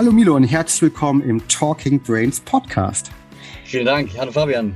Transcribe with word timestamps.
Hallo 0.00 0.12
Milo 0.12 0.34
und 0.34 0.44
herzlich 0.44 0.80
willkommen 0.80 1.20
im 1.20 1.46
Talking 1.46 2.00
Brains 2.00 2.40
Podcast. 2.40 3.10
Vielen 3.66 3.84
Dank. 3.84 4.08
Hallo 4.16 4.32
Fabian. 4.32 4.74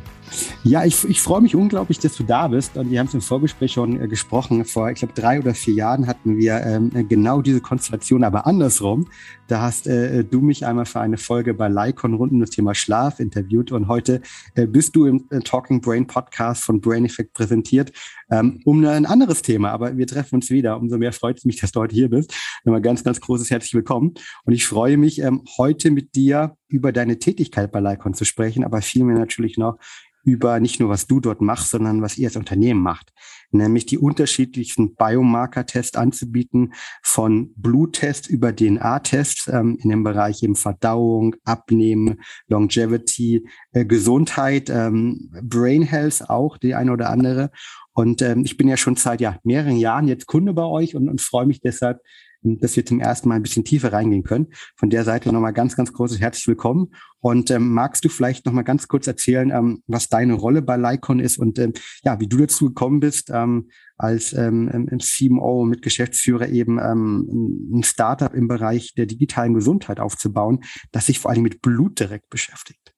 Ja, 0.65 0.85
ich, 0.85 1.03
ich 1.09 1.23
freue 1.23 1.41
mich 1.41 1.55
unglaublich, 1.55 1.99
dass 1.99 2.15
du 2.15 2.25
da 2.25 2.49
bist. 2.49 2.77
Und 2.77 2.91
wir 2.91 2.99
haben 2.99 3.07
es 3.07 3.15
im 3.15 3.23
Vorgespräch 3.23 3.73
schon 3.73 3.99
äh, 4.03 4.07
gesprochen. 4.07 4.67
Vor, 4.67 4.91
ich 4.91 4.99
glaube, 4.99 5.15
drei 5.15 5.39
oder 5.39 5.55
vier 5.55 5.73
Jahren 5.73 6.07
hatten 6.07 6.37
wir 6.37 6.61
ähm, 6.67 7.09
genau 7.09 7.41
diese 7.41 7.63
Konstellation, 7.63 8.23
aber 8.23 8.47
andersrum. 8.47 9.09
Da 9.47 9.63
hast 9.63 9.87
äh, 9.87 10.25
du 10.25 10.43
mich 10.43 10.67
einmal 10.67 10.85
für 10.85 11.01
eine 11.01 11.17
Folge 11.17 11.55
bei 11.55 11.69
Lycon 11.69 12.13
rund 12.13 12.33
um 12.33 12.41
das 12.41 12.51
Thema 12.51 12.75
Schlaf 12.75 13.19
interviewt. 13.19 13.73
Und 13.73 13.89
heute 13.89 14.21
äh, 14.55 14.67
bist 14.67 14.95
du 14.95 15.07
im 15.07 15.25
äh, 15.31 15.41
Talking 15.41 15.81
Brain 15.81 16.07
Podcast 16.07 16.65
von 16.65 16.83
Brain 16.83 17.07
Effect 17.07 17.33
präsentiert 17.33 17.93
ähm, 18.31 18.61
um 18.65 18.85
ein 18.85 19.07
anderes 19.07 19.43
Thema. 19.43 19.71
Aber 19.71 19.97
wir 19.97 20.07
treffen 20.07 20.37
uns 20.37 20.51
wieder. 20.51 20.79
Umso 20.79 20.99
mehr 20.99 21.13
freut 21.13 21.39
es 21.39 21.45
mich, 21.45 21.61
dass 21.61 21.73
du 21.73 21.81
heute 21.81 21.95
hier 21.95 22.11
bist. 22.11 22.35
Nochmal 22.65 22.83
ganz, 22.83 23.05
ganz 23.05 23.21
großes 23.21 23.51
herzlich 23.51 23.75
willkommen. 23.75 24.15
Und 24.45 24.53
ich 24.53 24.67
freue 24.67 24.97
mich, 24.97 25.21
ähm, 25.21 25.43
heute 25.59 25.91
mit 25.91 26.15
dir 26.15 26.57
über 26.69 26.93
deine 26.93 27.19
Tätigkeit 27.19 27.71
bei 27.73 27.81
Lycon 27.81 28.15
zu 28.15 28.25
sprechen, 28.25 28.65
aber 28.65 28.83
vielmehr 28.83 29.19
natürlich 29.19 29.59
noch 29.59 29.79
über 30.25 30.59
nicht 30.59 30.81
nur, 30.81 30.89
was 30.89 31.07
du 31.07 31.21
dort 31.21 31.41
machst, 31.41 31.71
sondern 31.71 32.03
was 32.03 32.19
ihr 32.19 32.29
als 32.29 32.37
Unternehmen 32.37 32.81
macht. 32.81 33.13
Nämlich 33.51 33.87
die 33.87 33.99
unterschiedlichsten 33.99 34.97
Biomarker-Tests 34.97 35.97
anzubieten, 35.97 36.73
von 37.03 37.53
Bluttest 37.57 38.29
über 38.29 38.55
DNA-Tests 38.57 39.49
ähm, 39.49 39.79
in 39.81 39.91
dem 39.91 40.03
Bereich 40.03 40.43
eben 40.43 40.57
Verdauung, 40.57 41.37
Abnehmen, 41.45 42.21
Longevity, 42.49 43.47
äh, 43.73 43.85
Gesundheit, 43.85 44.71
ähm, 44.71 45.31
Brain 45.43 45.83
Health 45.83 46.29
auch, 46.29 46.57
die 46.57 46.75
eine 46.75 46.93
oder 46.93 47.11
andere. 47.11 47.51
Und 47.95 48.23
ähm, 48.23 48.45
ich 48.45 48.57
bin 48.57 48.69
ja 48.69 48.77
schon 48.77 48.97
seit 48.97 49.21
ja, 49.21 49.39
mehreren 49.45 49.77
Jahren 49.77 50.09
jetzt 50.09 50.27
Kunde 50.27 50.53
bei 50.53 50.65
euch 50.65 50.95
und, 50.95 51.09
und 51.09 51.21
freue 51.21 51.47
mich 51.47 51.61
deshalb, 51.61 52.01
dass 52.45 52.77
wir 52.77 52.85
zum 52.85 53.01
ersten 53.01 53.29
Mal 53.29 53.37
ein 53.37 53.43
bisschen 53.43 53.65
tiefer 53.65 53.93
reingehen 53.93 54.23
können. 54.23 54.49
Von 54.77 54.91
der 54.91 55.05
Seite 55.05 55.33
nochmal 55.33 55.53
ganz, 55.53 55.77
ganz 55.77 55.93
großes 55.93 56.21
herzlich 56.21 56.47
willkommen. 56.47 56.93
Und 57.21 57.51
ähm, 57.51 57.73
magst 57.73 58.05
du 58.05 58.09
vielleicht 58.11 58.45
nochmal 58.45 58.65
ganz 58.65 58.87
kurz 58.87 59.07
erzählen, 59.07 59.51
ähm, 59.51 59.83
was 59.87 60.09
deine 60.09 60.35
Rolle 60.35 60.61
bei 60.61 60.77
Lycon 60.77 61.21
ist 61.21 61.39
und 61.39 61.59
ähm, 61.59 61.73
ja, 62.03 62.21
wie 62.21 62.27
du 62.27 62.37
dazu 62.37 62.67
gekommen 62.67 63.01
bist, 63.01 63.31
ähm, 63.33 63.71
als 63.97 64.35
ähm, 64.35 64.89
CMO 65.01 65.65
mit 65.65 65.81
Geschäftsführer 65.81 66.49
eben 66.49 66.79
ähm, 66.79 67.71
ein 67.73 67.83
Startup 67.83 68.35
im 68.35 68.49
Bereich 68.49 68.93
der 68.95 69.07
digitalen 69.07 69.55
Gesundheit 69.55 70.01
aufzubauen, 70.01 70.61
das 70.93 71.07
sich 71.07 71.19
vor 71.19 71.31
allem 71.31 71.43
mit 71.43 71.63
Blut 71.63 71.99
direkt 71.99 72.29
beschäftigt? 72.29 72.94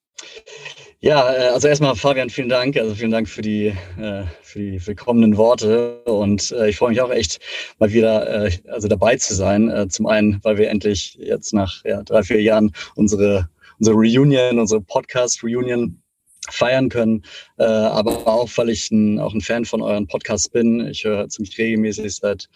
Ja, 1.01 1.33
äh, 1.33 1.49
also 1.49 1.69
erstmal 1.69 1.95
Fabian, 1.95 2.31
vielen 2.31 2.49
Dank. 2.49 2.77
Also 2.77 2.95
vielen 2.95 3.11
Dank 3.11 3.29
für 3.29 3.43
die, 3.43 3.67
äh, 3.99 4.25
für 4.43 4.59
die 4.59 4.87
willkommenen 4.87 5.37
Worte. 5.37 6.03
Und 6.05 6.53
äh, 6.53 6.71
ich 6.71 6.77
freue 6.77 6.91
mich 6.91 7.01
auch 7.01 7.11
echt 7.11 7.39
mal 7.79 7.93
wieder 7.93 8.51
also 8.69 8.89
dabei 8.89 9.17
zu 9.17 9.35
sein. 9.35 9.89
Zum 9.91 10.07
einen, 10.07 10.41
weil 10.43 10.59
wir 10.59 10.71
endlich 10.71 11.17
jetzt 11.21 11.53
nach 11.53 11.85
ja, 11.85 12.03
drei, 12.03 12.23
vier 12.23 12.41
Jahren 12.43 12.73
unsere, 12.95 13.49
unsere 13.79 13.97
Reunion, 13.97 14.59
unsere 14.59 14.81
Podcast-Reunion 14.81 16.01
feiern 16.49 16.89
können, 16.89 17.25
aber 17.57 18.27
auch, 18.27 18.49
weil 18.57 18.71
ich 18.71 18.91
ein, 18.91 19.19
auch 19.19 19.35
ein 19.35 19.41
Fan 19.41 19.65
von 19.65 19.83
euren 19.83 20.07
Podcasts 20.07 20.49
bin. 20.49 20.87
Ich 20.87 21.05
höre 21.05 21.29
ziemlich 21.29 21.59
regelmäßig 21.59 22.17
seit 22.17 22.49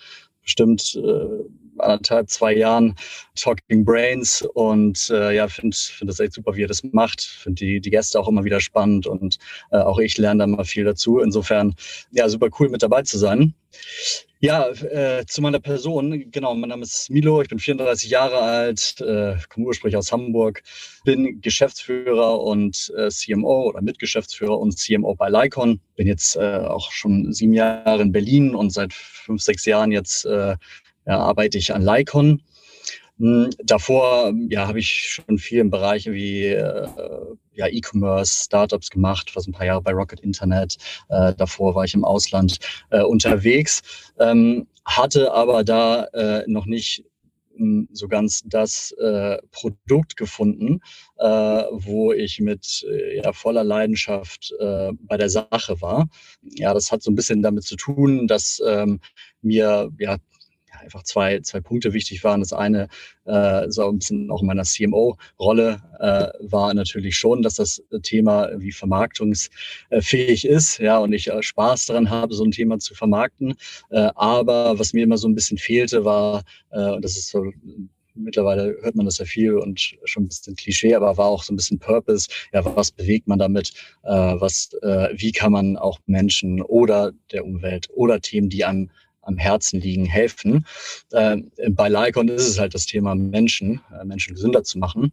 bestimmt 0.42 0.98
anderthalb, 1.80 2.28
zwei 2.28 2.54
Jahren 2.54 2.94
Talking 3.34 3.84
Brains 3.84 4.42
und 4.54 5.10
äh, 5.10 5.34
ja, 5.34 5.48
finde 5.48 5.76
find 5.76 6.10
das 6.10 6.20
echt 6.20 6.34
super, 6.34 6.54
wie 6.54 6.64
er 6.64 6.68
das 6.68 6.82
macht. 6.84 7.22
Finde 7.22 7.64
die, 7.64 7.80
die 7.80 7.90
Gäste 7.90 8.18
auch 8.18 8.28
immer 8.28 8.44
wieder 8.44 8.60
spannend 8.60 9.06
und 9.06 9.38
äh, 9.70 9.78
auch 9.78 9.98
ich 9.98 10.18
lerne 10.18 10.40
da 10.40 10.46
mal 10.46 10.64
viel 10.64 10.84
dazu. 10.84 11.20
Insofern, 11.20 11.74
ja, 12.10 12.28
super 12.28 12.48
cool 12.58 12.68
mit 12.68 12.82
dabei 12.82 13.02
zu 13.02 13.18
sein. 13.18 13.54
Ja, 14.42 14.70
äh, 14.70 15.26
zu 15.26 15.42
meiner 15.42 15.60
Person. 15.60 16.30
Genau, 16.30 16.54
mein 16.54 16.70
Name 16.70 16.82
ist 16.82 17.10
Milo, 17.10 17.42
ich 17.42 17.50
bin 17.50 17.58
34 17.58 18.08
Jahre 18.08 18.38
alt, 18.40 18.98
äh, 19.02 19.36
komme 19.50 19.66
ursprünglich 19.66 19.98
aus 19.98 20.12
Hamburg, 20.12 20.62
bin 21.04 21.42
Geschäftsführer 21.42 22.40
und 22.40 22.90
äh, 22.96 23.10
CMO 23.10 23.68
oder 23.68 23.82
Mitgeschäftsführer 23.82 24.58
und 24.58 24.78
CMO 24.78 25.14
bei 25.14 25.28
Lycon. 25.28 25.78
Bin 25.94 26.06
jetzt 26.06 26.36
äh, 26.36 26.56
auch 26.56 26.90
schon 26.90 27.34
sieben 27.34 27.52
Jahre 27.52 28.00
in 28.00 28.12
Berlin 28.12 28.54
und 28.54 28.70
seit 28.70 28.94
fünf, 28.94 29.42
sechs 29.42 29.66
Jahren 29.66 29.92
jetzt 29.92 30.24
äh, 30.24 30.56
ja, 31.06 31.18
arbeite 31.18 31.58
ich 31.58 31.74
an 31.74 31.82
Lycon. 31.82 32.40
Hm, 33.20 33.50
davor 33.62 34.32
ja, 34.48 34.66
habe 34.66 34.78
ich 34.78 35.10
schon 35.10 35.36
viel 35.36 35.58
im 35.58 35.70
Bereich 35.70 36.10
wie 36.10 36.46
äh, 36.46 36.88
ja, 37.52 37.66
E-Commerce, 37.68 38.44
Startups 38.44 38.88
gemacht, 38.88 39.30
fast 39.30 39.46
ein 39.46 39.52
paar 39.52 39.66
Jahre 39.66 39.82
bei 39.82 39.92
Rocket 39.92 40.20
Internet. 40.20 40.78
Äh, 41.10 41.34
davor 41.34 41.74
war 41.74 41.84
ich 41.84 41.92
im 41.92 42.04
Ausland 42.04 42.58
äh, 42.88 43.02
unterwegs, 43.02 43.82
ähm, 44.18 44.66
hatte 44.86 45.32
aber 45.32 45.64
da 45.64 46.04
äh, 46.14 46.44
noch 46.46 46.64
nicht 46.64 47.04
hm, 47.56 47.88
so 47.92 48.08
ganz 48.08 48.42
das 48.46 48.92
äh, 48.92 49.36
Produkt 49.50 50.16
gefunden, 50.16 50.80
äh, 51.18 51.26
wo 51.72 52.12
ich 52.14 52.40
mit 52.40 52.86
ja, 53.22 53.34
voller 53.34 53.64
Leidenschaft 53.64 54.54
bei 54.58 55.16
der 55.18 55.28
Sache 55.28 55.82
war. 55.82 56.08
Ja, 56.40 56.72
das 56.72 56.90
hat 56.90 57.02
so 57.02 57.10
ein 57.10 57.16
bisschen 57.16 57.42
damit 57.42 57.64
zu 57.64 57.76
tun, 57.76 58.26
dass 58.26 58.62
ähm, 58.66 59.00
mir 59.42 59.90
ja 59.98 60.16
einfach 60.80 61.02
zwei, 61.02 61.40
zwei 61.40 61.60
Punkte 61.60 61.92
wichtig 61.92 62.24
waren. 62.24 62.40
Das 62.40 62.52
eine, 62.52 62.88
äh, 63.24 63.68
so 63.68 63.88
ein 63.88 63.98
bisschen 63.98 64.30
auch 64.30 64.40
in 64.40 64.46
meiner 64.46 64.64
CMO-Rolle, 64.64 65.80
äh, 65.98 66.28
war 66.50 66.74
natürlich 66.74 67.16
schon, 67.16 67.42
dass 67.42 67.54
das 67.54 67.82
Thema 68.02 68.50
wie 68.56 68.72
vermarktungsfähig 68.72 70.46
ist, 70.46 70.78
ja, 70.78 70.98
und 70.98 71.12
ich 71.12 71.28
äh, 71.28 71.42
Spaß 71.42 71.86
daran 71.86 72.10
habe, 72.10 72.34
so 72.34 72.44
ein 72.44 72.50
Thema 72.50 72.78
zu 72.78 72.94
vermarkten. 72.94 73.54
Äh, 73.90 74.10
aber 74.14 74.78
was 74.78 74.92
mir 74.92 75.04
immer 75.04 75.18
so 75.18 75.28
ein 75.28 75.34
bisschen 75.34 75.58
fehlte, 75.58 76.04
war, 76.04 76.42
äh, 76.70 76.90
und 76.90 77.04
das 77.04 77.16
ist 77.16 77.28
so 77.28 77.52
mittlerweile 78.14 78.76
hört 78.82 78.94
man 78.94 79.06
das 79.06 79.18
ja 79.18 79.24
viel 79.24 79.54
und 79.54 79.96
schon 80.04 80.24
ein 80.24 80.28
bisschen 80.28 80.56
Klischee, 80.56 80.94
aber 80.94 81.16
war 81.16 81.26
auch 81.26 81.42
so 81.42 81.52
ein 81.52 81.56
bisschen 81.56 81.78
Purpose. 81.78 82.28
Ja, 82.52 82.64
was 82.76 82.90
bewegt 82.90 83.28
man 83.28 83.38
damit? 83.38 83.72
Äh, 84.02 84.10
was, 84.10 84.70
äh, 84.82 85.08
wie 85.14 85.32
kann 85.32 85.52
man 85.52 85.76
auch 85.76 85.98
Menschen 86.06 86.62
oder 86.62 87.12
der 87.32 87.44
Umwelt 87.44 87.88
oder 87.92 88.20
Themen, 88.20 88.48
die 88.48 88.64
einem 88.64 88.90
am 89.22 89.38
Herzen 89.38 89.80
liegen, 89.80 90.06
helfen. 90.06 90.66
Äh, 91.12 91.38
bei 91.70 91.88
Lycon 91.88 92.28
ist 92.28 92.48
es 92.48 92.58
halt 92.58 92.74
das 92.74 92.86
Thema 92.86 93.14
Menschen, 93.14 93.80
äh, 93.98 94.04
Menschen 94.04 94.34
gesünder 94.34 94.64
zu 94.64 94.78
machen. 94.78 95.12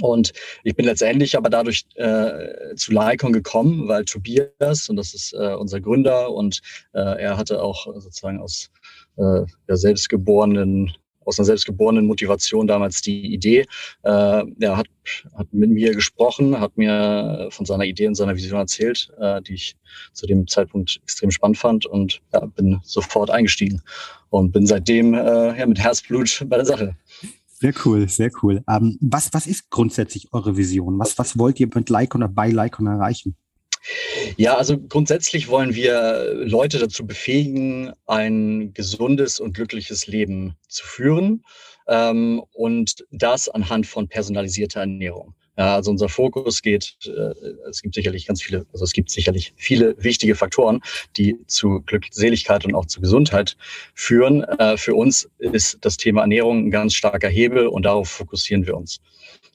Und 0.00 0.32
ich 0.62 0.76
bin 0.76 0.86
letztendlich 0.86 1.36
aber 1.36 1.50
dadurch 1.50 1.84
äh, 1.96 2.74
zu 2.76 2.92
Lycon 2.92 3.32
gekommen, 3.32 3.88
weil 3.88 4.04
Tobias, 4.04 4.88
und 4.88 4.96
das 4.96 5.14
ist 5.14 5.32
äh, 5.32 5.54
unser 5.54 5.80
Gründer, 5.80 6.30
und 6.30 6.60
äh, 6.92 7.20
er 7.20 7.36
hatte 7.36 7.62
auch 7.62 7.86
sozusagen 7.98 8.40
aus 8.40 8.70
äh, 9.16 9.42
der 9.66 9.76
selbstgeborenen 9.76 10.92
aus 11.28 11.38
einer 11.38 11.46
selbstgeborenen 11.46 12.06
Motivation 12.06 12.66
damals 12.66 13.02
die 13.02 13.32
Idee. 13.34 13.66
Äh, 14.02 14.44
er 14.60 14.76
hat, 14.76 14.88
hat 15.36 15.52
mit 15.52 15.70
mir 15.70 15.94
gesprochen, 15.94 16.58
hat 16.58 16.76
mir 16.76 17.48
von 17.50 17.66
seiner 17.66 17.84
Idee 17.84 18.08
und 18.08 18.14
seiner 18.14 18.34
Vision 18.34 18.58
erzählt, 18.58 19.10
äh, 19.20 19.42
die 19.42 19.54
ich 19.54 19.76
zu 20.14 20.26
dem 20.26 20.46
Zeitpunkt 20.46 20.98
extrem 21.02 21.30
spannend 21.30 21.58
fand 21.58 21.86
und 21.86 22.20
ja, 22.32 22.40
bin 22.46 22.80
sofort 22.82 23.30
eingestiegen 23.30 23.82
und 24.30 24.52
bin 24.52 24.66
seitdem 24.66 25.14
äh, 25.14 25.58
ja, 25.58 25.66
mit 25.66 25.78
Herzblut 25.78 26.44
bei 26.48 26.56
der 26.56 26.66
Sache. 26.66 26.96
Sehr 27.46 27.74
cool, 27.84 28.08
sehr 28.08 28.30
cool. 28.42 28.62
Ähm, 28.68 28.98
was, 29.00 29.30
was 29.32 29.46
ist 29.46 29.68
grundsätzlich 29.68 30.32
eure 30.32 30.56
Vision? 30.56 30.98
Was, 30.98 31.18
was 31.18 31.38
wollt 31.38 31.58
ihr 31.60 31.68
mit 31.74 31.90
Lycon 31.90 32.22
oder 32.22 32.32
bei 32.32 32.50
Lycon 32.50 32.86
erreichen? 32.86 33.36
Ja, 34.36 34.56
also 34.56 34.78
grundsätzlich 34.78 35.48
wollen 35.48 35.74
wir 35.74 36.34
Leute 36.34 36.78
dazu 36.78 37.06
befähigen, 37.06 37.92
ein 38.06 38.72
gesundes 38.74 39.40
und 39.40 39.54
glückliches 39.54 40.06
Leben 40.06 40.54
zu 40.68 40.84
führen 40.84 41.42
ähm, 41.88 42.42
und 42.52 43.04
das 43.10 43.48
anhand 43.48 43.86
von 43.86 44.08
personalisierter 44.08 44.80
Ernährung. 44.80 45.34
Ja, 45.56 45.74
also 45.74 45.90
unser 45.90 46.08
Fokus 46.08 46.62
geht, 46.62 46.96
äh, 47.04 47.34
es 47.68 47.82
gibt 47.82 47.96
sicherlich 47.96 48.28
ganz 48.28 48.40
viele, 48.40 48.64
also 48.72 48.84
es 48.84 48.92
gibt 48.92 49.10
sicherlich 49.10 49.54
viele 49.56 49.96
wichtige 49.98 50.36
Faktoren, 50.36 50.80
die 51.16 51.36
zu 51.48 51.80
Glückseligkeit 51.84 52.64
und 52.64 52.76
auch 52.76 52.86
zu 52.86 53.00
Gesundheit 53.00 53.56
führen. 53.94 54.44
Äh, 54.44 54.76
für 54.76 54.94
uns 54.94 55.28
ist 55.38 55.78
das 55.80 55.96
Thema 55.96 56.20
Ernährung 56.20 56.66
ein 56.66 56.70
ganz 56.70 56.94
starker 56.94 57.28
Hebel 57.28 57.66
und 57.66 57.82
darauf 57.86 58.08
fokussieren 58.08 58.66
wir 58.66 58.76
uns. 58.76 59.00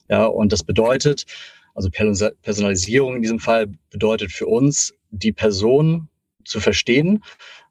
Ja, 0.09 0.25
und 0.25 0.51
das 0.51 0.63
bedeutet, 0.63 1.25
also 1.73 1.89
Personalisierung 1.89 3.15
in 3.15 3.21
diesem 3.21 3.39
Fall 3.39 3.67
bedeutet 3.89 4.31
für 4.31 4.47
uns, 4.47 4.93
die 5.11 5.31
Person 5.31 6.07
zu 6.45 6.59
verstehen 6.59 7.23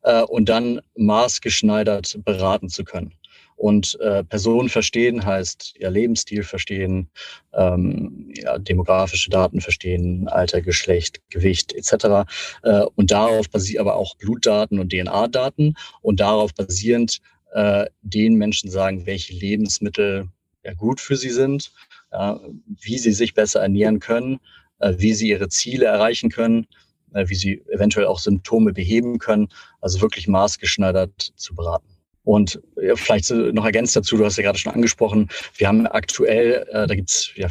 äh, 0.02 0.22
und 0.22 0.48
dann 0.48 0.80
maßgeschneidert 0.96 2.18
beraten 2.24 2.68
zu 2.68 2.84
können. 2.84 3.14
Und 3.56 3.98
äh, 4.00 4.24
Personen 4.24 4.68
verstehen 4.68 5.24
heißt 5.24 5.74
ja 5.78 5.88
Lebensstil 5.88 6.42
verstehen, 6.42 7.08
ähm, 7.52 8.32
ja, 8.34 8.58
demografische 8.58 9.30
Daten 9.30 9.60
verstehen, 9.60 10.26
Alter, 10.26 10.62
Geschlecht, 10.62 11.20
Gewicht 11.30 11.72
etc. 11.72 12.28
Äh, 12.64 12.82
und 12.96 13.12
darauf 13.12 13.48
basiert 13.50 13.80
aber 13.80 13.94
auch 13.94 14.16
Blutdaten 14.16 14.80
und 14.80 14.90
DNA-Daten 14.92 15.74
und 16.00 16.18
darauf 16.18 16.52
basierend 16.54 17.20
äh, 17.52 17.86
den 18.00 18.34
Menschen 18.34 18.68
sagen, 18.68 19.06
welche 19.06 19.34
Lebensmittel 19.34 20.28
ja, 20.64 20.74
gut 20.74 21.00
für 21.00 21.16
sie 21.16 21.30
sind 21.30 21.72
ja, 22.12 22.40
wie 22.66 22.98
sie 22.98 23.12
sich 23.12 23.34
besser 23.34 23.60
ernähren 23.60 24.00
können, 24.00 24.38
äh, 24.78 24.94
wie 24.98 25.14
sie 25.14 25.28
ihre 25.28 25.48
Ziele 25.48 25.86
erreichen 25.86 26.30
können, 26.30 26.66
äh, 27.14 27.28
wie 27.28 27.34
sie 27.34 27.62
eventuell 27.72 28.06
auch 28.06 28.18
Symptome 28.18 28.72
beheben 28.72 29.18
können. 29.18 29.48
Also 29.80 30.00
wirklich 30.00 30.28
maßgeschneidert 30.28 31.32
zu 31.36 31.54
beraten. 31.54 31.88
Und 32.24 32.60
vielleicht 32.94 33.30
noch 33.30 33.64
ergänzt 33.64 33.96
dazu, 33.96 34.16
du 34.16 34.24
hast 34.24 34.36
ja 34.36 34.44
gerade 34.44 34.58
schon 34.58 34.72
angesprochen, 34.72 35.28
wir 35.56 35.66
haben 35.66 35.86
aktuell, 35.88 36.64
äh, 36.70 36.86
da 36.86 36.94
gibt 36.94 37.10
es 37.10 37.32
ja 37.34 37.48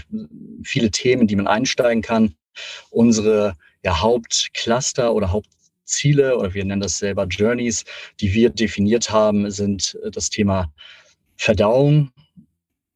viele 0.63 0.89
Themen, 0.91 1.27
die 1.27 1.35
man 1.35 1.47
einsteigen 1.47 2.01
kann. 2.01 2.35
Unsere 2.89 3.57
ja, 3.83 4.01
Hauptcluster 4.01 5.13
oder 5.13 5.31
Hauptziele 5.31 6.37
oder 6.37 6.53
wir 6.53 6.63
nennen 6.63 6.81
das 6.81 6.99
selber 6.99 7.25
Journeys, 7.25 7.83
die 8.21 8.33
wir 8.33 8.49
definiert 8.49 9.11
haben, 9.11 9.51
sind 9.51 9.97
äh, 10.05 10.11
das 10.11 10.29
Thema 10.29 10.71
Verdauung, 11.35 12.11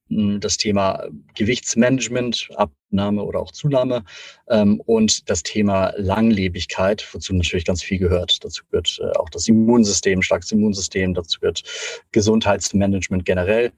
das 0.09 0.57
Thema 0.57 1.07
Gewichtsmanagement, 1.33 2.49
Abnahme 2.55 3.23
oder 3.23 3.39
auch 3.39 3.51
Zunahme 3.51 4.03
ähm, 4.49 4.79
und 4.85 5.29
das 5.29 5.41
Thema 5.41 5.93
Langlebigkeit, 5.97 7.07
wozu 7.11 7.33
natürlich 7.33 7.65
ganz 7.65 7.81
viel 7.81 7.97
gehört. 7.97 8.43
Dazu 8.43 8.63
gehört 8.69 8.99
äh, 9.01 9.17
auch 9.17 9.29
das 9.29 9.47
Immunsystem, 9.47 10.21
starkes 10.21 10.51
Immunsystem, 10.51 11.13
dazu 11.13 11.39
gehört 11.39 11.63
Gesundheitsmanagement 12.11 13.25
generell. 13.25 13.71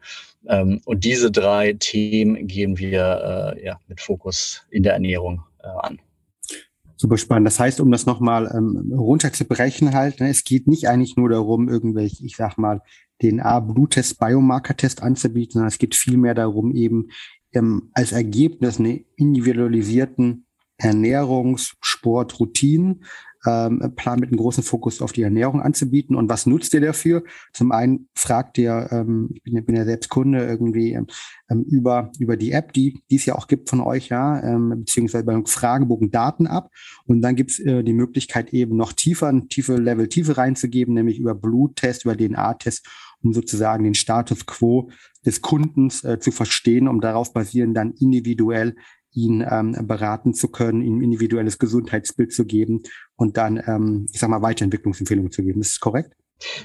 Ähm, 0.48 0.82
und 0.86 1.06
diese 1.06 1.32
drei 1.32 1.74
Themen 1.74 2.48
gehen 2.48 2.78
wir 2.78 3.56
äh, 3.56 3.66
ja, 3.66 3.80
mit 3.88 4.02
Fokus 4.02 4.66
in 4.70 4.84
der 4.84 4.94
Ernährung 4.94 5.44
äh, 5.64 5.68
an. 5.68 6.00
Super 7.00 7.18
spannend. 7.18 7.46
Das 7.46 7.60
heißt, 7.60 7.80
um 7.80 7.92
das 7.92 8.08
nochmal 8.08 8.52
ähm, 8.54 8.92
runterzubrechen 8.92 9.94
halt, 9.94 10.20
ne, 10.20 10.30
es 10.30 10.44
geht 10.44 10.68
nicht 10.68 10.90
eigentlich 10.90 11.16
nur 11.16 11.30
darum, 11.30 11.70
irgendwelche, 11.70 12.26
ich 12.26 12.36
sag 12.36 12.58
mal, 12.58 12.82
DNA-Bluttest, 13.22 14.19
Biomarker-Test 14.19 15.04
anzubieten, 15.04 15.54
sondern 15.54 15.69
es 15.69 15.80
geht 15.80 15.96
vielmehr 15.96 16.34
darum, 16.34 16.74
eben 16.75 17.10
ähm, 17.54 17.90
als 17.94 18.12
Ergebnis 18.12 18.80
eine 18.80 19.04
individualisierten 19.16 20.46
Ernährungs-, 20.80 21.74
Sport, 21.81 22.40
Routinen 22.40 23.04
ähm, 23.48 23.94
Plan 23.96 24.19
mit 24.19 24.30
einem 24.30 24.38
großen 24.38 24.64
Fokus 24.64 25.02
auf 25.02 25.12
die 25.12 25.22
Ernährung 25.22 25.62
anzubieten. 25.62 26.16
Und 26.16 26.30
was 26.30 26.46
nutzt 26.46 26.74
ihr 26.74 26.81
dafür? 26.81 27.24
Zum 27.54 27.72
einen 27.72 28.10
fragt 28.16 28.58
ihr, 28.58 28.90
ähm, 28.92 29.30
ich 29.34 29.44
bin, 29.44 29.64
bin 29.66 29.75
ja 29.75 29.86
selbst 29.86 30.10
Kunde, 30.10 30.46
irgendwie 30.46 30.94
ähm, 30.94 31.08
ähm, 31.50 31.64
über, 31.64 32.12
über 32.19 32.36
die 32.36 32.52
App, 32.52 32.74
die, 32.74 33.02
die 33.10 33.16
es 33.16 33.25
ja 33.25 33.36
auch 33.36 33.48
gibt 33.48 33.69
von 33.69 33.81
euch, 33.81 34.10
ja, 34.10 34.42
ähm, 34.44 34.69
beziehungsweise 34.69 35.24
beim 35.24 35.46
Fragebogen 35.46 36.12
Daten 36.12 36.48
ab. 36.48 36.72
Und 37.06 37.22
dann 37.22 37.36
gibt's 37.36 37.60
äh, 37.60 37.84
die 37.84 37.94
Möglichkeit 37.94 38.54
eben 38.54 38.75
noch 38.75 38.94
tiefer, 38.94 39.34
tiefe 39.48 39.75
Level 39.75 40.08
Tiefe 40.08 40.38
reinzugeben, 40.38 40.94
nämlich 40.94 41.19
über 41.19 41.36
Bluttest, 41.36 42.06
über 42.06 42.18
DNA-Test, 42.18 42.88
um 43.24 43.34
sozusagen 43.34 43.84
den 43.84 43.96
Status 43.96 44.46
quo 44.46 44.90
des 45.25 45.42
Kundens 45.42 46.04
äh, 46.04 46.19
zu 46.19 46.31
verstehen, 46.31 46.88
um 46.88 47.02
darauf 47.02 47.34
basierend 47.34 47.75
dann 47.75 47.94
individuell 47.94 48.75
ihn 49.12 49.46
ähm, 49.50 49.75
beraten 49.88 50.34
zu 50.34 50.50
können, 50.50 50.81
ihm 50.81 51.02
individuelles 51.02 51.58
Gesundheitsbild 51.58 52.31
zu 52.31 52.46
geben 52.46 52.84
und 53.16 53.38
dann, 53.38 53.62
ähm, 53.66 54.06
ich 54.12 54.19
sag 54.19 54.30
mal, 54.30 54.42
Weiterentwicklungsempfehlungen 54.42 55.31
zu 55.31 55.44
geben. 55.44 55.62
Ist 55.62 55.75
das 55.75 55.80
korrekt? 55.80 56.14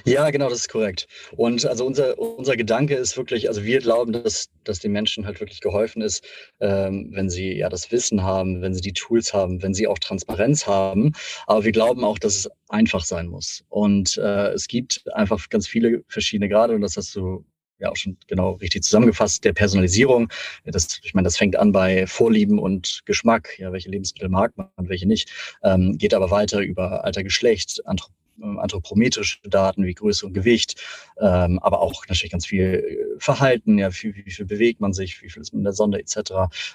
Ja, 0.05 0.29
genau, 0.29 0.49
das 0.49 0.59
ist 0.59 0.69
korrekt. 0.69 1.07
Und 1.35 1.65
also 1.65 1.85
unser, 1.85 2.17
unser 2.19 2.55
Gedanke 2.55 2.95
ist 2.95 3.17
wirklich, 3.17 3.47
also 3.47 3.63
wir 3.63 3.79
glauben, 3.79 4.13
dass, 4.13 4.49
dass 4.63 4.79
den 4.79 4.91
Menschen 4.91 5.25
halt 5.25 5.39
wirklich 5.39 5.61
geholfen 5.61 6.01
ist, 6.01 6.23
ähm, 6.59 7.09
wenn 7.13 7.29
sie 7.29 7.53
ja 7.57 7.69
das 7.69 7.91
Wissen 7.91 8.23
haben, 8.23 8.61
wenn 8.61 8.73
sie 8.73 8.81
die 8.81 8.93
Tools 8.93 9.33
haben, 9.33 9.63
wenn 9.63 9.73
sie 9.73 9.87
auch 9.87 9.99
Transparenz 9.99 10.67
haben. 10.67 11.13
Aber 11.47 11.63
wir 11.63 11.71
glauben 11.71 12.03
auch, 12.03 12.19
dass 12.19 12.35
es 12.35 12.49
einfach 12.69 13.03
sein 13.03 13.27
muss. 13.27 13.63
Und 13.69 14.17
äh, 14.17 14.51
es 14.51 14.67
gibt 14.67 15.03
einfach 15.13 15.49
ganz 15.49 15.67
viele 15.67 16.03
verschiedene 16.07 16.49
Grade, 16.49 16.75
und 16.75 16.81
das 16.81 16.97
hast 16.97 17.15
du 17.15 17.45
ja 17.79 17.89
auch 17.89 17.95
schon 17.95 18.17
genau 18.27 18.51
richtig 18.53 18.83
zusammengefasst, 18.83 19.43
der 19.43 19.53
Personalisierung. 19.53 20.29
Das, 20.65 20.99
ich 21.03 21.13
meine, 21.13 21.25
das 21.25 21.37
fängt 21.37 21.55
an 21.55 21.71
bei 21.71 22.07
Vorlieben 22.07 22.59
und 22.59 23.01
Geschmack, 23.05 23.57
ja, 23.59 23.71
welche 23.73 23.89
Lebensmittel 23.89 24.29
mag 24.29 24.55
man, 24.55 24.69
welche 24.77 25.07
nicht, 25.07 25.31
ähm, 25.63 25.97
geht 25.97 26.13
aber 26.13 26.31
weiter 26.31 26.59
über 26.61 27.03
Alter, 27.03 27.23
Geschlecht, 27.23 27.81
Anthrop 27.85 28.11
ähm, 28.11 28.22
anthropometrische 28.41 29.39
Daten 29.43 29.85
wie 29.85 29.93
Größe 29.93 30.25
und 30.25 30.33
Gewicht, 30.33 30.81
ähm, 31.19 31.59
aber 31.59 31.81
auch 31.81 32.03
natürlich 32.07 32.31
ganz 32.31 32.45
viel 32.45 32.63
äh, 32.63 33.19
Verhalten, 33.19 33.77
ja, 33.77 33.89
wie, 33.93 34.15
wie 34.15 34.31
viel 34.31 34.45
bewegt 34.45 34.81
man 34.81 34.93
sich, 34.93 35.21
wie 35.21 35.29
viel 35.29 35.41
ist 35.41 35.53
man 35.53 35.59
in 35.59 35.65
der 35.65 35.73
Sonne 35.73 35.99
etc. 35.99 36.17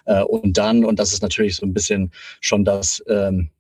Äh, 0.06 0.22
und 0.22 0.56
dann, 0.56 0.84
und 0.84 0.98
das 0.98 1.12
ist 1.12 1.22
natürlich 1.22 1.56
so 1.56 1.66
ein 1.66 1.74
bisschen 1.74 2.12
schon 2.40 2.64
das, 2.64 3.02
ähm, 3.08 3.50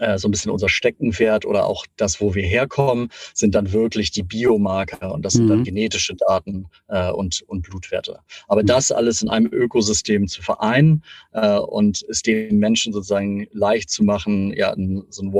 äh, 0.00 0.18
so 0.18 0.26
ein 0.26 0.32
bisschen 0.32 0.50
unser 0.50 0.68
Steckenpferd 0.68 1.44
oder 1.44 1.66
auch 1.66 1.86
das, 1.96 2.20
wo 2.20 2.34
wir 2.34 2.42
herkommen, 2.42 3.08
sind 3.34 3.54
dann 3.54 3.72
wirklich 3.72 4.10
die 4.10 4.24
Biomarker 4.24 5.12
und 5.12 5.22
das 5.24 5.34
mhm. 5.34 5.38
sind 5.38 5.48
dann 5.48 5.58
mhm. 5.60 5.64
genetische 5.64 6.16
Daten 6.16 6.66
äh, 6.88 7.10
und, 7.10 7.42
und 7.46 7.62
Blutwerte. 7.62 8.18
Aber 8.48 8.62
mhm. 8.62 8.66
das 8.66 8.90
alles 8.90 9.22
in 9.22 9.28
einem 9.28 9.52
Ökosystem 9.52 10.26
zu 10.26 10.42
vereinen 10.42 11.04
äh, 11.32 11.58
und 11.58 12.04
es 12.08 12.22
den 12.22 12.58
Menschen 12.58 12.92
sozusagen 12.92 13.46
leicht 13.52 13.90
zu 13.90 14.02
machen, 14.02 14.52
ja, 14.56 14.74
so 15.10 15.22
ein 15.22 15.32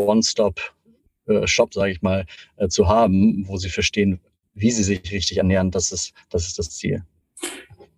One-Stop-Shop, 1.26 1.74
sage 1.74 1.92
ich 1.92 2.02
mal, 2.02 2.26
äh, 2.56 2.68
zu 2.68 2.88
haben, 2.88 3.46
wo 3.48 3.56
sie 3.56 3.70
verstehen, 3.70 4.20
wie 4.54 4.70
sie 4.70 4.82
sich 4.82 5.10
richtig 5.12 5.38
ernähren, 5.38 5.70
das 5.70 5.92
ist 5.92 6.12
das, 6.30 6.46
ist 6.46 6.58
das 6.58 6.70
Ziel 6.70 7.02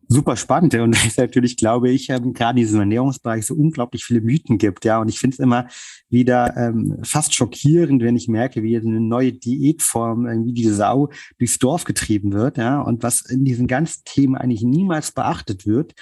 super 0.09 0.37
spannend. 0.37 0.75
Und 0.75 0.97
natürlich, 1.17 1.57
glaube 1.57 1.91
ich, 1.91 2.09
ähm, 2.09 2.33
gerade 2.33 2.59
in 2.59 2.65
diesem 2.65 2.81
Ernährungsbereich 2.81 3.47
so 3.47 3.55
unglaublich 3.55 4.05
viele 4.05 4.21
Mythen 4.21 4.59
gibt. 4.59 4.85
Ja, 4.85 5.01
und 5.01 5.09
ich 5.09 5.19
finde 5.19 5.35
es 5.35 5.39
immer 5.39 5.69
wieder 6.09 6.57
ähm, 6.57 6.99
fast 7.03 7.35
schockierend, 7.35 8.03
wenn 8.03 8.17
ich 8.17 8.29
merke, 8.29 8.63
wie 8.63 8.77
eine 8.77 9.01
neue 9.01 9.33
Diätform, 9.33 10.27
wie 10.45 10.53
die 10.53 10.69
Sau 10.69 11.11
durchs 11.39 11.59
Dorf 11.59 11.85
getrieben 11.85 12.33
wird. 12.33 12.57
Ja, 12.57 12.81
und 12.81 13.03
was 13.03 13.21
in 13.21 13.45
diesen 13.45 13.67
ganzen 13.67 14.03
Themen 14.05 14.35
eigentlich 14.35 14.63
niemals 14.63 15.13
beachtet 15.13 15.67
wird. 15.67 15.93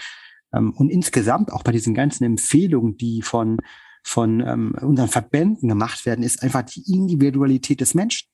Ähm, 0.54 0.72
und 0.72 0.88
insgesamt 0.88 1.52
auch 1.52 1.62
bei 1.62 1.72
diesen 1.72 1.94
ganzen 1.94 2.24
Empfehlungen, 2.24 2.96
die 2.96 3.22
von 3.22 3.58
von 4.06 4.40
ähm, 4.40 4.72
unseren 4.80 5.08
Verbänden 5.08 5.68
gemacht 5.68 6.06
werden, 6.06 6.22
ist 6.22 6.42
einfach 6.44 6.62
die 6.62 6.92
Individualität 6.92 7.80
des 7.80 7.92
Menschen. 7.92 8.28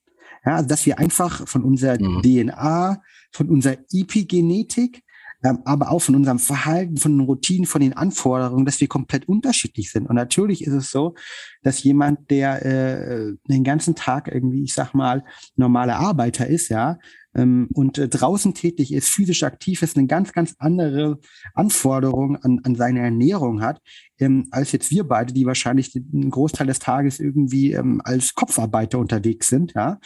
Ja, 0.45 0.57
also 0.57 0.69
dass 0.69 0.85
wir 0.85 0.99
einfach 0.99 1.49
von 1.49 1.65
unserer 1.65 1.99
mhm. 1.99 2.21
DNA, 2.21 3.01
von 3.33 3.49
unserer 3.49 3.79
Epigenetik, 3.91 5.03
ähm, 5.43 5.61
aber 5.65 5.91
auch 5.91 6.01
von 6.01 6.15
unserem 6.15 6.39
Verhalten, 6.39 6.99
von 6.99 7.17
den 7.17 7.27
Routinen, 7.27 7.65
von 7.65 7.81
den 7.81 7.95
Anforderungen, 7.95 8.67
dass 8.67 8.83
wir 8.83 8.89
komplett 8.89 9.27
unterschiedlich 9.27 9.91
sind. 9.91 10.07
Und 10.07 10.17
natürlich 10.17 10.63
ist 10.63 10.75
es 10.75 10.91
so, 10.91 11.15
dass 11.63 11.83
jemand, 11.83 12.31
der 12.31 12.67
äh, 12.67 13.33
den 13.49 13.65
ganzen 13.65 13.95
Tag 13.95 14.29
irgendwie, 14.29 14.65
ich 14.65 14.75
sag 14.75 14.93
mal, 14.93 15.25
normaler 15.57 15.97
Arbeiter 15.97 16.47
ist, 16.47 16.69
ja, 16.69 16.99
ähm, 17.35 17.69
und 17.73 17.99
äh, 17.99 18.09
draußen 18.09 18.55
tätig 18.55 18.93
ist, 18.93 19.09
physisch 19.09 19.43
aktiv 19.43 19.83
ist, 19.83 19.97
eine 19.97 20.07
ganz, 20.07 20.33
ganz 20.33 20.55
andere 20.59 21.19
Anforderung 21.55 22.37
an, 22.37 22.61
an 22.65 22.75
seine 22.75 23.01
Ernährung 23.01 23.63
hat, 23.63 23.81
ähm, 24.19 24.49
als 24.51 24.73
jetzt 24.73 24.91
wir 24.91 25.05
beide, 25.05 25.33
die 25.33 25.47
wahrscheinlich 25.47 25.95
einen 25.95 26.31
Großteil 26.31 26.67
des 26.67 26.79
Tages 26.79 27.21
irgendwie 27.21 27.73
ähm, 27.73 28.01
als 28.05 28.35
Kopfarbeiter 28.35 28.99
unterwegs 28.99 29.49
sind, 29.49 29.75
ja. 29.75 29.99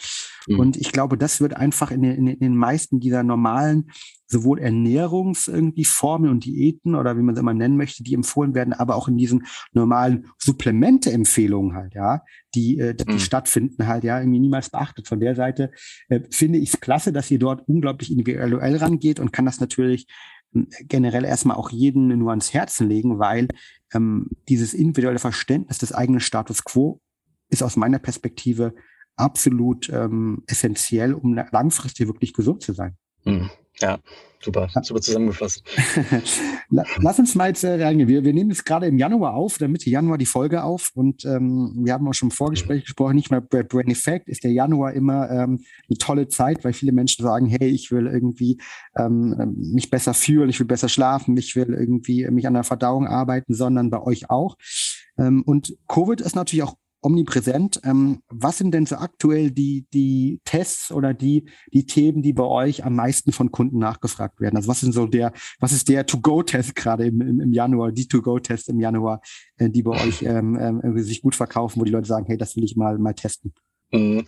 Mhm. 0.47 0.59
Und 0.59 0.77
ich 0.77 0.91
glaube, 0.91 1.17
das 1.17 1.41
wird 1.41 1.55
einfach 1.55 1.91
in 1.91 2.01
den, 2.01 2.27
in 2.27 2.39
den 2.39 2.55
meisten 2.55 2.99
dieser 2.99 3.23
normalen 3.23 3.91
sowohl 4.27 4.59
Ernährungs 4.59 5.47
irgendwie 5.47 5.85
Formen 5.85 6.29
und 6.29 6.45
Diäten 6.45 6.95
oder 6.95 7.17
wie 7.17 7.21
man 7.21 7.35
es 7.35 7.39
immer 7.39 7.53
nennen 7.53 7.77
möchte, 7.77 8.03
die 8.03 8.13
empfohlen 8.13 8.55
werden, 8.55 8.73
aber 8.73 8.95
auch 8.95 9.07
in 9.07 9.17
diesen 9.17 9.45
normalen 9.71 10.27
Supplemente-Empfehlungen 10.37 11.75
halt, 11.75 11.93
ja, 11.95 12.23
die, 12.55 12.79
äh, 12.79 12.95
die 12.95 13.13
mhm. 13.13 13.19
stattfinden 13.19 13.87
halt, 13.87 14.03
ja, 14.03 14.19
irgendwie 14.19 14.39
niemals 14.39 14.69
beachtet. 14.69 15.07
Von 15.07 15.19
der 15.19 15.35
Seite 15.35 15.71
äh, 16.09 16.21
finde 16.31 16.59
ich 16.59 16.73
es 16.73 16.79
klasse, 16.79 17.11
dass 17.13 17.31
ihr 17.31 17.39
dort 17.39 17.67
unglaublich 17.67 18.11
individuell 18.11 18.77
rangeht 18.77 19.19
und 19.19 19.33
kann 19.33 19.45
das 19.45 19.59
natürlich 19.59 20.07
ähm, 20.53 20.67
generell 20.81 21.25
erstmal 21.25 21.57
auch 21.57 21.69
jeden 21.69 22.07
nur 22.07 22.29
ans 22.31 22.53
Herzen 22.53 22.87
legen, 22.87 23.19
weil 23.19 23.47
ähm, 23.93 24.29
dieses 24.49 24.73
individuelle 24.73 25.19
Verständnis 25.19 25.77
des 25.77 25.93
eigenen 25.93 26.21
Status 26.21 26.63
quo 26.63 27.01
ist 27.49 27.63
aus 27.63 27.75
meiner 27.75 27.99
Perspektive 27.99 28.73
absolut 29.15 29.89
ähm, 29.89 30.43
essentiell, 30.47 31.13
um 31.13 31.33
langfristig 31.33 32.07
wirklich 32.07 32.33
gesund 32.33 32.61
zu 32.61 32.73
sein. 32.73 32.97
Mhm. 33.25 33.49
Ja, 33.79 33.99
super, 34.39 34.69
super 34.81 35.01
zusammengefasst. 35.01 35.63
Lass 36.69 37.19
uns 37.19 37.35
mal 37.35 37.49
jetzt 37.49 37.63
äh, 37.63 37.83
reingehen. 37.83 38.09
Wir, 38.09 38.23
wir 38.23 38.33
nehmen 38.33 38.49
jetzt 38.49 38.65
gerade 38.65 38.87
im 38.87 38.97
Januar 38.97 39.35
auf, 39.35 39.59
der 39.59 39.67
Mitte 39.67 39.89
Januar 39.89 40.17
die 40.17 40.25
Folge 40.25 40.63
auf 40.63 40.91
und 40.95 41.25
ähm, 41.25 41.73
wir 41.83 41.93
haben 41.93 42.07
auch 42.07 42.13
schon 42.13 42.29
im 42.29 42.35
Vorgespräch 42.35 42.81
mhm. 42.81 42.85
gesprochen, 42.85 43.15
nicht 43.15 43.29
mal 43.29 43.41
bei 43.41 43.61
Brain 43.61 43.89
Effect 43.89 44.29
ist 44.29 44.43
der 44.43 44.51
Januar 44.51 44.93
immer 44.93 45.29
ähm, 45.29 45.63
eine 45.87 45.97
tolle 45.99 46.27
Zeit, 46.27 46.63
weil 46.63 46.73
viele 46.73 46.91
Menschen 46.91 47.23
sagen, 47.23 47.45
hey, 47.45 47.69
ich 47.69 47.91
will 47.91 48.07
irgendwie 48.07 48.59
ähm, 48.97 49.55
mich 49.57 49.91
besser 49.91 50.15
fühlen, 50.15 50.49
ich 50.49 50.59
will 50.59 50.67
besser 50.67 50.89
schlafen, 50.89 51.37
ich 51.37 51.55
will 51.55 51.73
irgendwie 51.73 52.27
mich 52.31 52.47
an 52.47 52.55
der 52.55 52.63
Verdauung 52.63 53.05
arbeiten, 53.05 53.53
sondern 53.53 53.91
bei 53.91 54.01
euch 54.01 54.31
auch. 54.31 54.55
Ähm, 55.19 55.43
und 55.43 55.77
Covid 55.87 56.19
ist 56.21 56.35
natürlich 56.35 56.63
auch 56.63 56.77
omnipräsent. 57.07 57.79
Ähm, 57.85 58.19
was 58.27 58.57
sind 58.57 58.73
denn 58.73 58.85
so 58.85 58.97
aktuell 58.97 59.49
die, 59.49 59.87
die 59.93 60.41
Tests 60.43 60.91
oder 60.91 61.13
die, 61.13 61.49
die 61.73 61.85
Themen, 61.85 62.21
die 62.21 62.33
bei 62.33 62.43
euch 62.43 62.83
am 62.83 62.95
meisten 62.95 63.31
von 63.31 63.49
Kunden 63.51 63.79
nachgefragt 63.79 64.41
werden? 64.41 64.57
Also 64.57 64.67
was 64.67 64.81
sind 64.81 64.91
so 64.91 65.07
der, 65.07 65.31
was 65.59 65.71
ist 65.71 65.87
der 65.87 66.05
To-Go-Test 66.05 66.75
gerade 66.75 67.05
im, 67.05 67.21
im, 67.21 67.39
im 67.39 67.53
Januar, 67.53 67.93
die 67.93 68.07
To-Go-Test 68.07 68.67
im 68.67 68.81
Januar, 68.81 69.21
äh, 69.57 69.69
die 69.69 69.83
bei 69.83 69.91
euch 70.05 70.21
ähm, 70.23 70.57
ähm, 70.59 70.97
sich 71.01 71.21
gut 71.21 71.35
verkaufen, 71.35 71.79
wo 71.79 71.85
die 71.85 71.91
Leute 71.91 72.07
sagen, 72.07 72.25
hey, 72.27 72.37
das 72.37 72.57
will 72.57 72.65
ich 72.65 72.75
mal, 72.75 72.97
mal 72.97 73.13
testen? 73.13 73.53
Mhm. 73.91 74.27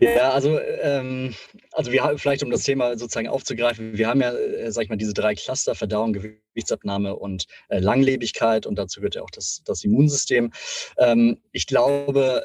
Ja, 0.00 0.30
also, 0.30 0.58
ähm, 0.58 1.34
also 1.72 1.92
wir 1.92 2.02
haben 2.02 2.18
vielleicht, 2.18 2.42
um 2.42 2.50
das 2.50 2.62
Thema 2.62 2.96
sozusagen 2.96 3.28
aufzugreifen, 3.28 3.98
wir 3.98 4.08
haben 4.08 4.22
ja, 4.22 4.32
äh, 4.32 4.72
sag 4.72 4.84
ich 4.84 4.88
mal, 4.88 4.96
diese 4.96 5.12
drei 5.12 5.34
Cluster, 5.34 5.74
Verdauung, 5.74 6.14
Gewichtsabnahme 6.14 7.14
und 7.14 7.44
äh, 7.68 7.80
Langlebigkeit 7.80 8.66
und 8.66 8.76
dazu 8.76 9.00
gehört 9.00 9.16
ja 9.16 9.22
auch 9.22 9.30
das, 9.30 9.62
das 9.66 9.84
Immunsystem. 9.84 10.52
Ähm, 10.96 11.38
ich 11.52 11.66
glaube, 11.66 12.44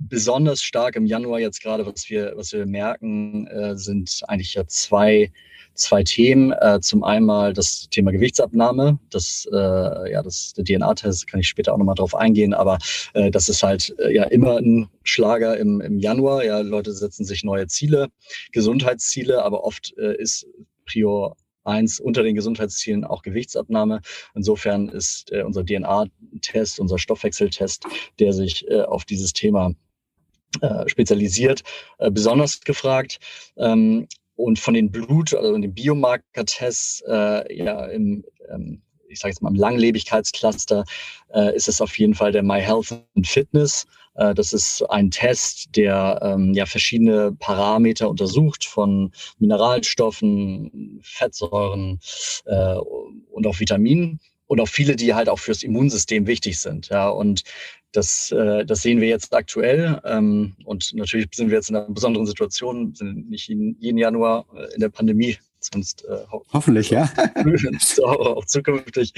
besonders 0.00 0.62
stark 0.62 0.96
im 0.96 1.06
Januar 1.06 1.38
jetzt 1.38 1.62
gerade, 1.62 1.86
was 1.86 2.10
wir, 2.10 2.32
was 2.36 2.52
wir 2.52 2.66
merken, 2.66 3.46
äh, 3.46 3.76
sind 3.76 4.22
eigentlich 4.26 4.54
ja 4.54 4.66
zwei, 4.66 5.32
zwei 5.76 6.02
Themen. 6.02 6.52
Äh, 6.52 6.80
zum 6.80 7.04
einen 7.04 7.26
das 7.54 7.88
Thema 7.90 8.12
Gewichtsabnahme. 8.12 8.98
Das, 9.10 9.48
äh, 9.52 9.56
ja, 10.12 10.22
das, 10.22 10.52
DNA-Test 10.54 11.26
kann 11.26 11.40
ich 11.40 11.48
später 11.48 11.72
auch 11.72 11.78
nochmal 11.78 11.94
drauf 11.94 12.14
eingehen, 12.14 12.54
aber 12.54 12.78
äh, 13.14 13.30
das 13.30 13.48
ist 13.48 13.62
halt 13.62 13.94
äh, 13.98 14.14
ja 14.14 14.24
immer 14.24 14.58
ein 14.58 14.88
Schlager 15.02 15.56
im, 15.56 15.80
im 15.80 15.98
Januar. 15.98 16.44
Ja, 16.44 16.60
Leute 16.60 16.92
setzen 16.92 17.24
sich 17.24 17.44
neue 17.44 17.66
Ziele, 17.66 18.08
Gesundheitsziele, 18.52 19.42
aber 19.42 19.64
oft 19.64 19.94
äh, 19.98 20.16
ist 20.16 20.46
Prior 20.86 21.36
eins 21.66 22.00
unter 22.00 22.22
den 22.22 22.34
Gesundheitszielen 22.34 23.04
auch 23.04 23.22
Gewichtsabnahme. 23.22 24.00
Insofern 24.34 24.88
ist 24.88 25.32
äh, 25.32 25.42
unser 25.42 25.64
DNA-Test, 25.64 26.80
unser 26.80 26.98
Stoffwechseltest, 26.98 27.84
der 28.18 28.32
sich 28.32 28.68
äh, 28.70 28.82
auf 28.82 29.04
dieses 29.04 29.32
Thema 29.32 29.72
äh, 30.60 30.88
spezialisiert, 30.88 31.62
äh, 31.98 32.10
besonders 32.10 32.60
gefragt. 32.60 33.18
Ähm, 33.56 34.06
und 34.36 34.58
von 34.58 34.74
den 34.74 34.90
Blut- 34.90 35.34
also 35.34 35.56
den 35.56 35.74
Biomarker-Tests 35.74 37.02
äh, 37.08 37.56
ja, 37.56 37.86
im, 37.86 38.24
ähm, 38.50 38.82
ich 39.08 39.18
sage 39.18 39.30
jetzt 39.30 39.42
mal 39.42 39.50
im 39.50 39.56
Langlebigkeitscluster 39.56 40.84
äh, 41.34 41.54
ist 41.56 41.68
es 41.68 41.80
auf 41.80 41.98
jeden 41.98 42.14
Fall 42.14 42.32
der 42.32 42.42
My 42.42 42.60
Health 42.60 42.92
and 43.16 43.26
Fitness. 43.26 43.86
Äh, 44.14 44.34
das 44.34 44.52
ist 44.52 44.82
ein 44.90 45.10
Test, 45.10 45.68
der 45.76 46.18
ähm, 46.22 46.52
ja 46.54 46.66
verschiedene 46.66 47.32
Parameter 47.32 48.08
untersucht 48.08 48.64
von 48.64 49.12
Mineralstoffen, 49.38 51.00
Fettsäuren 51.02 52.00
äh, 52.44 52.76
und 53.30 53.46
auch 53.46 53.58
Vitaminen 53.58 54.20
und 54.46 54.60
auch 54.60 54.68
viele, 54.68 54.96
die 54.96 55.14
halt 55.14 55.28
auch 55.28 55.38
fürs 55.38 55.62
Immunsystem 55.62 56.26
wichtig 56.26 56.60
sind. 56.60 56.88
Ja, 56.88 57.08
und 57.08 57.42
das, 57.92 58.30
äh, 58.32 58.64
das 58.64 58.82
sehen 58.82 59.00
wir 59.00 59.08
jetzt 59.08 59.34
aktuell. 59.34 60.00
Ähm, 60.04 60.56
und 60.64 60.92
natürlich 60.94 61.28
sind 61.34 61.48
wir 61.48 61.56
jetzt 61.56 61.70
in 61.70 61.76
einer 61.76 61.88
besonderen 61.88 62.26
Situation, 62.26 62.94
sind 62.94 63.30
nicht 63.30 63.48
in, 63.48 63.76
jeden 63.80 63.98
Januar 63.98 64.46
äh, 64.54 64.74
in 64.74 64.80
der 64.80 64.90
Pandemie, 64.90 65.38
zumindest 65.60 66.04
äh, 66.04 66.18
hoffentlich, 66.52 66.90
ja. 66.90 67.08
auch, 68.04 68.36
auch 68.36 68.44
zukünftig. 68.44 69.12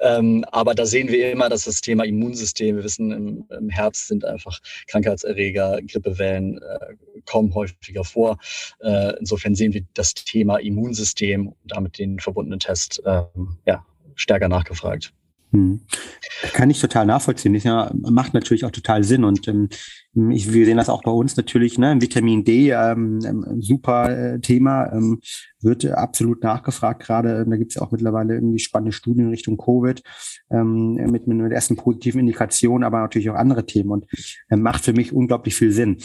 Ähm, 0.00 0.44
aber 0.52 0.74
da 0.74 0.86
sehen 0.86 1.08
wir 1.08 1.32
immer, 1.32 1.48
dass 1.48 1.64
das 1.64 1.80
Thema 1.80 2.04
Immunsystem, 2.04 2.76
wir 2.76 2.84
wissen, 2.84 3.10
im, 3.12 3.44
im 3.50 3.70
Herbst 3.70 4.08
sind 4.08 4.24
einfach 4.24 4.60
Krankheitserreger, 4.86 5.80
Grippewellen 5.90 6.58
äh, 6.58 7.22
kommen 7.24 7.54
häufiger 7.54 8.04
vor. 8.04 8.38
Äh, 8.80 9.14
insofern 9.18 9.54
sehen 9.54 9.72
wir 9.72 9.84
das 9.94 10.14
Thema 10.14 10.58
Immunsystem 10.58 11.48
und 11.48 11.56
damit 11.64 11.98
den 11.98 12.20
verbundenen 12.20 12.60
Test 12.60 13.02
ähm, 13.06 13.58
ja, 13.66 13.84
stärker 14.14 14.48
nachgefragt. 14.48 15.12
Hm. 15.50 15.80
Kann 16.52 16.68
ich 16.68 16.80
total 16.80 17.06
nachvollziehen. 17.06 17.54
Das 17.54 17.64
ja, 17.64 17.90
macht 17.94 18.34
natürlich 18.34 18.64
auch 18.64 18.70
total 18.70 19.02
Sinn. 19.02 19.24
Und 19.24 19.48
ähm, 19.48 19.68
ich, 20.30 20.52
wir 20.52 20.66
sehen 20.66 20.76
das 20.76 20.90
auch 20.90 21.02
bei 21.02 21.10
uns 21.10 21.36
natürlich. 21.36 21.78
Ne? 21.78 21.96
Vitamin 22.00 22.44
D, 22.44 22.70
ähm, 22.70 23.20
ähm 23.24 23.44
super 23.58 24.10
äh, 24.10 24.40
Thema, 24.40 24.92
ähm, 24.92 25.20
wird 25.60 25.86
absolut 25.86 26.42
nachgefragt. 26.42 27.02
Gerade 27.02 27.46
da 27.48 27.56
gibt 27.56 27.72
es 27.72 27.78
auch 27.78 27.92
mittlerweile 27.92 28.34
irgendwie 28.34 28.58
spannende 28.58 28.92
Studien 28.92 29.26
in 29.26 29.30
Richtung 29.30 29.56
Covid 29.56 30.02
ähm, 30.50 30.94
mit, 30.94 31.26
mit 31.26 31.52
ersten 31.52 31.76
positiven 31.76 32.20
Indikationen, 32.20 32.84
aber 32.84 33.00
natürlich 33.00 33.30
auch 33.30 33.36
andere 33.36 33.64
Themen. 33.64 33.90
Und 33.90 34.06
äh, 34.50 34.56
macht 34.56 34.84
für 34.84 34.92
mich 34.92 35.12
unglaublich 35.12 35.54
viel 35.54 35.72
Sinn. 35.72 35.96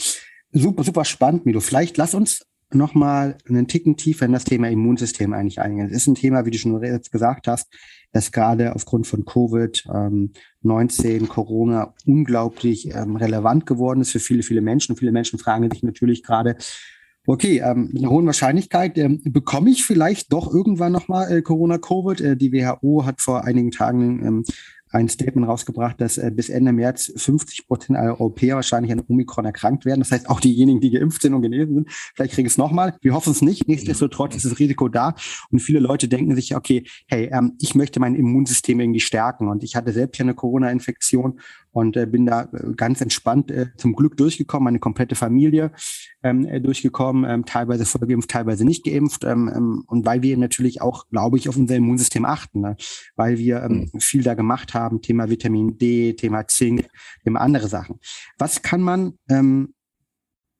Super, 0.51 0.83
super 0.83 1.03
spannend, 1.03 1.45
Milo. 1.45 1.59
Vielleicht 1.59 1.97
lass 1.97 2.13
uns 2.13 2.45
nochmal 2.71 3.37
einen 3.47 3.67
Ticken 3.67 3.97
tiefer 3.97 4.25
in 4.25 4.31
das 4.31 4.45
Thema 4.45 4.69
Immunsystem 4.69 5.33
eigentlich 5.33 5.59
eingehen. 5.59 5.87
Es 5.87 5.97
ist 5.97 6.07
ein 6.07 6.15
Thema, 6.15 6.45
wie 6.45 6.51
du 6.51 6.57
schon 6.57 6.81
jetzt 6.83 7.11
gesagt 7.11 7.47
hast, 7.47 7.67
das 8.13 8.31
gerade 8.31 8.75
aufgrund 8.75 9.07
von 9.07 9.25
Covid-19, 9.25 11.05
ähm, 11.05 11.27
Corona 11.27 11.93
unglaublich 12.05 12.93
ähm, 12.93 13.15
relevant 13.15 13.65
geworden 13.65 14.01
ist 14.01 14.11
für 14.11 14.19
viele, 14.19 14.43
viele 14.43 14.61
Menschen. 14.61 14.95
viele 14.95 15.11
Menschen 15.11 15.39
fragen 15.39 15.69
sich 15.69 15.81
natürlich 15.83 16.23
gerade, 16.23 16.55
okay, 17.25 17.61
ähm, 17.65 17.89
mit 17.91 18.03
einer 18.03 18.11
hohen 18.11 18.27
Wahrscheinlichkeit 18.27 18.99
ähm, 18.99 19.19
bekomme 19.25 19.71
ich 19.71 19.83
vielleicht 19.83 20.31
doch 20.31 20.53
irgendwann 20.53 20.91
nochmal 20.91 21.31
äh, 21.31 21.41
Corona-Covid. 21.41 22.21
Äh, 22.21 22.37
die 22.37 22.53
WHO 22.53 23.05
hat 23.05 23.19
vor 23.19 23.45
einigen 23.45 23.71
Tagen 23.71 24.25
ähm, 24.25 24.43
ein 24.93 25.09
Statement 25.09 25.47
rausgebracht, 25.47 25.99
dass 25.99 26.17
äh, 26.17 26.31
bis 26.33 26.49
Ende 26.49 26.71
März 26.71 27.11
50 27.15 27.67
Prozent 27.67 27.97
aller 27.97 28.11
Europäer 28.11 28.55
wahrscheinlich 28.55 28.91
an 28.91 29.01
Omikron 29.07 29.45
erkrankt 29.45 29.85
werden. 29.85 29.99
Das 30.01 30.11
heißt, 30.11 30.29
auch 30.29 30.39
diejenigen, 30.39 30.79
die 30.79 30.91
geimpft 30.91 31.23
sind 31.23 31.33
und 31.33 31.41
genesen 31.41 31.75
sind, 31.75 31.91
vielleicht 32.15 32.33
kriegen 32.33 32.47
es 32.47 32.57
nochmal. 32.57 32.95
Wir 33.01 33.13
hoffen 33.13 33.31
es 33.31 33.41
nicht. 33.41 33.67
Nichtsdestotrotz 33.67 34.35
ist 34.35 34.45
das 34.45 34.59
Risiko 34.59 34.87
da. 34.89 35.15
Und 35.51 35.59
viele 35.59 35.79
Leute 35.79 36.07
denken 36.07 36.35
sich, 36.35 36.55
okay, 36.55 36.85
hey, 37.07 37.29
ähm, 37.33 37.53
ich 37.59 37.75
möchte 37.75 37.99
mein 37.99 38.15
Immunsystem 38.15 38.79
irgendwie 38.79 38.99
stärken. 38.99 39.47
Und 39.47 39.63
ich 39.63 39.75
hatte 39.75 39.91
selbst 39.91 40.19
ja 40.19 40.23
eine 40.23 40.35
Corona-Infektion 40.35 41.39
und 41.73 41.97
äh, 41.97 42.05
bin 42.05 42.25
da 42.25 42.43
äh, 42.53 42.73
ganz 42.77 43.01
entspannt 43.01 43.51
äh, 43.51 43.67
zum 43.75 43.93
Glück 43.93 44.15
durchgekommen, 44.15 44.65
meine 44.65 44.79
komplette 44.79 45.15
Familie 45.15 45.71
ähm, 46.23 46.45
äh, 46.45 46.61
durchgekommen, 46.61 47.29
ähm, 47.29 47.45
teilweise 47.45 47.85
voll 47.85 48.07
geimpft, 48.07 48.29
teilweise 48.29 48.63
nicht 48.63 48.85
geimpft 48.85 49.25
ähm, 49.25 49.51
ähm, 49.53 49.83
und 49.87 50.05
weil 50.05 50.21
wir 50.21 50.37
natürlich 50.37 50.81
auch, 50.81 51.09
glaube 51.09 51.37
ich, 51.37 51.49
auf 51.49 51.57
unser 51.57 51.75
Immunsystem 51.75 52.23
achten, 52.25 52.61
ne? 52.61 52.77
weil 53.15 53.37
wir 53.37 53.63
ähm, 53.63 53.89
mhm. 53.91 53.99
viel 53.99 54.23
da 54.23 54.35
gemacht 54.35 54.73
haben, 54.73 55.01
Thema 55.01 55.29
Vitamin 55.29 55.77
D, 55.77 56.13
Thema 56.13 56.47
Zink, 56.47 56.87
Thema 57.23 57.41
andere 57.41 57.67
Sachen. 57.67 57.99
Was 58.37 58.61
kann 58.61 58.81
man 58.81 59.13
ähm, 59.29 59.73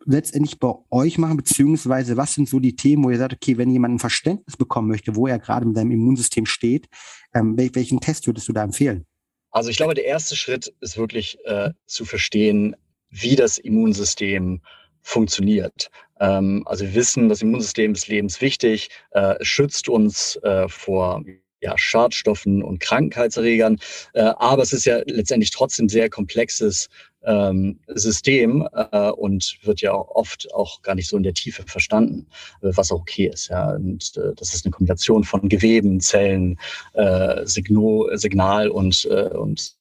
letztendlich 0.05 0.59
bei 0.59 0.73
euch 0.89 1.17
machen, 1.17 1.37
beziehungsweise 1.37 2.17
was 2.17 2.33
sind 2.33 2.49
so 2.49 2.59
die 2.59 2.75
Themen, 2.75 3.03
wo 3.03 3.09
ihr 3.09 3.17
sagt, 3.17 3.33
okay, 3.33 3.57
wenn 3.57 3.69
jemand 3.69 3.95
ein 3.95 3.99
Verständnis 3.99 4.57
bekommen 4.57 4.87
möchte, 4.87 5.15
wo 5.15 5.27
er 5.27 5.39
gerade 5.39 5.65
mit 5.65 5.77
seinem 5.77 5.91
Immunsystem 5.91 6.45
steht, 6.45 6.87
ähm, 7.33 7.57
welchen 7.57 7.99
Test 7.99 8.27
würdest 8.27 8.47
du 8.47 8.53
da 8.53 8.63
empfehlen? 8.63 9.05
Also 9.53 9.69
ich 9.69 9.77
glaube, 9.77 9.93
der 9.93 10.05
erste 10.05 10.35
Schritt 10.35 10.73
ist 10.81 10.97
wirklich 10.97 11.37
äh, 11.45 11.69
zu 11.85 12.05
verstehen, 12.05 12.75
wie 13.09 13.35
das 13.35 13.59
Immunsystem 13.59 14.61
funktioniert. 15.03 15.91
Ähm, 16.19 16.63
also 16.65 16.85
wir 16.85 16.95
wissen, 16.95 17.29
das 17.29 17.43
Immunsystem 17.43 17.93
ist 17.93 18.07
lebenswichtig, 18.07 18.89
äh, 19.11 19.35
schützt 19.41 19.89
uns 19.89 20.37
äh, 20.37 20.67
vor 20.67 21.23
ja, 21.61 21.77
Schadstoffen 21.77 22.63
und 22.63 22.79
Krankheitserregern. 22.79 23.77
Äh, 24.13 24.21
aber 24.21 24.63
es 24.63 24.73
ist 24.73 24.85
ja 24.85 25.01
letztendlich 25.05 25.51
trotzdem 25.51 25.87
sehr 25.87 26.09
komplexes 26.09 26.89
ähm, 27.25 27.79
System 27.87 28.67
äh, 28.73 29.09
und 29.11 29.57
wird 29.63 29.81
ja 29.81 29.93
auch 29.93 30.09
oft 30.09 30.53
auch 30.53 30.81
gar 30.81 30.95
nicht 30.95 31.09
so 31.09 31.17
in 31.17 31.23
der 31.23 31.33
Tiefe 31.33 31.63
verstanden, 31.63 32.27
was 32.61 32.91
auch 32.91 33.01
okay 33.01 33.29
ist. 33.33 33.49
Ja. 33.49 33.71
Und 33.75 34.15
äh, 34.17 34.33
das 34.35 34.53
ist 34.53 34.65
eine 34.65 34.71
Kombination 34.71 35.23
von 35.23 35.49
Geweben, 35.49 35.99
Zellen, 35.99 36.59
äh, 36.93 37.45
Signo, 37.45 38.09
Signal 38.13 38.69
und, 38.69 39.05
äh, 39.05 39.29
und 39.29 39.75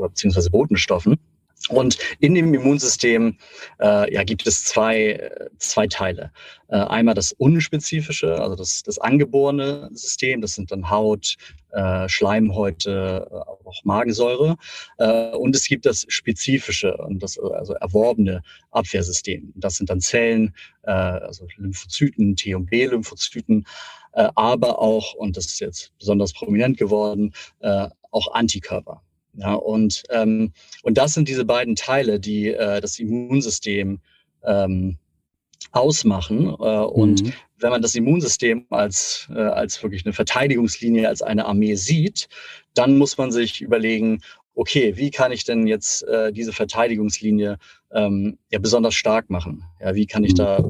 beziehungsweise 0.00 0.50
Botenstoffen. 0.50 1.18
Und 1.68 1.98
in 2.20 2.34
dem 2.34 2.54
Immunsystem 2.54 3.38
äh, 3.80 4.12
ja, 4.12 4.22
gibt 4.22 4.46
es 4.46 4.64
zwei, 4.64 5.30
zwei 5.58 5.86
Teile. 5.88 6.30
Äh, 6.68 6.76
einmal 6.76 7.14
das 7.14 7.32
unspezifische, 7.32 8.40
also 8.40 8.54
das, 8.54 8.82
das 8.82 8.98
angeborene 8.98 9.88
System, 9.92 10.40
das 10.40 10.54
sind 10.54 10.70
dann 10.70 10.90
Haut, 10.90 11.36
äh, 11.72 12.08
Schleimhäute, 12.08 13.26
äh, 13.30 13.34
auch 13.34 13.84
Magensäure. 13.84 14.56
Äh, 14.98 15.30
und 15.30 15.56
es 15.56 15.66
gibt 15.66 15.86
das 15.86 16.06
spezifische 16.08 16.96
und 16.98 17.22
das 17.22 17.38
also 17.38 17.74
erworbene 17.74 18.42
Abwehrsystem. 18.70 19.52
Das 19.56 19.76
sind 19.76 19.90
dann 19.90 20.00
Zellen, 20.00 20.54
äh, 20.82 20.90
also 20.90 21.46
Lymphozyten, 21.56 22.36
T- 22.36 22.54
und 22.54 22.66
B-Lymphozyten, 22.66 23.66
äh, 24.12 24.28
aber 24.34 24.78
auch, 24.78 25.14
und 25.14 25.36
das 25.36 25.46
ist 25.46 25.60
jetzt 25.60 25.92
besonders 25.98 26.32
prominent 26.32 26.78
geworden, 26.78 27.34
äh, 27.60 27.88
auch 28.10 28.32
Antikörper. 28.32 29.02
Ja, 29.36 29.54
und, 29.54 30.02
ähm, 30.10 30.52
und 30.82 30.98
das 30.98 31.14
sind 31.14 31.28
diese 31.28 31.44
beiden 31.44 31.76
Teile, 31.76 32.18
die 32.18 32.48
äh, 32.48 32.80
das 32.80 32.98
Immunsystem 32.98 34.00
ähm, 34.42 34.98
ausmachen. 35.72 36.48
Äh, 36.48 36.52
und 36.52 37.22
mhm. 37.22 37.32
wenn 37.58 37.70
man 37.70 37.82
das 37.82 37.94
Immunsystem 37.94 38.66
als, 38.70 39.28
äh, 39.34 39.38
als 39.38 39.82
wirklich 39.82 40.04
eine 40.06 40.14
Verteidigungslinie, 40.14 41.08
als 41.08 41.22
eine 41.22 41.46
Armee 41.46 41.74
sieht, 41.74 42.28
dann 42.74 42.96
muss 42.96 43.18
man 43.18 43.30
sich 43.30 43.60
überlegen, 43.60 44.20
okay, 44.54 44.96
wie 44.96 45.10
kann 45.10 45.32
ich 45.32 45.44
denn 45.44 45.66
jetzt 45.66 46.02
äh, 46.04 46.32
diese 46.32 46.52
Verteidigungslinie 46.52 47.58
ähm, 47.92 48.38
ja 48.50 48.58
besonders 48.58 48.94
stark 48.94 49.28
machen? 49.28 49.64
Ja, 49.80 49.94
wie 49.94 50.06
kann 50.06 50.24
ich 50.24 50.34
da 50.34 50.64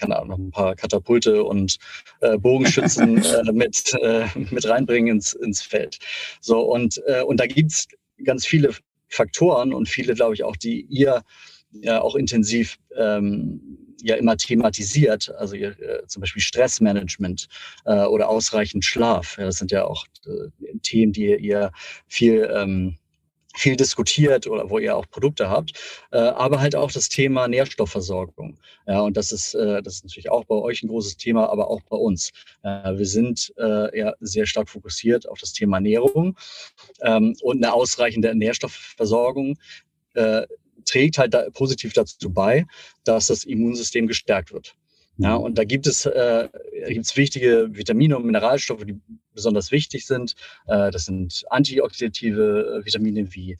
kann 0.00 0.12
auch 0.12 0.24
noch 0.24 0.38
ein 0.38 0.50
paar 0.50 0.74
Katapulte 0.74 1.44
und 1.44 1.76
äh, 2.20 2.38
Bogenschützen 2.38 3.18
äh, 3.24 3.52
mit, 3.52 3.94
äh, 3.94 4.26
mit 4.50 4.66
reinbringen 4.68 5.16
ins, 5.16 5.34
ins 5.34 5.62
Feld. 5.62 5.98
So, 6.40 6.60
und, 6.60 7.00
äh, 7.06 7.22
und 7.22 7.38
da 7.38 7.46
gibt's 7.46 7.86
ganz 8.24 8.46
viele 8.46 8.74
Faktoren 9.08 9.72
und 9.74 9.88
viele, 9.88 10.14
glaube 10.14 10.34
ich, 10.34 10.42
auch, 10.42 10.56
die 10.56 10.82
ihr 10.88 11.22
ja 11.72 12.00
auch 12.00 12.16
intensiv 12.16 12.78
ähm, 12.96 13.60
ja 14.02 14.16
immer 14.16 14.36
thematisiert, 14.36 15.30
also 15.36 15.54
ihr, 15.54 15.78
äh, 15.78 16.06
zum 16.06 16.20
Beispiel 16.20 16.42
Stressmanagement 16.42 17.48
äh, 17.84 18.04
oder 18.04 18.28
ausreichend 18.28 18.84
Schlaf. 18.84 19.36
Ja, 19.38 19.44
das 19.44 19.58
sind 19.58 19.70
ja 19.70 19.84
auch 19.84 20.06
äh, 20.26 20.78
Themen, 20.82 21.12
die 21.12 21.36
ihr 21.36 21.70
viel 22.08 22.50
ähm, 22.52 22.96
viel 23.56 23.76
diskutiert 23.76 24.46
oder 24.46 24.70
wo 24.70 24.78
ihr 24.78 24.96
auch 24.96 25.08
Produkte 25.10 25.50
habt, 25.50 25.72
äh, 26.12 26.18
aber 26.18 26.60
halt 26.60 26.76
auch 26.76 26.92
das 26.92 27.08
Thema 27.08 27.48
Nährstoffversorgung. 27.48 28.58
Ja, 28.86 29.00
und 29.00 29.16
das 29.16 29.32
ist, 29.32 29.54
äh, 29.54 29.82
das 29.82 29.96
ist 29.96 30.04
natürlich 30.04 30.30
auch 30.30 30.44
bei 30.44 30.54
euch 30.54 30.82
ein 30.82 30.88
großes 30.88 31.16
Thema, 31.16 31.48
aber 31.48 31.68
auch 31.68 31.82
bei 31.88 31.96
uns. 31.96 32.30
Äh, 32.62 32.96
wir 32.96 33.06
sind 33.06 33.52
äh, 33.58 33.98
ja 33.98 34.14
sehr 34.20 34.46
stark 34.46 34.68
fokussiert 34.68 35.28
auf 35.28 35.40
das 35.40 35.52
Thema 35.52 35.78
Ernährung 35.78 36.36
ähm, 37.02 37.34
und 37.42 37.62
eine 37.62 37.72
ausreichende 37.72 38.34
Nährstoffversorgung. 38.34 39.58
Äh, 40.14 40.46
trägt 40.84 41.18
halt 41.18 41.34
da 41.34 41.48
positiv 41.50 41.92
dazu 41.92 42.32
bei, 42.32 42.66
dass 43.04 43.26
das 43.26 43.44
Immunsystem 43.44 44.06
gestärkt 44.06 44.52
wird. 44.52 44.74
Ja, 45.22 45.34
und 45.34 45.58
da 45.58 45.64
gibt 45.64 45.86
es, 45.86 46.06
äh, 46.06 46.48
gibt's 46.88 47.16
wichtige 47.16 47.68
Vitamine 47.72 48.16
und 48.16 48.24
Mineralstoffe, 48.24 48.84
die 48.84 48.98
besonders 49.34 49.70
wichtig 49.70 50.06
sind. 50.06 50.34
Äh, 50.66 50.90
das 50.90 51.04
sind 51.04 51.44
antioxidative 51.50 52.80
Vitamine 52.84 53.32
wie 53.34 53.52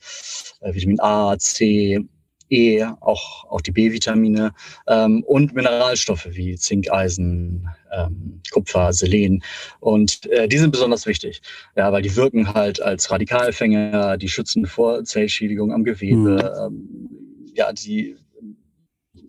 äh, 0.61 0.73
Vitamin 0.73 0.99
A, 0.99 1.37
C, 1.37 2.03
E, 2.49 2.83
auch, 2.99 3.45
auch 3.49 3.61
die 3.61 3.71
B-Vitamine 3.71 4.53
ähm, 4.87 5.23
und 5.23 5.53
Mineralstoffe 5.53 6.27
wie 6.31 6.57
Zink, 6.57 6.91
Eisen, 6.91 7.69
ähm, 7.91 8.41
Kupfer, 8.51 8.91
Selen. 8.91 9.41
Und 9.79 10.25
äh, 10.31 10.47
die 10.47 10.57
sind 10.57 10.71
besonders 10.71 11.05
wichtig, 11.05 11.41
ja, 11.77 11.91
weil 11.93 12.01
die 12.01 12.15
wirken 12.15 12.53
halt 12.53 12.81
als 12.81 13.09
Radikalfänger, 13.09 14.17
die 14.17 14.27
schützen 14.27 14.65
vor 14.65 15.03
Zellschädigung 15.05 15.71
am 15.71 15.85
Gewebe, 15.85 16.17
mhm. 16.17 16.75
ähm, 16.75 17.53
ja, 17.55 17.71
die 17.71 18.17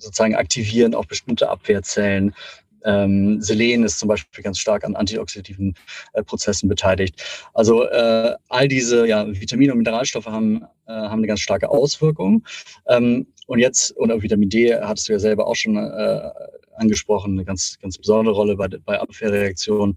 sozusagen 0.02 0.34
aktivieren 0.34 0.94
auch 0.94 1.06
bestimmte 1.06 1.48
Abwehrzellen. 1.48 2.34
Ähm, 2.84 3.40
Selen 3.40 3.84
ist 3.84 3.98
zum 3.98 4.08
Beispiel 4.08 4.42
ganz 4.42 4.58
stark 4.58 4.84
an 4.84 4.96
antioxidativen 4.96 5.74
äh, 6.14 6.22
Prozessen 6.22 6.68
beteiligt. 6.68 7.22
Also 7.54 7.84
äh, 7.84 8.34
all 8.48 8.68
diese 8.68 9.06
ja, 9.06 9.26
Vitamine 9.28 9.72
und 9.72 9.78
Mineralstoffe 9.78 10.26
haben, 10.26 10.62
äh, 10.86 10.92
haben 10.92 11.18
eine 11.18 11.26
ganz 11.28 11.40
starke 11.40 11.68
Auswirkung. 11.68 12.44
Ähm, 12.88 13.26
und 13.46 13.58
jetzt, 13.58 13.96
oder 13.96 14.20
Vitamin 14.22 14.48
D 14.48 14.74
hattest 14.74 15.08
du 15.08 15.12
ja 15.12 15.18
selber 15.18 15.46
auch 15.46 15.56
schon 15.56 15.76
äh, 15.76 16.30
angesprochen, 16.76 17.32
eine 17.32 17.44
ganz, 17.44 17.78
ganz 17.80 17.98
besondere 17.98 18.34
Rolle 18.34 18.56
bei, 18.56 18.68
bei 18.68 18.98
Abwehrreaktionen. 18.98 19.96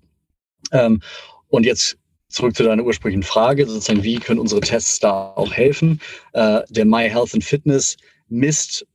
Ähm, 0.72 1.02
und 1.50 1.66
jetzt 1.66 1.98
zurück 2.28 2.56
zu 2.56 2.64
deiner 2.64 2.84
ursprünglichen 2.84 3.24
Frage, 3.24 3.66
sozusagen, 3.66 4.04
wie 4.04 4.20
können 4.20 4.40
unsere 4.40 4.62
Tests 4.62 5.00
da 5.00 5.34
auch 5.36 5.54
helfen? 5.54 6.02
Äh, 6.34 6.62
der 6.70 6.86
My 6.86 7.10
Health 7.10 7.34
and 7.34 7.44
Fitness 7.44 7.98
misst 8.28 8.86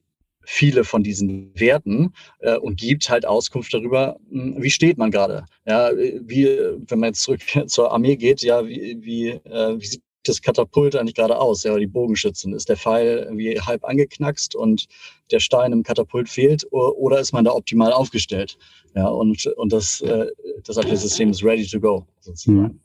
viele 0.43 0.85
von 0.85 1.03
diesen 1.03 1.53
Werten 1.59 2.13
äh, 2.41 2.57
und 2.57 2.79
gibt 2.79 3.09
halt 3.11 3.27
Auskunft 3.27 3.73
darüber, 3.75 4.17
hm, 4.31 4.57
wie 4.63 4.71
steht 4.71 4.99
man 4.99 5.11
gerade. 5.11 5.45
Ja, 5.67 5.91
wie, 5.97 6.47
wenn 6.89 6.99
man 6.99 7.09
jetzt 7.09 7.23
zurück 7.23 7.41
zur 7.67 7.93
Armee 7.93 8.17
geht, 8.17 8.43
ja, 8.43 8.67
wie, 8.67 8.99
wie, 9.01 9.29
äh, 9.29 9.81
wie 9.81 9.87
sieht 9.87 10.03
das 10.25 10.43
Katapult 10.43 10.97
eigentlich 10.97 11.15
gerade 11.15 11.39
aus? 11.39 11.63
Ja, 11.63 11.77
die 11.77 11.87
Bogenschützen. 11.87 12.55
Ist 12.55 12.69
der 12.69 12.77
Pfeil 12.77 13.25
irgendwie 13.27 13.61
halb 13.61 13.85
angeknackst 13.85 14.55
und 14.55 14.87
der 15.31 15.41
Stein 15.41 15.73
im 15.73 15.83
Katapult 15.83 16.29
fehlt 16.29 16.67
oder 16.71 17.21
ist 17.21 17.33
man 17.33 17.45
da 17.45 17.53
optimal 17.53 17.93
aufgestellt? 17.93 18.59
Ja, 18.97 19.07
und, 19.07 19.47
und 19.47 19.73
das, 19.73 20.01
äh, 20.01 20.27
das 20.65 20.77
Abwehrsystem 20.77 21.31
ist 21.31 21.45
ready 21.45 21.65
to 21.65 21.79
go, 21.79 22.05
sozusagen. 22.21 22.61
Mhm. 22.61 22.81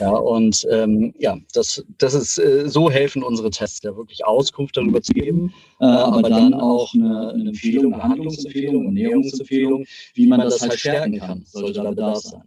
Ja, 0.00 0.10
und 0.10 0.66
ähm, 0.70 1.14
ja, 1.18 1.38
das, 1.54 1.82
das 1.96 2.12
ist, 2.12 2.38
äh, 2.38 2.68
so 2.68 2.90
helfen 2.90 3.22
unsere 3.22 3.48
Tests 3.48 3.82
ja 3.82 3.96
wirklich 3.96 4.26
Auskunft 4.26 4.76
darüber 4.76 5.00
zu 5.00 5.14
geben, 5.14 5.54
äh, 5.80 5.86
aber 5.86 6.28
dann 6.28 6.52
auch 6.52 6.92
eine, 6.92 7.30
eine 7.30 7.48
Empfehlung, 7.48 7.94
eine 7.94 8.02
Handlungsempfehlung, 8.02 8.84
Ernährungsempfehlung, 8.84 9.86
wie 10.12 10.26
man 10.26 10.40
das 10.40 10.60
halt 10.60 10.78
stärken 10.78 11.18
kann, 11.18 11.44
sollte 11.46 11.72
da 11.72 11.88
Bedarf 11.88 12.18
sein 12.18 12.42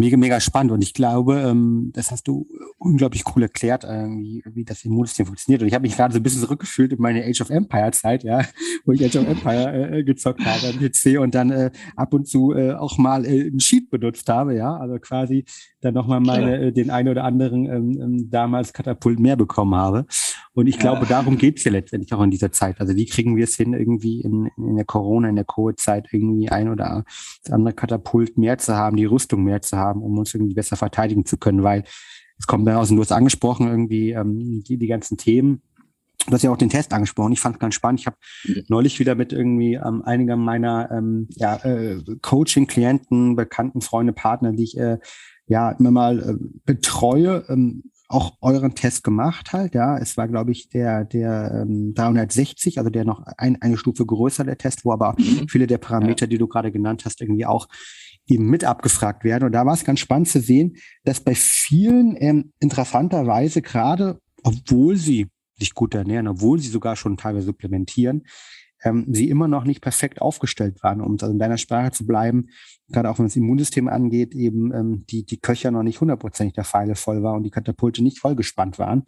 mega, 0.00 0.16
mega 0.16 0.40
spannend. 0.40 0.72
Und 0.72 0.82
ich 0.82 0.94
glaube, 0.94 1.38
ähm, 1.40 1.90
das 1.94 2.10
hast 2.10 2.26
du 2.26 2.48
unglaublich 2.78 3.24
cool 3.34 3.42
erklärt, 3.42 3.84
äh, 3.84 4.08
wie, 4.08 4.42
wie 4.52 4.64
das 4.64 4.84
Immunsystem 4.84 5.26
funktioniert. 5.26 5.62
Und 5.62 5.68
ich 5.68 5.74
habe 5.74 5.82
mich 5.82 5.96
gerade 5.96 6.12
so 6.12 6.18
ein 6.18 6.22
bisschen 6.22 6.40
zurückgefühlt 6.40 6.92
in 6.92 7.00
meine 7.00 7.24
Age 7.24 7.40
of 7.42 7.50
Empire 7.50 7.92
Zeit, 7.92 8.24
ja, 8.24 8.42
wo 8.84 8.92
ich 8.92 9.04
Age 9.04 9.16
of 9.16 9.28
Empire 9.28 9.72
äh, 9.72 9.98
äh 9.98 10.04
gezockt 10.04 10.44
habe 10.44 10.68
am 10.68 10.78
PC 10.78 11.20
und 11.20 11.34
dann 11.34 11.50
äh, 11.50 11.70
ab 11.94 12.14
und 12.14 12.26
zu 12.26 12.52
äh, 12.54 12.72
auch 12.72 12.98
mal 12.98 13.24
äh, 13.24 13.48
einen 13.48 13.60
Sheet 13.60 13.90
benutzt 13.90 14.28
habe, 14.28 14.56
ja, 14.56 14.76
also 14.76 14.98
quasi 14.98 15.44
dann 15.80 15.94
nochmal 15.94 16.20
meine, 16.20 16.58
äh, 16.58 16.72
den 16.72 16.90
einen 16.90 17.08
oder 17.08 17.24
anderen 17.24 17.66
ähm, 17.66 17.98
ähm, 18.00 18.30
damals 18.30 18.72
Katapult 18.72 19.18
mehr 19.18 19.36
bekommen 19.36 19.74
habe. 19.74 20.06
Und 20.52 20.66
ich 20.66 20.78
glaube, 20.78 21.02
ja. 21.02 21.08
darum 21.08 21.38
geht's 21.38 21.64
ja 21.64 21.72
letztendlich 21.72 22.12
auch 22.12 22.22
in 22.22 22.30
dieser 22.30 22.52
Zeit. 22.52 22.80
Also 22.80 22.96
wie 22.96 23.06
kriegen 23.06 23.36
wir 23.36 23.44
es 23.44 23.56
hin, 23.56 23.72
irgendwie 23.72 24.20
in, 24.20 24.50
in 24.56 24.76
der 24.76 24.84
Corona, 24.84 25.28
in 25.28 25.36
der 25.36 25.44
Covid-Zeit 25.44 26.08
irgendwie 26.12 26.48
ein 26.50 26.68
oder 26.68 27.04
das 27.44 27.52
andere 27.52 27.74
Katapult 27.74 28.36
mehr 28.36 28.58
zu 28.58 28.74
haben, 28.74 28.96
die 28.96 29.04
Rüstung 29.04 29.44
mehr 29.44 29.62
zu 29.62 29.76
haben, 29.76 29.89
um 29.98 30.18
uns 30.18 30.34
irgendwie 30.34 30.54
besser 30.54 30.76
verteidigen 30.76 31.24
zu 31.26 31.36
können, 31.36 31.62
weil 31.62 31.84
es 32.38 32.46
kommt 32.46 32.66
dann 32.66 32.76
aus, 32.76 32.90
und 32.90 32.96
du 32.96 33.02
hast 33.02 33.12
angesprochen, 33.12 33.68
irgendwie 33.68 34.10
ähm, 34.12 34.62
die, 34.66 34.78
die 34.78 34.86
ganzen 34.86 35.16
Themen. 35.16 35.62
Du 36.26 36.32
hast 36.32 36.42
ja 36.42 36.50
auch 36.50 36.56
den 36.56 36.68
Test 36.68 36.92
angesprochen. 36.92 37.32
Ich 37.32 37.40
fand 37.40 37.56
es 37.56 37.60
ganz 37.60 37.74
spannend. 37.74 38.00
Ich 38.00 38.06
habe 38.06 38.16
mhm. 38.46 38.64
neulich 38.68 38.98
wieder 38.98 39.14
mit 39.14 39.32
irgendwie 39.32 39.74
ähm, 39.74 40.02
einiger 40.02 40.36
meiner 40.36 40.90
ähm, 40.90 41.28
ja, 41.36 41.56
äh, 41.56 41.98
Coaching-Klienten, 42.20 43.36
Bekannten, 43.36 43.80
Freunde, 43.80 44.12
Partner, 44.12 44.52
die 44.52 44.64
ich 44.64 44.78
äh, 44.78 44.98
ja 45.46 45.70
immer 45.72 45.90
mal 45.90 46.18
äh, 46.20 46.34
betreue, 46.64 47.44
ähm, 47.48 47.84
auch 48.10 48.32
euren 48.40 48.74
Test 48.74 49.04
gemacht 49.04 49.52
halt, 49.52 49.74
ja. 49.74 49.96
Es 49.96 50.16
war, 50.16 50.26
glaube 50.26 50.50
ich, 50.50 50.68
der, 50.68 51.04
der 51.04 51.62
ähm, 51.62 51.94
360, 51.94 52.78
also 52.78 52.90
der 52.90 53.04
noch 53.04 53.22
ein, 53.38 53.62
eine 53.62 53.76
Stufe 53.76 54.04
größer, 54.04 54.42
der 54.44 54.58
Test, 54.58 54.84
wo 54.84 54.92
aber 54.92 55.14
mhm. 55.16 55.48
viele 55.48 55.68
der 55.68 55.78
Parameter, 55.78 56.26
ja. 56.26 56.30
die 56.30 56.38
du 56.38 56.48
gerade 56.48 56.72
genannt 56.72 57.04
hast, 57.04 57.20
irgendwie 57.20 57.46
auch 57.46 57.68
eben 58.30 58.46
mit 58.46 58.64
abgefragt 58.64 59.24
werden. 59.24 59.44
Und 59.44 59.52
da 59.52 59.66
war 59.66 59.74
es 59.74 59.84
ganz 59.84 60.00
spannend 60.00 60.28
zu 60.28 60.40
sehen, 60.40 60.76
dass 61.04 61.20
bei 61.20 61.34
vielen 61.34 62.16
ähm, 62.18 62.52
interessanterweise 62.60 63.62
gerade, 63.62 64.20
obwohl 64.42 64.96
sie 64.96 65.28
sich 65.58 65.74
gut 65.74 65.94
ernähren, 65.94 66.28
obwohl 66.28 66.58
sie 66.58 66.68
sogar 66.68 66.96
schon 66.96 67.16
teilweise 67.16 67.46
supplementieren, 67.46 68.24
ähm, 68.82 69.06
sie 69.10 69.28
immer 69.28 69.48
noch 69.48 69.64
nicht 69.64 69.82
perfekt 69.82 70.22
aufgestellt 70.22 70.82
waren, 70.82 71.00
um 71.00 71.16
in 71.20 71.38
deiner 71.38 71.58
Sprache 71.58 71.92
zu 71.92 72.06
bleiben, 72.06 72.48
gerade 72.88 73.10
auch 73.10 73.18
wenn 73.18 73.26
das 73.26 73.36
Immunsystem 73.36 73.88
angeht, 73.88 74.34
eben 74.34 74.72
ähm, 74.74 75.04
die, 75.10 75.24
die 75.24 75.38
Köcher 75.38 75.70
noch 75.70 75.82
nicht 75.82 76.00
hundertprozentig 76.00 76.54
der 76.54 76.64
Pfeile 76.64 76.94
voll 76.94 77.22
war 77.22 77.34
und 77.34 77.42
die 77.42 77.50
Katapulte 77.50 78.02
nicht 78.02 78.18
vollgespannt 78.18 78.78
waren 78.78 79.04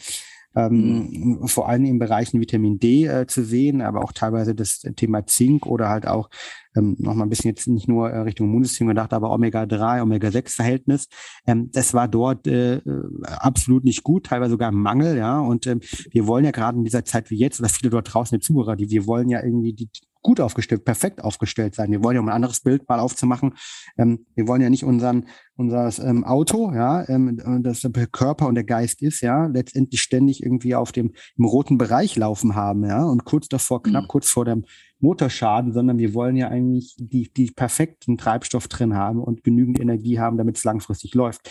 ähm, 0.54 1.38
mhm. 1.40 1.48
vor 1.48 1.68
allem 1.68 1.84
in 1.84 1.98
Bereichen 1.98 2.40
Vitamin 2.40 2.78
D 2.78 3.06
äh, 3.06 3.26
zu 3.26 3.44
sehen, 3.44 3.80
aber 3.82 4.02
auch 4.02 4.12
teilweise 4.12 4.54
das 4.54 4.80
Thema 4.96 5.26
Zink 5.26 5.66
oder 5.66 5.88
halt 5.88 6.06
auch 6.06 6.28
ähm, 6.76 6.96
noch 6.98 7.14
mal 7.14 7.24
ein 7.24 7.28
bisschen 7.28 7.50
jetzt 7.50 7.68
nicht 7.68 7.88
nur 7.88 8.10
äh, 8.10 8.18
Richtung 8.20 8.48
Immunsystem 8.48 8.86
gedacht, 8.88 9.12
aber 9.12 9.30
Omega-3, 9.30 10.02
Omega-6-Verhältnis. 10.02 11.08
Ähm, 11.46 11.70
das 11.72 11.94
war 11.94 12.08
dort 12.08 12.46
äh, 12.46 12.80
absolut 13.22 13.84
nicht 13.84 14.02
gut, 14.02 14.26
teilweise 14.26 14.52
sogar 14.52 14.72
Mangel, 14.72 15.16
ja. 15.16 15.38
Und 15.40 15.66
ähm, 15.66 15.80
wir 16.10 16.26
wollen 16.26 16.44
ja 16.44 16.50
gerade 16.50 16.78
in 16.78 16.84
dieser 16.84 17.04
Zeit 17.04 17.30
wie 17.30 17.38
jetzt, 17.38 17.60
oder 17.60 17.68
viele 17.68 17.90
dort 17.90 18.12
draußen, 18.12 18.38
die 18.38 18.44
Zuhörer, 18.44 18.76
die 18.76 18.90
wir 18.90 19.06
wollen 19.06 19.28
ja 19.28 19.42
irgendwie 19.42 19.72
die 19.74 19.90
gut 20.22 20.40
aufgestellt, 20.40 20.84
perfekt 20.84 21.22
aufgestellt 21.22 21.74
sein. 21.74 21.90
Wir 21.90 22.02
wollen 22.02 22.14
ja, 22.14 22.20
um 22.20 22.28
ein 22.28 22.34
anderes 22.34 22.60
Bild 22.60 22.88
mal 22.88 23.00
aufzumachen, 23.00 23.54
ähm, 23.98 24.26
wir 24.34 24.46
wollen 24.48 24.62
ja 24.62 24.70
nicht 24.70 24.84
unseren, 24.84 25.26
unser 25.56 25.90
ähm, 26.04 26.24
Auto, 26.24 26.72
ja, 26.72 27.08
ähm, 27.08 27.40
das 27.62 27.80
der 27.80 28.06
Körper 28.06 28.46
und 28.46 28.54
der 28.54 28.64
Geist 28.64 29.02
ist, 29.02 29.20
ja, 29.20 29.46
letztendlich 29.46 30.00
ständig 30.00 30.42
irgendwie 30.42 30.74
auf 30.74 30.92
dem 30.92 31.12
im 31.36 31.44
roten 31.44 31.78
Bereich 31.78 32.16
laufen 32.16 32.54
haben, 32.54 32.84
ja, 32.84 33.04
und 33.04 33.24
kurz 33.24 33.48
davor, 33.48 33.82
knapp 33.82 34.04
mhm. 34.04 34.08
kurz 34.08 34.30
vor 34.30 34.44
dem 34.44 34.64
Motorschaden, 35.00 35.72
sondern 35.72 35.98
wir 35.98 36.14
wollen 36.14 36.36
ja 36.36 36.48
eigentlich 36.48 36.94
die, 36.96 37.32
die 37.32 37.50
perfekten 37.50 38.16
Treibstoff 38.16 38.68
drin 38.68 38.94
haben 38.94 39.20
und 39.20 39.42
genügend 39.42 39.80
Energie 39.80 40.20
haben, 40.20 40.38
damit 40.38 40.56
es 40.56 40.64
langfristig 40.64 41.14
läuft. 41.14 41.50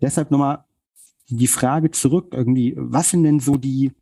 Deshalb 0.00 0.30
nochmal 0.30 0.64
die 1.28 1.46
Frage 1.46 1.90
zurück 1.90 2.34
irgendwie, 2.34 2.74
was 2.76 3.10
sind 3.10 3.22
denn 3.24 3.40
so 3.40 3.56
die, 3.56 3.92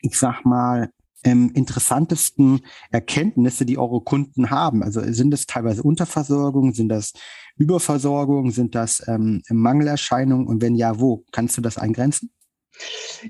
ich 0.00 0.16
sag 0.16 0.44
mal, 0.44 0.90
ähm, 1.26 1.50
interessantesten 1.54 2.60
Erkenntnisse, 2.90 3.66
die 3.66 3.76
eure 3.76 4.00
Kunden 4.00 4.50
haben? 4.50 4.82
Also 4.82 5.00
sind 5.12 5.30
das 5.32 5.46
teilweise 5.46 5.82
Unterversorgung, 5.82 6.72
sind 6.72 6.88
das 6.88 7.12
Überversorgung, 7.58 8.50
sind 8.50 8.74
das 8.74 9.06
ähm, 9.08 9.42
Mangelerscheinungen 9.50 10.46
und 10.46 10.62
wenn 10.62 10.76
ja, 10.76 10.98
wo? 11.00 11.24
Kannst 11.32 11.56
du 11.58 11.60
das 11.60 11.76
eingrenzen? 11.76 12.30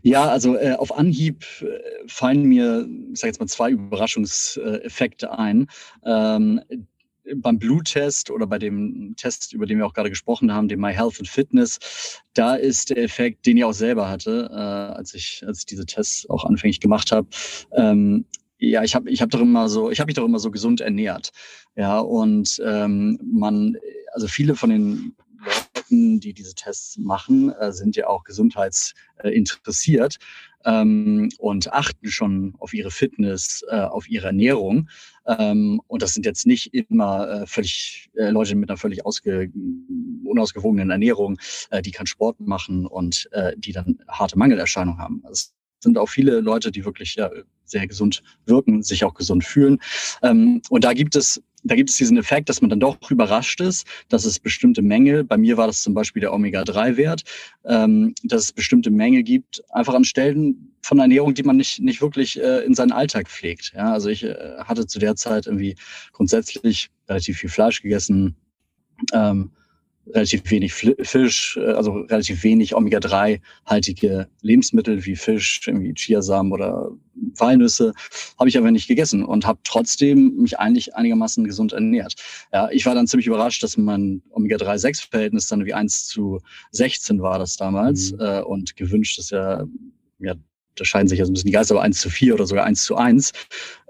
Ja, 0.02 0.28
also 0.28 0.56
äh, 0.56 0.72
auf 0.72 0.96
Anhieb 0.96 1.44
äh, 1.62 1.66
fallen 2.08 2.44
mir, 2.44 2.88
ich 3.12 3.20
sage 3.20 3.28
jetzt 3.28 3.40
mal, 3.40 3.46
zwei 3.46 3.70
Überraschungseffekte 3.70 5.36
ein. 5.38 5.68
Ähm, 6.04 6.60
beim 7.36 7.58
Bluttest 7.58 8.30
oder 8.30 8.46
bei 8.46 8.58
dem 8.58 9.14
Test, 9.16 9.52
über 9.52 9.66
den 9.66 9.78
wir 9.78 9.86
auch 9.86 9.94
gerade 9.94 10.10
gesprochen 10.10 10.52
haben, 10.52 10.68
dem 10.68 10.80
My 10.80 10.92
Health 10.92 11.18
and 11.18 11.28
Fitness, 11.28 12.22
da 12.34 12.54
ist 12.54 12.90
der 12.90 12.98
Effekt, 12.98 13.46
den 13.46 13.56
ich 13.56 13.64
auch 13.64 13.72
selber 13.72 14.08
hatte, 14.08 14.48
äh, 14.50 14.54
als 14.54 15.14
ich 15.14 15.44
als 15.46 15.60
ich 15.60 15.66
diese 15.66 15.86
Tests 15.86 16.28
auch 16.30 16.44
anfänglich 16.44 16.80
gemacht 16.80 17.12
habe. 17.12 17.28
Ähm, 17.72 18.24
ja, 18.58 18.82
ich 18.82 18.94
habe 18.94 19.10
ich 19.10 19.20
hab 19.20 19.30
doch 19.30 19.40
immer 19.40 19.68
so, 19.68 19.90
ich 19.90 20.00
habe 20.00 20.08
mich 20.08 20.16
doch 20.16 20.24
immer 20.24 20.38
so 20.38 20.50
gesund 20.50 20.80
ernährt. 20.80 21.30
Ja, 21.74 21.98
und 21.98 22.60
ähm, 22.64 23.18
man, 23.22 23.76
also 24.12 24.28
viele 24.28 24.54
von 24.54 24.70
den 24.70 25.14
Leuten, 25.86 26.20
die 26.20 26.32
diese 26.32 26.54
Tests 26.54 26.98
machen, 26.98 27.50
äh, 27.50 27.72
sind 27.72 27.96
ja 27.96 28.06
auch 28.08 28.24
gesundheitsinteressiert 28.24 30.16
ähm, 30.64 31.30
und 31.38 31.72
achten 31.72 32.08
schon 32.08 32.54
auf 32.58 32.74
ihre 32.74 32.90
Fitness, 32.90 33.64
äh, 33.68 33.80
auf 33.80 34.08
ihre 34.08 34.26
Ernährung. 34.26 34.88
Ähm, 35.26 35.80
und 35.86 36.02
das 36.02 36.14
sind 36.14 36.26
jetzt 36.26 36.46
nicht 36.46 36.74
immer 36.74 37.28
äh, 37.42 37.46
völlig 37.46 38.10
Leute 38.14 38.54
mit 38.56 38.70
einer 38.70 38.76
völlig 38.76 39.04
ausge, 39.04 39.50
unausgewogenen 40.24 40.90
Ernährung, 40.90 41.38
äh, 41.70 41.82
die 41.82 41.90
keinen 41.90 42.06
Sport 42.06 42.40
machen 42.40 42.86
und 42.86 43.28
die 43.56 43.72
dann 43.72 43.98
harte 44.08 44.38
Mangelerscheinungen 44.38 45.00
haben. 45.00 45.22
Es 45.30 45.54
sind 45.80 45.98
auch 45.98 46.08
viele 46.08 46.40
Leute, 46.40 46.70
die 46.70 46.84
wirklich 46.84 47.16
ja, 47.16 47.30
sehr 47.64 47.86
gesund 47.86 48.22
wirken, 48.46 48.82
sich 48.82 49.04
auch 49.04 49.14
gesund 49.14 49.44
fühlen. 49.44 49.78
Ähm, 50.22 50.62
und 50.70 50.84
da 50.84 50.92
gibt 50.92 51.16
es 51.16 51.42
da 51.66 51.74
gibt 51.74 51.90
es 51.90 51.96
diesen 51.96 52.16
Effekt, 52.16 52.48
dass 52.48 52.60
man 52.60 52.70
dann 52.70 52.80
doch 52.80 52.98
überrascht 53.10 53.60
ist, 53.60 53.86
dass 54.08 54.24
es 54.24 54.38
bestimmte 54.38 54.82
Mängel, 54.82 55.24
bei 55.24 55.36
mir 55.36 55.56
war 55.56 55.66
das 55.66 55.82
zum 55.82 55.94
Beispiel 55.94 56.20
der 56.20 56.32
Omega-3-Wert, 56.32 57.22
ähm, 57.64 58.14
dass 58.22 58.44
es 58.44 58.52
bestimmte 58.52 58.90
Mängel 58.90 59.22
gibt, 59.22 59.62
einfach 59.70 59.94
an 59.94 60.04
Stellen 60.04 60.72
von 60.82 60.98
Ernährung, 60.98 61.34
die 61.34 61.42
man 61.42 61.56
nicht, 61.56 61.80
nicht 61.80 62.00
wirklich 62.00 62.40
äh, 62.40 62.64
in 62.64 62.74
seinen 62.74 62.92
Alltag 62.92 63.28
pflegt. 63.28 63.72
Ja, 63.74 63.92
also 63.92 64.08
ich 64.08 64.22
äh, 64.22 64.36
hatte 64.58 64.86
zu 64.86 64.98
der 64.98 65.16
Zeit 65.16 65.46
irgendwie 65.46 65.76
grundsätzlich 66.12 66.90
relativ 67.08 67.38
viel 67.38 67.50
Fleisch 67.50 67.82
gegessen, 67.82 68.36
ähm, 69.12 69.50
relativ 70.12 70.50
wenig 70.50 70.72
Fisch, 70.74 71.56
äh, 71.56 71.72
also 71.72 71.92
relativ 71.92 72.42
wenig 72.42 72.74
Omega-3-haltige 72.74 74.28
Lebensmittel 74.42 75.04
wie 75.04 75.16
Fisch, 75.16 75.62
irgendwie 75.66 75.94
Chiasamen 75.94 76.52
oder 76.52 76.90
Walnüsse, 77.36 77.92
habe 78.38 78.48
ich 78.48 78.58
aber 78.58 78.70
nicht 78.70 78.88
gegessen 78.88 79.24
und 79.24 79.46
habe 79.46 79.58
trotzdem 79.64 80.36
mich 80.36 80.58
eigentlich 80.58 80.94
einigermaßen 80.94 81.44
gesund 81.44 81.72
ernährt. 81.72 82.14
Ja, 82.52 82.68
ich 82.70 82.86
war 82.86 82.94
dann 82.94 83.06
ziemlich 83.06 83.26
überrascht, 83.26 83.62
dass 83.62 83.76
mein 83.76 84.22
Omega-3-6-Verhältnis 84.30 85.48
dann 85.48 85.64
wie 85.64 85.74
1 85.74 86.06
zu 86.08 86.40
16 86.72 87.20
war 87.20 87.38
das 87.38 87.56
damals 87.56 88.12
mhm. 88.12 88.20
äh, 88.20 88.42
und 88.42 88.76
gewünscht 88.76 89.18
ist 89.18 89.30
ja, 89.30 89.64
ja 90.18 90.34
da 90.76 90.84
scheinen 90.84 91.08
sich 91.08 91.18
so 91.18 91.24
ein 91.24 91.32
bisschen 91.32 91.48
die 91.48 91.52
Geister, 91.52 91.74
aber 91.74 91.82
1 91.82 92.00
zu 92.00 92.10
4 92.10 92.34
oder 92.34 92.46
sogar 92.46 92.64
1 92.64 92.84
zu 92.84 92.96
1 92.96 93.32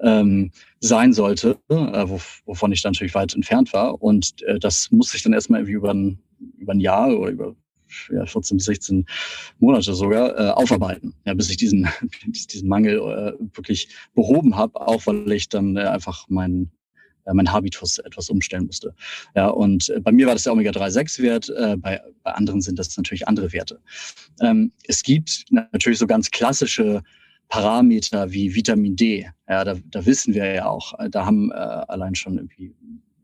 ähm, 0.02 0.50
sein 0.80 1.12
sollte, 1.12 1.58
äh, 1.68 1.74
wovon 1.74 2.72
ich 2.72 2.82
dann 2.82 2.92
natürlich 2.92 3.14
weit 3.14 3.34
entfernt 3.34 3.72
war. 3.72 4.00
Und 4.02 4.42
äh, 4.42 4.58
das 4.58 4.90
musste 4.90 5.16
ich 5.16 5.22
dann 5.22 5.32
erstmal 5.32 5.60
irgendwie 5.60 5.76
über 5.76 5.92
ein, 5.92 6.18
über 6.58 6.72
ein 6.72 6.80
Jahr 6.80 7.16
oder 7.16 7.30
über 7.30 7.56
ja, 8.10 8.26
14 8.26 8.56
bis 8.56 8.66
16 8.66 9.06
Monate 9.58 9.94
sogar 9.94 10.38
äh, 10.38 10.50
aufarbeiten, 10.50 11.14
ja, 11.24 11.34
bis 11.34 11.50
ich 11.50 11.56
diesen, 11.56 11.88
diesen 12.26 12.68
Mangel 12.68 12.98
äh, 12.98 13.56
wirklich 13.56 13.88
behoben 14.14 14.56
habe, 14.56 14.80
auch 14.80 15.06
weil 15.06 15.30
ich 15.32 15.48
dann 15.48 15.76
äh, 15.76 15.80
einfach 15.80 16.28
meinen 16.28 16.70
mein 17.34 17.50
Habitus 17.52 17.98
etwas 17.98 18.30
umstellen 18.30 18.66
musste. 18.66 18.94
Ja, 19.34 19.48
und 19.48 19.88
äh, 19.90 20.00
bei 20.00 20.12
mir 20.12 20.26
war 20.26 20.34
das 20.34 20.44
der 20.44 20.52
Omega-3-6-Wert, 20.52 21.48
äh, 21.50 21.76
bei, 21.76 22.00
bei 22.22 22.32
anderen 22.32 22.60
sind 22.60 22.78
das 22.78 22.96
natürlich 22.96 23.26
andere 23.28 23.52
Werte. 23.52 23.80
Ähm, 24.40 24.72
es 24.84 25.02
gibt 25.02 25.44
natürlich 25.50 25.98
so 25.98 26.06
ganz 26.06 26.30
klassische 26.30 27.02
Parameter 27.48 28.32
wie 28.32 28.54
Vitamin 28.54 28.96
D. 28.96 29.28
Ja, 29.48 29.64
da, 29.64 29.76
da 29.90 30.04
wissen 30.04 30.34
wir 30.34 30.46
ja 30.52 30.66
auch, 30.66 30.98
äh, 30.98 31.10
da 31.10 31.26
haben 31.26 31.50
äh, 31.50 31.54
allein 31.54 32.14
schon 32.14 32.36
irgendwie 32.36 32.74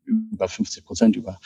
über 0.05 0.49
50 0.49 0.85
Prozent, 0.85 1.17
über, 1.17 1.39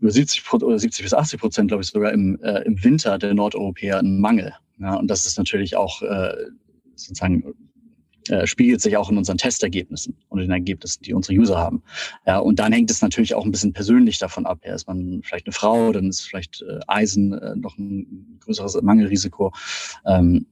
über 0.00 0.10
70 0.10 0.52
oder 0.52 0.78
70 0.78 1.04
bis 1.04 1.14
80 1.14 1.40
Prozent, 1.40 1.68
glaube 1.68 1.82
ich, 1.82 1.90
sogar 1.90 2.12
im, 2.12 2.40
äh, 2.42 2.62
im 2.62 2.82
Winter 2.82 3.18
der 3.18 3.34
Nordeuropäer 3.34 3.98
einen 3.98 4.20
Mangel. 4.20 4.52
Ja, 4.78 4.94
und 4.94 5.08
das 5.08 5.26
ist 5.26 5.38
natürlich 5.38 5.76
auch 5.76 6.02
äh, 6.02 6.34
sozusagen 6.94 7.54
äh, 8.28 8.46
spiegelt 8.46 8.80
sich 8.80 8.96
auch 8.96 9.10
in 9.10 9.18
unseren 9.18 9.38
Testergebnissen 9.38 10.16
und 10.28 10.40
in 10.40 10.46
den 10.46 10.52
Ergebnissen, 10.52 11.02
die 11.02 11.14
unsere 11.14 11.38
User 11.38 11.58
haben. 11.58 11.82
Ja, 12.26 12.38
und 12.38 12.58
dann 12.58 12.72
hängt 12.72 12.90
es 12.90 13.02
natürlich 13.02 13.34
auch 13.34 13.44
ein 13.44 13.50
bisschen 13.50 13.72
persönlich 13.72 14.18
davon 14.18 14.46
ab. 14.46 14.60
Ja, 14.64 14.74
ist 14.74 14.86
man 14.86 15.22
vielleicht 15.24 15.46
eine 15.46 15.52
Frau, 15.52 15.92
dann 15.92 16.08
ist 16.08 16.22
vielleicht 16.22 16.62
äh, 16.62 16.80
Eisen 16.86 17.32
äh, 17.32 17.56
noch 17.56 17.76
ein 17.78 18.38
größeres 18.40 18.80
Mangelrisiko. 18.82 19.52
Ähm, 20.06 20.46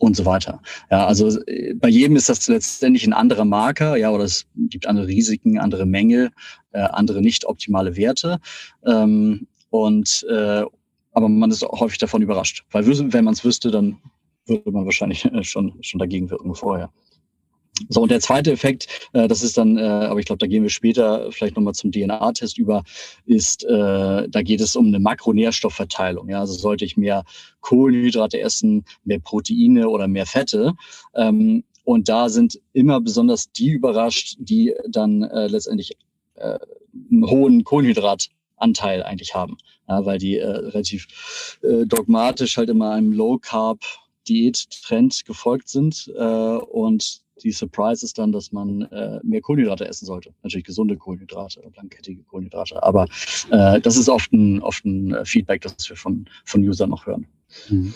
und 0.00 0.16
so 0.16 0.24
weiter. 0.24 0.60
Ja, 0.90 1.06
also 1.06 1.40
äh, 1.46 1.74
bei 1.74 1.88
jedem 1.88 2.16
ist 2.16 2.28
das 2.28 2.48
letztendlich 2.48 3.06
ein 3.06 3.12
anderer 3.12 3.44
Marker, 3.44 3.96
ja, 3.96 4.10
oder 4.10 4.24
es 4.24 4.46
gibt 4.56 4.86
andere 4.86 5.06
Risiken, 5.06 5.58
andere 5.58 5.86
Mängel, 5.86 6.30
äh, 6.72 6.80
andere 6.80 7.20
nicht 7.22 7.44
optimale 7.44 7.96
Werte. 7.96 8.40
Ähm, 8.84 9.46
und 9.70 10.26
äh, 10.28 10.64
aber 11.12 11.28
man 11.28 11.50
ist 11.50 11.62
häufig 11.62 11.98
davon 11.98 12.22
überrascht, 12.22 12.64
weil 12.72 12.86
wenn 12.86 13.24
man 13.24 13.34
es 13.34 13.44
wüsste, 13.44 13.70
dann 13.70 13.98
würde 14.46 14.70
man 14.72 14.84
wahrscheinlich 14.84 15.24
äh, 15.24 15.44
schon 15.44 15.78
schon 15.80 16.00
dagegen 16.00 16.28
wirken 16.30 16.54
vorher. 16.54 16.90
So, 17.88 18.02
und 18.02 18.10
der 18.10 18.20
zweite 18.20 18.52
Effekt, 18.52 18.86
äh, 19.12 19.26
das 19.26 19.42
ist 19.42 19.58
dann, 19.58 19.76
äh, 19.78 19.82
aber 19.82 20.20
ich 20.20 20.26
glaube, 20.26 20.38
da 20.38 20.46
gehen 20.46 20.62
wir 20.62 20.70
später 20.70 21.32
vielleicht 21.32 21.56
nochmal 21.56 21.74
zum 21.74 21.90
DNA-Test 21.90 22.56
über, 22.56 22.84
ist, 23.26 23.64
äh, 23.64 24.28
da 24.28 24.42
geht 24.42 24.60
es 24.60 24.76
um 24.76 24.86
eine 24.86 25.00
Makronährstoffverteilung. 25.00 26.28
Ja? 26.28 26.40
Also 26.40 26.54
sollte 26.54 26.84
ich 26.84 26.96
mehr 26.96 27.24
Kohlenhydrate 27.60 28.40
essen, 28.40 28.84
mehr 29.04 29.18
Proteine 29.18 29.88
oder 29.88 30.06
mehr 30.06 30.26
Fette. 30.26 30.74
Ähm, 31.14 31.64
und 31.84 32.08
da 32.08 32.28
sind 32.28 32.60
immer 32.72 33.00
besonders 33.00 33.50
die 33.52 33.70
überrascht, 33.70 34.36
die 34.38 34.74
dann 34.88 35.22
äh, 35.22 35.48
letztendlich 35.48 35.96
äh, 36.36 36.58
einen 37.10 37.28
hohen 37.28 37.64
Kohlenhydratanteil 37.64 39.02
eigentlich 39.02 39.34
haben, 39.34 39.58
ja, 39.88 40.04
weil 40.06 40.18
die 40.18 40.38
äh, 40.38 40.48
relativ 40.48 41.58
äh, 41.62 41.84
dogmatisch 41.86 42.56
halt 42.56 42.70
immer 42.70 42.92
einem 42.92 43.12
Low 43.12 43.38
Carb 43.38 43.80
Diät-Trend 44.28 45.24
gefolgt 45.26 45.68
sind 45.68 46.10
äh, 46.16 46.22
und 46.22 47.23
die 47.42 47.52
Surprise 47.52 48.04
ist 48.04 48.18
dann, 48.18 48.32
dass 48.32 48.52
man 48.52 48.82
äh, 48.82 49.18
mehr 49.22 49.40
Kohlenhydrate 49.40 49.86
essen 49.86 50.06
sollte. 50.06 50.32
Natürlich 50.42 50.66
gesunde 50.66 50.96
Kohlenhydrate, 50.96 51.62
langkettige 51.76 52.22
Kohlenhydrate. 52.22 52.82
Aber 52.82 53.06
äh, 53.50 53.80
das 53.80 53.96
ist 53.96 54.08
oft 54.08 54.32
ein, 54.32 54.62
oft 54.62 54.84
ein 54.84 55.14
äh, 55.14 55.24
Feedback, 55.24 55.62
das 55.62 55.88
wir 55.88 55.96
von, 55.96 56.26
von 56.44 56.62
Usern 56.62 56.90
noch 56.90 57.06
hören. 57.06 57.26
Mhm. 57.68 57.94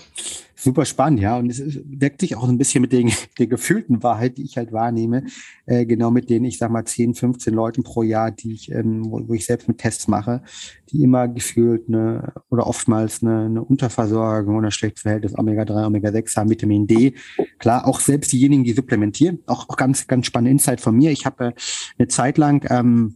Super 0.61 0.85
spannend, 0.85 1.21
ja. 1.21 1.37
Und 1.37 1.51
es 1.51 1.62
deckt 1.64 2.21
sich 2.21 2.35
auch 2.35 2.49
ein 2.49 2.59
bisschen 2.59 2.83
mit 2.83 2.92
den, 2.92 3.12
der 3.38 3.47
gefühlten 3.47 4.03
Wahrheit, 4.03 4.38
die 4.38 4.42
ich 4.42 4.57
halt 4.57 4.73
wahrnehme. 4.73 5.25
Äh, 5.66 5.87
genau 5.87 6.11
mit 6.11 6.31
den, 6.31 6.44
ich 6.44 6.59
sag 6.59 6.73
mal, 6.73 6.85
10, 6.85 7.14
15 7.14 7.55
Leuten 7.55 7.85
pro 7.85 8.03
Jahr, 8.03 8.33
die 8.33 8.55
ich, 8.55 8.73
ähm, 8.73 9.05
wo, 9.09 9.23
wo, 9.29 9.35
ich 9.35 9.47
selbst 9.47 9.68
mit 9.68 9.79
Tests 9.79 10.09
mache, 10.09 10.42
die 10.90 11.05
immer 11.05 11.29
gefühlt 11.29 11.87
eine 11.87 12.33
oder 12.51 12.66
oftmals 12.66 13.23
eine, 13.23 13.44
eine 13.44 13.62
Unterversorgung 13.62 14.57
oder 14.57 14.68
ein 14.68 14.73
schlechtes 14.73 15.03
Verhältnis 15.03 15.38
Omega-3, 15.38 15.87
Omega-6 15.87 16.37
haben, 16.37 16.51
Vitamin 16.51 16.88
D. 16.88 17.14
Klar, 17.61 17.87
auch 17.87 18.01
selbst 18.01 18.33
diejenigen, 18.33 18.64
die 18.64 18.73
supplementieren, 18.73 19.38
auch, 19.47 19.68
auch 19.68 19.77
ganz, 19.77 20.09
ganz 20.09 20.27
spannende 20.27 20.51
Insight 20.51 20.81
von 20.81 20.97
mir. 20.97 21.12
Ich 21.12 21.25
habe 21.25 21.47
äh, 21.47 21.53
eine 21.99 22.09
Zeit 22.09 22.37
lang 22.37 22.66
ähm, 22.68 23.14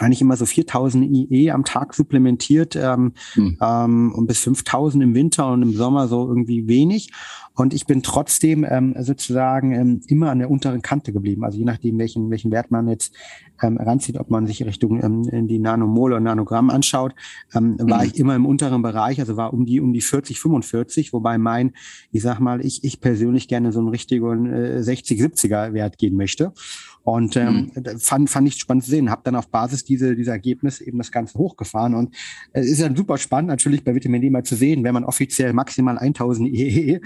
eigentlich 0.00 0.20
immer 0.20 0.36
so 0.36 0.46
4000 0.46 1.04
IE 1.04 1.50
am 1.50 1.64
Tag 1.64 1.94
supplementiert 1.94 2.74
ähm, 2.76 3.12
hm. 3.34 3.58
ähm, 3.60 4.12
und 4.14 4.26
bis 4.26 4.40
5000 4.40 5.02
im 5.04 5.14
Winter 5.14 5.52
und 5.52 5.62
im 5.62 5.72
Sommer 5.72 6.08
so 6.08 6.26
irgendwie 6.26 6.66
wenig. 6.66 7.12
Und 7.60 7.74
ich 7.74 7.84
bin 7.84 8.02
trotzdem 8.02 8.66
ähm, 8.66 8.94
sozusagen 9.00 9.72
ähm, 9.72 10.00
immer 10.06 10.30
an 10.30 10.38
der 10.38 10.50
unteren 10.50 10.80
Kante 10.80 11.12
geblieben. 11.12 11.44
Also 11.44 11.58
je 11.58 11.66
nachdem, 11.66 11.98
welchen, 11.98 12.30
welchen 12.30 12.50
Wert 12.50 12.70
man 12.70 12.88
jetzt 12.88 13.14
ähm, 13.60 13.76
ranzieht, 13.76 14.18
ob 14.18 14.30
man 14.30 14.46
sich 14.46 14.64
Richtung 14.64 15.02
ähm, 15.02 15.28
in 15.30 15.46
die 15.46 15.58
Nanomol 15.58 16.12
oder 16.12 16.20
Nanogramm 16.20 16.70
anschaut, 16.70 17.14
ähm, 17.54 17.76
mhm. 17.78 17.90
war 17.90 18.02
ich 18.02 18.18
immer 18.18 18.34
im 18.34 18.46
unteren 18.46 18.80
Bereich, 18.80 19.20
also 19.20 19.36
war 19.36 19.52
um 19.52 19.66
die 19.66 19.78
um 19.78 19.92
die 19.92 20.00
40, 20.00 20.40
45, 20.40 21.12
wobei 21.12 21.36
mein, 21.36 21.74
ich 22.12 22.22
sag 22.22 22.40
mal, 22.40 22.64
ich, 22.64 22.82
ich 22.82 23.02
persönlich 23.02 23.46
gerne 23.46 23.72
so 23.72 23.80
einen 23.80 23.88
richtigen 23.88 24.46
äh, 24.46 24.82
60, 24.82 25.20
70er 25.20 25.74
Wert 25.74 25.98
gehen 25.98 26.16
möchte. 26.16 26.54
Und 27.02 27.36
ähm, 27.36 27.72
mhm. 27.74 27.98
fand, 27.98 28.28
fand 28.28 28.48
ich 28.48 28.56
spannend 28.56 28.84
zu 28.84 28.90
sehen. 28.90 29.10
Habe 29.10 29.22
dann 29.24 29.34
auf 29.34 29.48
Basis 29.48 29.84
diese, 29.84 30.14
dieser 30.14 30.32
Ergebnisse 30.32 30.86
eben 30.86 30.98
das 30.98 31.10
Ganze 31.10 31.38
hochgefahren. 31.38 31.94
Und 31.94 32.14
es 32.52 32.66
ist 32.66 32.80
ja 32.80 32.94
super 32.94 33.16
spannend, 33.16 33.48
natürlich 33.48 33.84
bei 33.84 33.94
Vitamin 33.94 34.20
D 34.20 34.30
mal 34.30 34.44
zu 34.44 34.54
sehen, 34.54 34.84
wenn 34.84 34.94
man 34.94 35.04
offiziell 35.04 35.52
maximal 35.54 35.98
1000 35.98 36.50
EE 36.52 37.00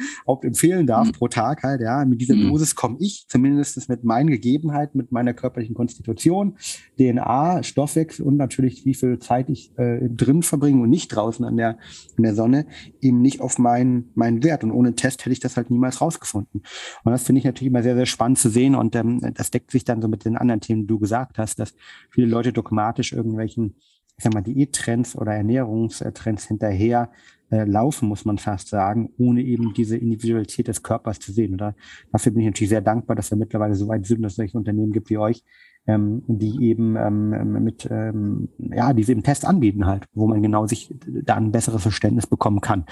empfehlen 0.44 0.86
darf 0.86 1.08
mhm. 1.08 1.12
pro 1.12 1.28
Tag 1.28 1.62
halt, 1.62 1.80
ja, 1.80 2.04
mit 2.04 2.20
dieser 2.20 2.34
mhm. 2.34 2.48
Dosis 2.48 2.74
komme 2.74 2.96
ich 3.00 3.26
zumindest 3.28 3.88
mit 3.88 4.04
meinen 4.04 4.28
Gegebenheiten, 4.28 4.98
mit 4.98 5.12
meiner 5.12 5.34
körperlichen 5.34 5.74
Konstitution, 5.74 6.56
DNA, 6.98 7.62
Stoffwechsel 7.62 8.24
und 8.24 8.36
natürlich 8.36 8.84
wie 8.84 8.94
viel 8.94 9.18
Zeit 9.18 9.48
ich 9.50 9.76
äh, 9.78 10.08
drin 10.08 10.42
verbringe 10.42 10.82
und 10.82 10.90
nicht 10.90 11.08
draußen 11.08 11.44
an 11.44 11.56
der, 11.56 11.78
in 12.16 12.22
der 12.22 12.34
Sonne, 12.34 12.66
eben 13.00 13.20
nicht 13.20 13.40
auf 13.40 13.58
meinen, 13.58 14.10
meinen 14.14 14.42
Wert. 14.42 14.64
Und 14.64 14.70
ohne 14.70 14.94
Test 14.94 15.24
hätte 15.24 15.32
ich 15.32 15.40
das 15.40 15.56
halt 15.56 15.70
niemals 15.70 16.00
rausgefunden. 16.00 16.62
Und 17.04 17.12
das 17.12 17.24
finde 17.24 17.38
ich 17.40 17.44
natürlich 17.44 17.70
immer 17.70 17.82
sehr, 17.82 17.96
sehr 17.96 18.06
spannend 18.06 18.38
zu 18.38 18.48
sehen 18.48 18.74
und 18.74 18.94
ähm, 18.96 19.20
das 19.34 19.50
deckt 19.50 19.70
sich 19.70 19.84
dann 19.84 20.02
so 20.02 20.08
mit 20.08 20.24
den 20.24 20.36
anderen 20.36 20.60
Themen, 20.60 20.82
die 20.82 20.86
du 20.86 20.98
gesagt 20.98 21.38
hast, 21.38 21.58
dass 21.58 21.74
viele 22.10 22.26
Leute 22.26 22.52
dogmatisch 22.52 23.12
irgendwelchen, 23.12 23.76
ich 24.16 24.24
sag 24.24 24.34
mal, 24.34 24.42
Diättrends 24.42 25.16
oder 25.16 25.32
Ernährungstrends 25.32 26.46
hinterher 26.46 27.10
äh, 27.50 27.64
laufen, 27.64 28.08
muss 28.08 28.24
man 28.24 28.38
fast 28.38 28.68
sagen, 28.68 29.10
ohne 29.18 29.42
eben 29.42 29.74
diese 29.74 29.96
Individualität 29.96 30.68
des 30.68 30.82
Körpers 30.82 31.20
zu 31.20 31.32
sehen. 31.32 31.54
Oder 31.54 31.74
dafür 32.12 32.32
bin 32.32 32.40
ich 32.40 32.46
natürlich 32.46 32.70
sehr 32.70 32.80
dankbar, 32.80 33.16
dass 33.16 33.30
wir 33.30 33.38
mittlerweile 33.38 33.74
so 33.74 33.88
weit 33.88 34.06
sind, 34.06 34.22
dass 34.22 34.32
es 34.32 34.36
solche 34.36 34.56
Unternehmen 34.56 34.92
gibt 34.92 35.10
wie 35.10 35.18
euch, 35.18 35.44
ähm, 35.86 36.22
die 36.26 36.64
eben 36.64 36.96
ähm, 36.96 37.62
mit, 37.62 37.86
ähm, 37.90 38.48
ja, 38.58 38.92
diese 38.92 39.12
im 39.12 39.22
Test 39.22 39.44
anbieten 39.44 39.86
halt, 39.86 40.06
wo 40.14 40.26
man 40.26 40.42
genau 40.42 40.66
sich 40.66 40.94
da 41.06 41.34
ein 41.36 41.52
besseres 41.52 41.82
Verständnis 41.82 42.26
bekommen 42.26 42.60
kann. 42.60 42.84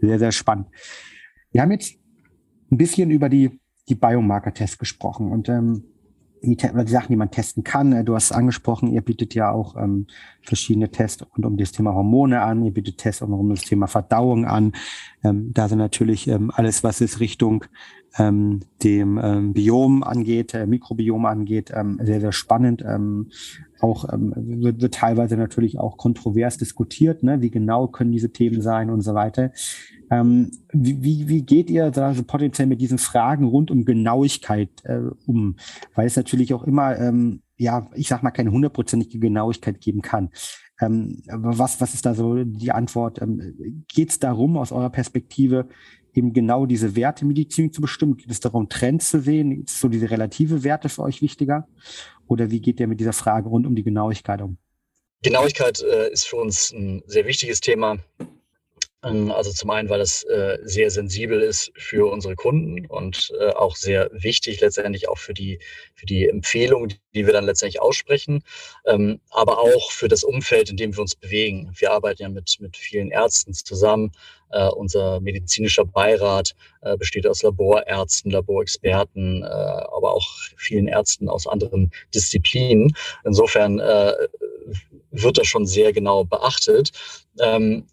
Sehr, 0.00 0.18
sehr 0.18 0.32
spannend. 0.32 0.66
Wir 1.52 1.62
haben 1.62 1.70
jetzt 1.70 1.96
ein 2.70 2.78
bisschen 2.78 3.10
über 3.10 3.28
die, 3.28 3.60
die 3.88 3.94
Biomarker-Tests 3.94 4.78
gesprochen 4.78 5.30
und 5.30 5.48
ähm, 5.48 5.84
die, 6.42 6.56
die 6.56 6.90
Sachen, 6.90 7.12
die 7.12 7.16
man 7.16 7.30
testen 7.30 7.64
kann. 7.64 7.92
Äh, 7.92 8.04
du 8.04 8.14
hast 8.14 8.24
es 8.24 8.32
angesprochen, 8.32 8.92
ihr 8.92 9.02
bietet 9.02 9.34
ja 9.34 9.50
auch 9.50 9.76
ähm, 9.76 10.06
verschiedene 10.42 10.90
Tests 10.90 11.24
rund 11.34 11.46
um 11.46 11.56
das 11.56 11.72
Thema 11.72 11.94
Hormone 11.94 12.40
an, 12.42 12.64
ihr 12.64 12.72
bietet 12.72 12.98
Tests 12.98 13.22
rund 13.22 13.32
um 13.32 13.50
das 13.50 13.62
Thema 13.62 13.86
Verdauung 13.86 14.44
an. 14.44 14.72
Ähm, 15.24 15.52
da 15.52 15.68
sind 15.68 15.78
natürlich 15.78 16.28
ähm, 16.28 16.50
alles, 16.54 16.82
was 16.84 17.00
es 17.00 17.20
Richtung 17.20 17.64
ähm, 18.18 18.60
dem 18.82 19.18
ähm, 19.22 19.52
Biom 19.52 20.02
angeht, 20.02 20.54
äh, 20.54 20.66
Mikrobiom 20.66 21.24
angeht, 21.24 21.72
ähm, 21.74 21.98
sehr, 22.02 22.20
sehr 22.20 22.32
spannend. 22.32 22.84
Ähm, 22.86 23.30
auch 23.80 24.12
ähm, 24.12 24.32
wird, 24.36 24.80
wird 24.80 24.94
teilweise 24.94 25.36
natürlich 25.36 25.78
auch 25.78 25.96
kontrovers 25.96 26.58
diskutiert, 26.58 27.22
ne? 27.22 27.40
wie 27.40 27.50
genau 27.50 27.88
können 27.88 28.12
diese 28.12 28.32
Themen 28.32 28.60
sein 28.60 28.90
und 28.90 29.00
so 29.00 29.14
weiter. 29.14 29.52
Ähm, 30.12 30.50
wie, 30.72 31.02
wie, 31.02 31.28
wie 31.28 31.42
geht 31.42 31.70
ihr 31.70 31.84
also 31.84 32.22
potenziell 32.22 32.68
mit 32.68 32.82
diesen 32.82 32.98
Fragen 32.98 33.46
rund 33.46 33.70
um 33.70 33.86
Genauigkeit 33.86 34.68
äh, 34.84 35.00
um? 35.26 35.56
Weil 35.94 36.06
es 36.06 36.16
natürlich 36.16 36.52
auch 36.52 36.64
immer, 36.64 36.98
ähm, 36.98 37.40
ja, 37.56 37.88
ich 37.94 38.08
sag 38.08 38.22
mal, 38.22 38.30
keine 38.30 38.52
hundertprozentige 38.52 39.18
Genauigkeit 39.18 39.80
geben 39.80 40.02
kann. 40.02 40.28
Ähm, 40.82 41.22
was, 41.28 41.80
was 41.80 41.94
ist 41.94 42.04
da 42.04 42.14
so 42.14 42.44
die 42.44 42.72
Antwort? 42.72 43.22
Ähm, 43.22 43.84
Geht 43.88 44.10
es 44.10 44.18
darum, 44.18 44.58
aus 44.58 44.70
eurer 44.70 44.90
Perspektive, 44.90 45.66
eben 46.12 46.34
genau 46.34 46.66
diese 46.66 46.94
Werte 46.94 47.24
Medizin 47.24 47.72
zu 47.72 47.80
bestimmen? 47.80 48.18
Geht 48.18 48.30
es 48.30 48.40
darum, 48.40 48.68
Trends 48.68 49.08
zu 49.08 49.20
sehen? 49.22 49.62
Ist 49.62 49.80
so 49.80 49.88
diese 49.88 50.10
relative 50.10 50.62
Werte 50.62 50.90
für 50.90 51.04
euch 51.04 51.22
wichtiger? 51.22 51.66
Oder 52.26 52.50
wie 52.50 52.60
geht 52.60 52.80
ihr 52.80 52.86
mit 52.86 53.00
dieser 53.00 53.14
Frage 53.14 53.48
rund 53.48 53.66
um 53.66 53.74
die 53.74 53.82
Genauigkeit 53.82 54.42
um? 54.42 54.58
Genauigkeit 55.22 55.80
äh, 55.80 56.12
ist 56.12 56.26
für 56.26 56.36
uns 56.36 56.70
ein 56.72 57.02
sehr 57.06 57.24
wichtiges 57.24 57.62
Thema. 57.62 57.96
Ähm, 59.04 59.30
also 59.30 59.52
zum 59.52 59.70
einen, 59.70 59.88
weil 59.88 60.00
es 60.00 60.22
äh, 60.24 60.58
sehr 60.62 60.90
sensibel 60.90 61.40
ist 61.40 61.72
für 61.76 62.10
unsere 62.10 62.34
Kunden 62.36 62.86
und 62.86 63.32
äh, 63.40 63.50
auch 63.50 63.76
sehr 63.76 64.10
wichtig 64.12 64.60
letztendlich 64.60 65.08
auch 65.08 65.18
für 65.18 65.34
die, 65.34 65.58
für 65.94 66.06
die 66.06 66.28
Empfehlung, 66.28 66.88
die 67.14 67.26
wir 67.26 67.32
dann 67.32 67.44
letztendlich 67.44 67.80
aussprechen, 67.80 68.44
ähm, 68.86 69.20
aber 69.30 69.58
auch 69.58 69.90
für 69.90 70.08
das 70.08 70.24
Umfeld, 70.24 70.70
in 70.70 70.76
dem 70.76 70.94
wir 70.94 71.00
uns 71.00 71.14
bewegen. 71.14 71.72
Wir 71.74 71.92
arbeiten 71.92 72.22
ja 72.22 72.28
mit, 72.28 72.56
mit 72.60 72.76
vielen 72.76 73.10
Ärzten 73.10 73.52
zusammen. 73.54 74.12
Uh, 74.54 74.68
unser 74.74 75.18
medizinischer 75.20 75.86
Beirat 75.86 76.54
uh, 76.84 76.98
besteht 76.98 77.26
aus 77.26 77.42
Laborärzten, 77.42 78.30
Laborexperten, 78.30 79.42
uh, 79.42 79.46
aber 79.46 80.12
auch 80.12 80.28
vielen 80.58 80.88
Ärzten 80.88 81.30
aus 81.30 81.46
anderen 81.46 81.90
Disziplinen. 82.14 82.94
Insofern 83.24 83.78
wird 85.10 85.38
das 85.38 85.46
schon 85.46 85.64
sehr 85.64 85.94
genau 85.94 86.24
beachtet. 86.24 86.90
Ähm, 87.40 87.86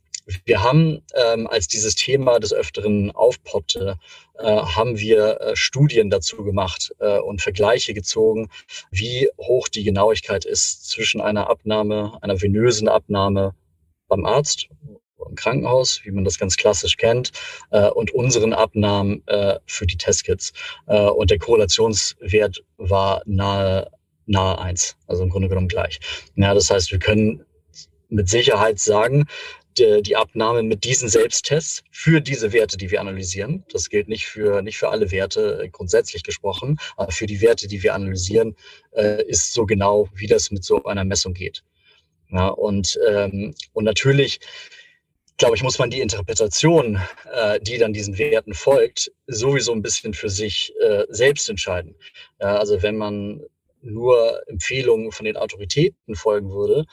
wir 0.45 0.63
haben, 0.63 1.01
ähm, 1.13 1.47
als 1.47 1.67
dieses 1.67 1.95
Thema 1.95 2.39
des 2.39 2.53
Öfteren 2.53 3.11
aufpoppte, 3.11 3.97
äh, 4.37 4.43
haben 4.43 4.99
wir 4.99 5.41
äh, 5.41 5.55
Studien 5.55 6.09
dazu 6.09 6.43
gemacht 6.43 6.93
äh, 6.99 7.19
und 7.19 7.41
Vergleiche 7.41 7.93
gezogen, 7.93 8.49
wie 8.91 9.29
hoch 9.37 9.67
die 9.67 9.83
Genauigkeit 9.83 10.45
ist 10.45 10.89
zwischen 10.89 11.21
einer 11.21 11.49
Abnahme, 11.49 12.17
einer 12.21 12.41
venösen 12.41 12.87
Abnahme 12.87 13.53
beim 14.07 14.25
Arzt 14.25 14.69
im 15.27 15.35
Krankenhaus, 15.35 16.01
wie 16.03 16.11
man 16.11 16.23
das 16.23 16.39
ganz 16.39 16.57
klassisch 16.57 16.97
kennt, 16.97 17.31
äh, 17.71 17.89
und 17.89 18.11
unseren 18.11 18.53
Abnahmen 18.53 19.25
äh, 19.27 19.59
für 19.65 19.85
die 19.85 19.97
Testkits. 19.97 20.53
Äh, 20.87 21.01
und 21.01 21.29
der 21.29 21.39
Korrelationswert 21.39 22.63
war 22.77 23.21
nahe, 23.25 23.89
nahe 24.25 24.59
eins, 24.59 24.95
also 25.07 25.23
im 25.23 25.29
Grunde 25.29 25.49
genommen 25.49 25.67
gleich. 25.67 25.99
Ja, 26.35 26.53
das 26.53 26.69
heißt, 26.69 26.91
wir 26.91 26.99
können 26.99 27.45
mit 28.09 28.27
Sicherheit 28.27 28.79
sagen, 28.79 29.25
die, 29.79 30.15
Abnahme 30.15 30.63
mit 30.63 30.83
diesen 30.83 31.09
Selbsttests 31.09 31.83
für 31.91 32.21
diese 32.21 32.53
Werte, 32.53 32.77
die 32.77 32.91
wir 32.91 33.01
analysieren. 33.01 33.63
Das 33.71 33.89
gilt 33.89 34.07
nicht 34.07 34.27
für, 34.27 34.61
nicht 34.61 34.77
für 34.77 34.89
alle 34.89 35.11
Werte 35.11 35.61
äh, 35.63 35.69
grundsätzlich 35.69 36.23
gesprochen, 36.23 36.77
aber 36.97 37.11
für 37.11 37.25
die 37.25 37.41
Werte, 37.41 37.67
die 37.67 37.81
wir 37.81 37.93
analysieren, 37.93 38.55
äh, 38.91 39.23
ist 39.25 39.53
so 39.53 39.65
genau, 39.65 40.09
wie 40.13 40.27
das 40.27 40.51
mit 40.51 40.63
so 40.63 40.83
einer 40.83 41.05
Messung 41.05 41.33
geht. 41.33 41.63
Ja, 42.31 42.49
und, 42.49 42.99
ähm, 43.09 43.55
und 43.73 43.83
natürlich, 43.85 44.39
glaube 45.37 45.55
ich, 45.55 45.63
muss 45.63 45.79
man 45.79 45.89
die 45.89 46.01
Interpretation, 46.01 46.99
äh, 47.33 47.59
die 47.59 47.77
dann 47.77 47.93
diesen 47.93 48.17
Werten 48.17 48.53
folgt, 48.53 49.11
sowieso 49.27 49.71
ein 49.73 49.81
bisschen 49.81 50.13
für 50.13 50.29
sich 50.29 50.73
äh, 50.81 51.05
selbst 51.09 51.49
entscheiden. 51.49 51.95
Ja, 52.39 52.57
also 52.57 52.83
wenn 52.83 52.97
man 52.97 53.41
nur 53.81 54.41
Empfehlungen 54.47 55.11
von 55.11 55.25
den 55.25 55.37
Autoritäten 55.37 56.15
folgen 56.15 56.51
würde, 56.51 56.85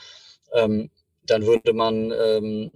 ähm, 0.53 0.89
dann 1.29 1.45
würde 1.45 1.73
man, 1.73 2.11
ähm, 2.11 2.71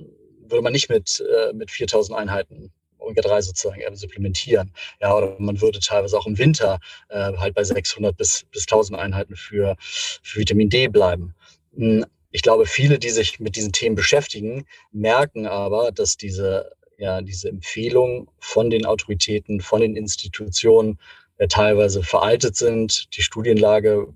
würde 0.47 0.61
man 0.61 0.73
nicht 0.73 0.89
mit, 0.89 1.21
äh, 1.21 1.53
mit 1.53 1.71
4000 1.71 2.17
Einheiten 2.17 2.71
Omega-3 3.01 3.41
sozusagen 3.41 3.81
äh, 3.81 3.95
supplementieren. 3.95 4.71
Ja, 5.01 5.15
oder 5.15 5.35
man 5.39 5.59
würde 5.61 5.79
teilweise 5.79 6.17
auch 6.17 6.27
im 6.27 6.37
Winter 6.37 6.79
äh, 7.09 7.33
halt 7.37 7.55
bei 7.55 7.63
600 7.63 8.15
bis, 8.15 8.45
bis 8.51 8.63
1000 8.63 8.99
Einheiten 8.99 9.35
für, 9.35 9.75
für 9.79 10.39
Vitamin 10.39 10.69
D 10.69 10.87
bleiben. 10.87 11.33
Hm, 11.75 12.05
ich 12.31 12.41
glaube, 12.43 12.65
viele, 12.65 12.97
die 12.97 13.09
sich 13.09 13.39
mit 13.39 13.55
diesen 13.55 13.73
Themen 13.73 13.95
beschäftigen, 13.95 14.65
merken 14.91 15.47
aber, 15.47 15.91
dass 15.91 16.15
diese, 16.15 16.71
ja, 16.97 17.21
diese 17.21 17.49
Empfehlungen 17.49 18.27
von 18.39 18.69
den 18.69 18.85
Autoritäten, 18.85 19.59
von 19.59 19.81
den 19.81 19.95
Institutionen 19.97 20.97
ja, 21.39 21.47
teilweise 21.47 22.03
veraltet 22.03 22.55
sind, 22.55 23.15
die 23.17 23.21
Studienlage 23.21 24.07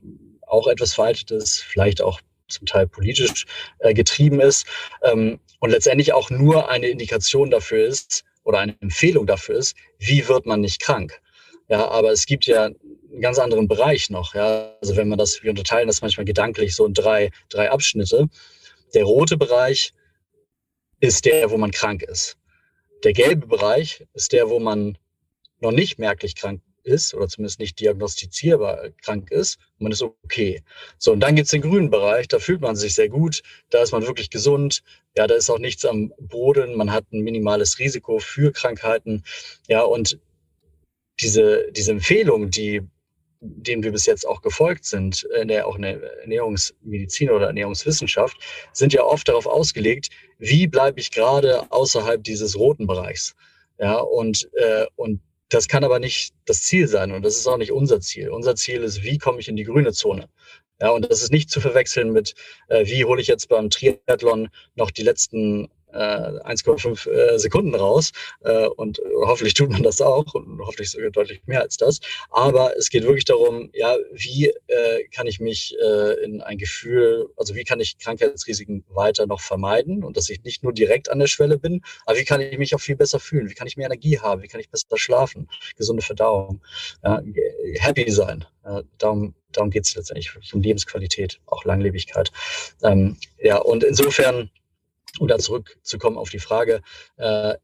auch 0.47 0.67
etwas 0.67 0.93
veraltet 0.93 1.31
ist, 1.31 1.59
vielleicht 1.59 2.01
auch 2.01 2.21
zum 2.47 2.65
Teil 2.65 2.87
politisch 2.87 3.45
äh, 3.79 3.93
getrieben 3.93 4.39
ist 4.39 4.65
ähm, 5.03 5.39
und 5.59 5.69
letztendlich 5.71 6.13
auch 6.13 6.29
nur 6.29 6.69
eine 6.69 6.87
Indikation 6.87 7.49
dafür 7.49 7.85
ist 7.85 8.23
oder 8.43 8.59
eine 8.59 8.75
Empfehlung 8.81 9.25
dafür 9.25 9.57
ist, 9.57 9.75
wie 9.97 10.27
wird 10.27 10.45
man 10.45 10.61
nicht 10.61 10.79
krank. 10.79 11.19
Ja, 11.67 11.87
aber 11.87 12.11
es 12.11 12.27
gibt 12.27 12.45
ja 12.45 12.65
einen 12.65 13.21
ganz 13.21 13.39
anderen 13.39 13.67
Bereich 13.67 14.09
noch. 14.09 14.35
Ja, 14.35 14.75
also 14.81 14.95
wenn 14.95 15.07
man 15.07 15.17
das, 15.17 15.41
wir 15.41 15.49
unterteilen 15.49 15.87
das 15.87 16.01
manchmal 16.01 16.25
gedanklich 16.25 16.75
so 16.75 16.85
in 16.85 16.93
drei, 16.93 17.31
drei 17.49 17.71
Abschnitte. 17.71 18.27
Der 18.93 19.03
rote 19.03 19.35
Bereich 19.35 19.93
ist 20.99 21.25
der, 21.25 21.49
wo 21.49 21.57
man 21.57 21.71
krank 21.71 22.03
ist. 22.03 22.37
Der 23.03 23.13
gelbe 23.13 23.47
Bereich 23.47 24.05
ist 24.13 24.31
der, 24.31 24.49
wo 24.49 24.59
man 24.59 24.97
noch 25.59 25.71
nicht 25.71 25.97
merklich 25.97 26.35
krank 26.35 26.61
ist 26.85 27.13
oder 27.13 27.27
zumindest 27.27 27.59
nicht 27.59 27.79
diagnostizierbar 27.79 28.89
krank 29.01 29.31
ist, 29.31 29.57
man 29.79 29.91
ist 29.91 30.01
okay. 30.01 30.63
So, 30.97 31.11
und 31.11 31.19
dann 31.19 31.35
gibt's 31.35 31.51
den 31.51 31.61
grünen 31.61 31.89
Bereich, 31.89 32.27
da 32.27 32.39
fühlt 32.39 32.61
man 32.61 32.75
sich 32.75 32.95
sehr 32.95 33.09
gut, 33.09 33.41
da 33.69 33.81
ist 33.81 33.91
man 33.91 34.05
wirklich 34.05 34.29
gesund, 34.29 34.83
ja, 35.17 35.27
da 35.27 35.35
ist 35.35 35.49
auch 35.49 35.59
nichts 35.59 35.85
am 35.85 36.13
Boden, 36.19 36.75
man 36.75 36.91
hat 36.91 37.05
ein 37.11 37.21
minimales 37.21 37.79
Risiko 37.79 38.19
für 38.19 38.51
Krankheiten, 38.51 39.23
ja, 39.67 39.81
und 39.81 40.19
diese, 41.19 41.71
diese 41.71 41.91
Empfehlung, 41.91 42.49
die 42.49 42.81
dem 43.45 43.83
wir 43.83 43.91
bis 43.91 44.05
jetzt 44.05 44.27
auch 44.27 44.41
gefolgt 44.41 44.85
sind, 44.85 45.23
in 45.39 45.47
der 45.47 45.67
auch 45.67 45.75
in 45.75 45.83
der 45.83 46.21
Ernährungsmedizin 46.21 47.29
oder 47.29 47.47
Ernährungswissenschaft, 47.47 48.37
sind 48.73 48.93
ja 48.93 49.03
oft 49.03 49.27
darauf 49.27 49.45
ausgelegt, 49.45 50.09
wie 50.39 50.67
bleibe 50.67 50.99
ich 50.99 51.11
gerade 51.11 51.71
außerhalb 51.71 52.23
dieses 52.23 52.57
roten 52.57 52.87
Bereichs. 52.87 53.35
Ja, 53.77 53.97
und, 53.97 54.49
äh, 54.53 54.85
und 54.95 55.21
das 55.49 55.67
kann 55.67 55.83
aber 55.83 55.99
nicht 55.99 56.33
das 56.45 56.61
Ziel 56.61 56.87
sein 56.87 57.11
und 57.11 57.23
das 57.23 57.37
ist 57.37 57.47
auch 57.47 57.57
nicht 57.57 57.71
unser 57.71 57.99
Ziel. 57.99 58.29
Unser 58.29 58.55
Ziel 58.55 58.83
ist, 58.83 59.03
wie 59.03 59.17
komme 59.17 59.39
ich 59.39 59.47
in 59.47 59.55
die 59.55 59.63
grüne 59.63 59.93
Zone? 59.93 60.29
Ja, 60.81 60.89
und 60.89 61.09
das 61.09 61.21
ist 61.21 61.31
nicht 61.31 61.49
zu 61.49 61.61
verwechseln 61.61 62.11
mit, 62.11 62.33
äh, 62.67 62.85
wie 62.85 63.05
hole 63.05 63.21
ich 63.21 63.27
jetzt 63.27 63.47
beim 63.47 63.69
Triathlon 63.69 64.49
noch 64.75 64.91
die 64.91 65.03
letzten 65.03 65.69
1,5 65.95 67.09
äh, 67.09 67.39
Sekunden 67.39 67.75
raus. 67.75 68.11
Äh, 68.41 68.67
und 68.67 69.01
hoffentlich 69.25 69.53
tut 69.53 69.69
man 69.69 69.83
das 69.83 70.01
auch 70.01 70.33
und 70.33 70.59
hoffentlich 70.59 70.91
sogar 70.91 71.11
deutlich 71.11 71.41
mehr 71.45 71.61
als 71.61 71.77
das. 71.77 71.99
Aber 72.29 72.75
es 72.77 72.89
geht 72.89 73.03
wirklich 73.03 73.25
darum, 73.25 73.69
ja, 73.73 73.95
wie 74.11 74.47
äh, 74.67 75.03
kann 75.13 75.27
ich 75.27 75.39
mich 75.39 75.75
äh, 75.81 76.23
in 76.23 76.41
ein 76.41 76.57
Gefühl, 76.57 77.27
also 77.37 77.55
wie 77.55 77.63
kann 77.63 77.79
ich 77.79 77.97
Krankheitsrisiken 77.97 78.83
weiter 78.89 79.25
noch 79.27 79.41
vermeiden 79.41 80.03
und 80.03 80.17
dass 80.17 80.29
ich 80.29 80.43
nicht 80.43 80.63
nur 80.63 80.73
direkt 80.73 81.09
an 81.09 81.19
der 81.19 81.27
Schwelle 81.27 81.57
bin, 81.57 81.81
aber 82.05 82.17
wie 82.17 82.25
kann 82.25 82.41
ich 82.41 82.57
mich 82.57 82.75
auch 82.75 82.81
viel 82.81 82.95
besser 82.95 83.19
fühlen? 83.19 83.49
Wie 83.49 83.53
kann 83.53 83.67
ich 83.67 83.77
mehr 83.77 83.87
Energie 83.87 84.19
haben? 84.19 84.41
Wie 84.41 84.47
kann 84.47 84.59
ich 84.59 84.69
besser 84.69 84.85
schlafen? 84.95 85.47
Gesunde 85.75 86.01
Verdauung, 86.01 86.61
ja, 87.03 87.21
happy 87.79 88.09
sein. 88.11 88.45
Darum 88.97 89.35
darum 89.55 89.69
geht 89.69 89.85
es 89.85 89.95
letztendlich 89.95 90.31
um 90.53 90.61
Lebensqualität, 90.61 91.39
auch 91.45 91.63
Langlebigkeit. 91.65 92.31
Ähm, 92.83 93.17
ja, 93.39 93.57
und 93.57 93.83
insofern 93.83 94.49
um 95.19 95.27
da 95.27 95.37
zurückzukommen 95.37 96.17
auf 96.17 96.29
die 96.29 96.39
Frage, 96.39 96.81
äh, 97.17 97.55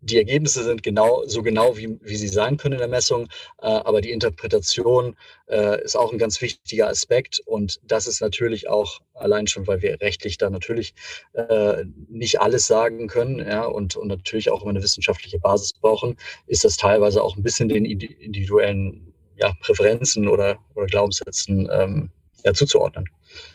die 0.00 0.18
Ergebnisse 0.18 0.62
sind 0.62 0.82
genau 0.82 1.24
so 1.26 1.42
genau, 1.42 1.76
wie, 1.76 1.98
wie 2.00 2.16
sie 2.16 2.28
sein 2.28 2.56
können 2.56 2.74
in 2.74 2.78
der 2.78 2.88
Messung, 2.88 3.28
äh, 3.60 3.66
aber 3.66 4.00
die 4.00 4.12
Interpretation 4.12 5.16
äh, 5.48 5.82
ist 5.82 5.96
auch 5.96 6.12
ein 6.12 6.18
ganz 6.18 6.40
wichtiger 6.40 6.88
Aspekt 6.88 7.40
und 7.44 7.80
das 7.82 8.06
ist 8.06 8.20
natürlich 8.20 8.68
auch 8.68 9.00
allein 9.14 9.46
schon, 9.46 9.66
weil 9.66 9.82
wir 9.82 10.00
rechtlich 10.00 10.38
da 10.38 10.50
natürlich 10.50 10.94
äh, 11.32 11.84
nicht 12.08 12.40
alles 12.40 12.66
sagen 12.66 13.08
können 13.08 13.38
ja, 13.38 13.64
und, 13.64 13.96
und 13.96 14.08
natürlich 14.08 14.50
auch 14.50 14.62
immer 14.62 14.70
eine 14.70 14.82
wissenschaftliche 14.82 15.38
Basis 15.38 15.72
brauchen, 15.72 16.16
ist 16.46 16.64
das 16.64 16.76
teilweise 16.76 17.22
auch 17.22 17.36
ein 17.36 17.42
bisschen 17.42 17.68
den 17.68 17.84
individuellen 17.84 19.12
ja, 19.36 19.52
Präferenzen 19.60 20.28
oder, 20.28 20.58
oder 20.74 20.86
Glaubenssätzen 20.86 21.68
ähm, 21.72 22.10
ja, 22.44 22.52
zuzuordnen. 22.52 23.06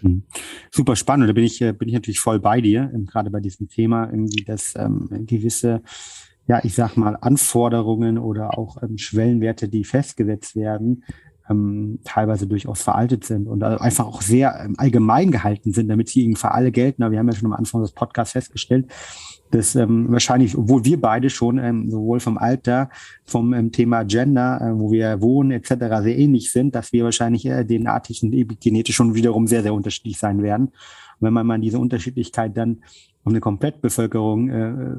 Hm. 0.01 0.23
Super 0.71 0.95
spannend. 0.95 1.29
Da 1.29 1.33
bin 1.33 1.43
ich, 1.43 1.61
äh, 1.61 1.73
bin 1.73 1.87
ich 1.87 1.93
natürlich 1.93 2.19
voll 2.19 2.39
bei 2.39 2.61
dir, 2.61 2.91
ähm, 2.93 3.05
gerade 3.05 3.29
bei 3.29 3.39
diesem 3.39 3.67
Thema, 3.69 4.05
irgendwie, 4.05 4.43
dass 4.43 4.73
ähm, 4.75 5.07
gewisse, 5.27 5.81
ja, 6.47 6.59
ich 6.63 6.73
sag 6.73 6.97
mal, 6.97 7.15
Anforderungen 7.15 8.17
oder 8.17 8.57
auch 8.57 8.81
ähm, 8.81 8.97
Schwellenwerte, 8.97 9.69
die 9.69 9.83
festgesetzt 9.83 10.55
werden, 10.55 11.03
ähm, 11.49 11.99
teilweise 12.03 12.47
durchaus 12.47 12.81
veraltet 12.81 13.23
sind 13.25 13.47
und 13.47 13.63
einfach 13.63 14.05
auch 14.05 14.21
sehr 14.21 14.63
ähm, 14.63 14.75
allgemein 14.77 15.31
gehalten 15.31 15.73
sind, 15.73 15.87
damit 15.89 16.09
sie 16.09 16.33
für 16.35 16.51
alle 16.51 16.71
gelten. 16.71 17.03
Aber 17.03 17.11
wir 17.11 17.19
haben 17.19 17.29
ja 17.29 17.35
schon 17.35 17.51
am 17.51 17.57
Anfang 17.57 17.81
des 17.81 17.91
Podcasts 17.91 18.33
festgestellt, 18.33 18.87
das 19.51 19.75
ähm, 19.75 20.11
wahrscheinlich, 20.11 20.57
obwohl 20.57 20.83
wir 20.85 20.99
beide 20.99 21.29
schon 21.29 21.57
ähm, 21.57 21.89
sowohl 21.89 22.19
vom 22.19 22.37
Alter, 22.37 22.89
vom 23.25 23.53
ähm, 23.53 23.71
Thema 23.71 24.03
Gender, 24.03 24.59
äh, 24.61 24.79
wo 24.79 24.91
wir 24.91 25.21
wohnen 25.21 25.51
etc. 25.51 25.69
sehr 26.01 26.17
ähnlich 26.17 26.51
sind, 26.51 26.75
dass 26.75 26.91
wir 26.93 27.03
wahrscheinlich 27.03 27.45
äh, 27.45 27.65
DNA-technisch 27.65 28.23
und 28.23 28.33
epigenetisch 28.33 28.95
schon 28.95 29.13
wiederum 29.15 29.47
sehr, 29.47 29.61
sehr 29.61 29.73
unterschiedlich 29.73 30.17
sein 30.17 30.41
werden. 30.41 30.67
Und 30.67 31.27
wenn 31.27 31.33
man 31.33 31.45
mal 31.45 31.59
diese 31.59 31.79
Unterschiedlichkeit 31.79 32.57
dann 32.57 32.79
auf 33.23 33.31
eine 33.31 33.39
Komplettbevölkerung 33.39 34.49
äh, 34.49 34.95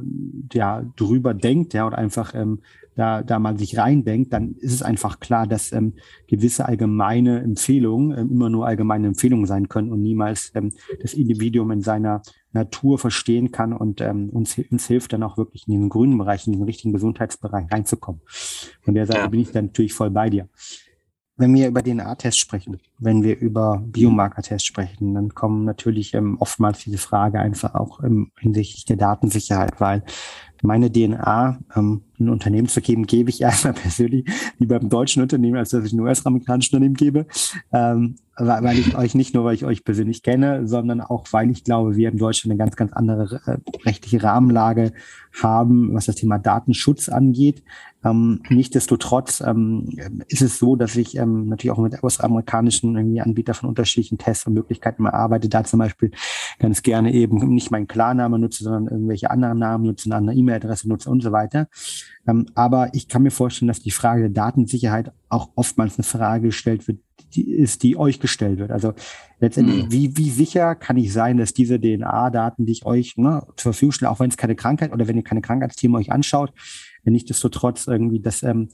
ja 0.53 0.85
drüber 0.97 1.35
denkt, 1.35 1.75
ja, 1.75 1.87
oder 1.87 1.99
einfach 1.99 2.35
ähm, 2.35 2.61
da, 2.95 3.23
da 3.23 3.39
mal 3.39 3.59
sich 3.59 3.79
reindenkt, 3.79 4.33
dann 4.33 4.55
ist 4.57 4.73
es 4.73 4.83
einfach 4.83 5.21
klar, 5.21 5.47
dass 5.47 5.73
ähm, 5.73 5.95
gewisse 6.27 6.67
allgemeine 6.67 7.41
Empfehlungen 7.41 8.17
ähm, 8.17 8.31
immer 8.31 8.51
nur 8.51 8.67
allgemeine 8.67 9.09
Empfehlungen 9.09 9.47
sein 9.47 9.69
können 9.69 9.91
und 9.91 10.03
niemals 10.03 10.53
ähm, 10.55 10.73
das 11.01 11.15
Individuum 11.15 11.71
in 11.71 11.81
seiner 11.81 12.23
Natur 12.53 12.99
verstehen 12.99 13.51
kann 13.51 13.73
und 13.73 14.01
ähm, 14.01 14.29
uns, 14.31 14.59
uns 14.71 14.87
hilft 14.87 15.13
dann 15.13 15.23
auch 15.23 15.39
wirklich 15.39 15.67
in 15.67 15.73
den 15.73 15.89
grünen 15.89 16.19
Bereich, 16.19 16.47
in 16.47 16.53
den 16.53 16.63
richtigen 16.63 16.93
Gesundheitsbereich 16.93 17.71
reinzukommen. 17.71 18.21
Von 18.83 18.95
der 18.95 19.07
Seite 19.07 19.21
ja. 19.21 19.29
bin 19.29 19.41
ich 19.41 19.53
dann 19.53 19.67
natürlich 19.67 19.95
voll 19.95 20.11
bei 20.11 20.29
dir. 20.29 20.49
Wenn 21.43 21.55
wir 21.57 21.67
über 21.67 21.83
DNA-Tests 21.83 22.39
sprechen, 22.39 22.79
wenn 23.01 23.25
wir 23.25 23.37
über 23.37 23.83
Biomarker-Tests 23.85 24.65
sprechen, 24.65 25.15
dann 25.15 25.35
kommen 25.35 25.65
natürlich 25.65 26.15
ähm, 26.15 26.37
oftmals 26.39 26.85
diese 26.85 26.99
Frage 26.99 27.41
einfach 27.41 27.75
auch 27.75 28.01
ähm, 28.05 28.31
hinsichtlich 28.39 28.85
der 28.85 28.97
Datensicherheit, 28.97 29.81
weil 29.81 30.05
meine 30.63 30.93
DNA 30.93 31.59
ähm, 31.75 32.03
ein 32.21 32.29
Unternehmen 32.29 32.69
zu 32.69 32.81
geben, 32.81 33.07
gebe 33.07 33.29
ich 33.29 33.41
erstmal 33.43 33.73
persönlich 33.73 34.25
lieber 34.59 34.79
beim 34.79 34.89
deutschen 34.89 35.21
Unternehmen, 35.21 35.57
als 35.57 35.71
dass 35.71 35.85
ich 35.85 35.93
ein 35.93 35.99
US-amerikanischen 35.99 36.77
Unternehmen 36.77 36.95
gebe. 36.95 37.27
Ähm, 37.73 38.15
weil 38.37 38.79
ich 38.79 38.97
euch 38.97 39.15
nicht 39.15 39.35
nur, 39.35 39.45
weil 39.45 39.55
ich 39.55 39.65
euch 39.65 39.85
persönlich 39.85 40.23
kenne, 40.23 40.67
sondern 40.67 41.01
auch, 41.01 41.27
weil 41.33 41.51
ich 41.51 41.65
glaube, 41.65 41.97
wir 41.97 42.09
in 42.09 42.19
Deutschland 42.19 42.53
eine 42.53 42.59
ganz, 42.59 42.77
ganz 42.77 42.93
andere 42.93 43.41
äh, 43.47 43.59
rechtliche 43.85 44.23
Rahmenlage 44.23 44.93
haben, 45.43 45.93
was 45.93 46.07
das 46.07 46.15
Thema 46.15 46.39
Datenschutz 46.39 47.09
angeht. 47.09 47.63
Ähm, 48.05 48.41
Nichtsdestotrotz 48.49 49.41
ähm, 49.41 49.89
ist 50.29 50.43
es 50.43 50.59
so, 50.59 50.77
dass 50.77 50.97
ich 50.97 51.17
ähm, 51.17 51.49
natürlich 51.49 51.73
auch 51.73 51.79
mit 51.79 52.03
US-amerikanischen 52.03 52.97
Anbietern 53.21 53.55
von 53.55 53.69
unterschiedlichen 53.69 54.19
Tests 54.19 54.47
und 54.47 54.55
Möglichkeiten 54.55 55.03
mal 55.03 55.11
arbeite. 55.11 55.49
Da 55.49 55.65
zum 55.65 55.79
Beispiel 55.79 56.11
ganz 56.59 56.83
gerne 56.83 57.13
eben 57.13 57.37
nicht 57.55 57.71
meinen 57.71 57.87
Klarnamen 57.87 58.41
nutze, 58.41 58.65
sondern 58.65 58.89
irgendwelche 58.93 59.31
anderen 59.31 59.59
Namen 59.59 59.85
nutze, 59.85 60.07
eine 60.09 60.17
andere 60.17 60.37
E-Mail-Adresse 60.37 60.89
nutze 60.89 61.11
und 61.11 61.23
so 61.23 61.33
weiter. 61.33 61.69
Ähm, 62.27 62.47
aber 62.55 62.95
ich 62.95 63.09
kann 63.09 63.23
mir 63.23 63.31
vorstellen, 63.31 63.69
dass 63.69 63.81
die 63.81 63.91
Frage 63.91 64.23
der 64.23 64.31
Datensicherheit 64.31 65.13
auch 65.29 65.51
oftmals 65.55 65.99
eine 65.99 66.05
Frage 66.05 66.49
gestellt 66.49 66.87
wird, 66.89 66.99
die 67.35 67.51
ist, 67.51 67.83
die 67.83 67.97
euch 67.97 68.21
gestellt 68.21 68.59
wird. 68.59 68.71
Also 68.71 68.95
letztendlich, 69.41 69.87
mhm. 69.87 69.93
wie, 69.93 70.17
wie 70.17 70.31
sicher 70.31 70.75
kann 70.75 70.97
ich 70.97 71.13
sein, 71.13 71.39
dass 71.39 71.55
diese 71.55 71.81
DNA-Daten, 71.81 72.67
die 72.67 72.73
ich 72.73 72.85
euch 72.85 73.17
ne, 73.17 73.47
zur 73.57 73.73
Verfügung 73.73 73.93
stelle, 73.93 74.11
auch 74.11 74.21
wenn 74.21 74.31
es 74.31 74.37
keine 74.37 74.55
Krankheit 74.55 74.93
oder 74.93 75.09
wenn 75.09 75.17
ihr 75.17 75.25
keine 75.25 75.41
Krankheitsthemen 75.41 75.97
euch 75.97 76.13
anschaut, 76.13 76.53
wenn 77.05 77.13
nicht 77.13 77.31
desto 77.31 77.49
trotz 77.49 77.87
irgendwie, 77.87 78.21
dass 78.21 78.43
ähm, 78.43 78.69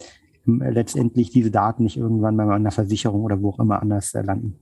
letztendlich 0.45 1.31
diese 1.31 1.51
Daten 1.51 1.85
nicht 1.85 1.97
irgendwann 1.97 2.37
bei 2.37 2.45
einer 2.45 2.71
Versicherung 2.71 3.23
oder 3.23 3.41
wo 3.43 3.51
auch 3.51 3.59
immer 3.59 3.81
anders 3.83 4.15
äh, 4.15 4.23
landen? 4.23 4.59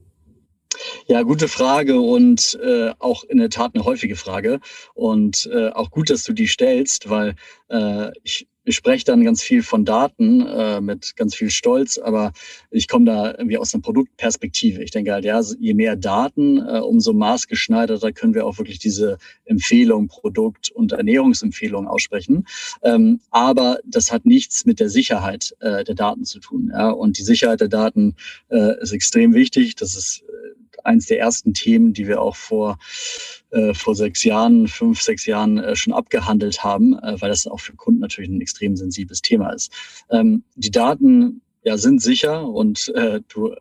Ja, 1.07 1.21
gute 1.21 1.47
Frage 1.47 2.01
und 2.01 2.59
äh, 2.61 2.91
auch 2.99 3.23
in 3.23 3.37
der 3.37 3.49
Tat 3.49 3.71
eine 3.73 3.85
häufige 3.85 4.15
Frage. 4.15 4.59
Und 4.93 5.49
äh, 5.51 5.69
auch 5.69 5.89
gut, 5.89 6.09
dass 6.09 6.23
du 6.23 6.33
die 6.33 6.47
stellst, 6.47 7.09
weil 7.09 7.35
äh, 7.69 8.11
ich 8.23 8.47
ich 8.67 8.75
spreche 8.75 9.05
dann 9.05 9.23
ganz 9.23 9.41
viel 9.41 9.63
von 9.63 9.85
Daten 9.85 10.45
äh, 10.45 10.81
mit 10.81 11.15
ganz 11.15 11.33
viel 11.33 11.49
Stolz, 11.49 11.97
aber 11.97 12.33
ich 12.69 12.89
komme 12.89 13.05
da 13.05 13.31
irgendwie 13.31 13.57
aus 13.57 13.73
einer 13.73 13.81
Produktperspektive. 13.81 14.83
Ich 14.83 14.91
denke 14.91 15.13
halt, 15.13 15.23
ja, 15.23 15.41
je 15.57 15.73
mehr 15.73 15.95
Daten, 15.95 16.57
äh, 16.57 16.79
umso 16.79 17.13
maßgeschneiderter 17.13 18.11
können 18.11 18.33
wir 18.33 18.45
auch 18.45 18.57
wirklich 18.57 18.79
diese 18.79 19.19
Empfehlung, 19.45 20.09
Produkt- 20.09 20.69
und 20.69 20.91
Ernährungsempfehlung 20.91 21.87
aussprechen. 21.87 22.45
Ähm, 22.83 23.21
aber 23.31 23.79
das 23.85 24.11
hat 24.11 24.25
nichts 24.25 24.65
mit 24.65 24.81
der 24.81 24.89
Sicherheit 24.89 25.55
äh, 25.59 25.85
der 25.85 25.95
Daten 25.95 26.25
zu 26.25 26.39
tun. 26.39 26.71
Ja? 26.73 26.89
Und 26.89 27.17
die 27.17 27.23
Sicherheit 27.23 27.61
der 27.61 27.69
Daten 27.69 28.15
äh, 28.49 28.81
ist 28.81 28.91
extrem 28.91 29.33
wichtig. 29.33 29.75
Das 29.75 29.95
ist 29.95 30.23
äh, 30.27 30.81
eins 30.83 31.05
der 31.05 31.19
ersten 31.19 31.53
Themen, 31.53 31.93
die 31.93 32.05
wir 32.05 32.21
auch 32.21 32.35
vor 32.35 32.79
äh, 33.51 33.73
vor 33.73 33.95
sechs 33.95 34.23
Jahren, 34.23 34.67
fünf, 34.67 35.01
sechs 35.01 35.25
Jahren 35.25 35.57
äh, 35.57 35.75
schon 35.75 35.93
abgehandelt 35.93 36.63
haben, 36.63 36.97
äh, 36.99 37.19
weil 37.19 37.29
das 37.29 37.47
auch 37.47 37.59
für 37.59 37.75
Kunden 37.75 38.01
natürlich 38.01 38.29
ein 38.29 38.41
extrem 38.41 38.75
sensibles 38.75 39.21
Thema 39.21 39.51
ist. 39.51 39.71
Ähm, 40.09 40.43
die 40.55 40.71
Daten 40.71 41.41
ja, 41.63 41.77
sind 41.77 42.01
sicher 42.01 42.47
und 42.47 42.91
äh, 42.95 43.21
du, 43.27 43.55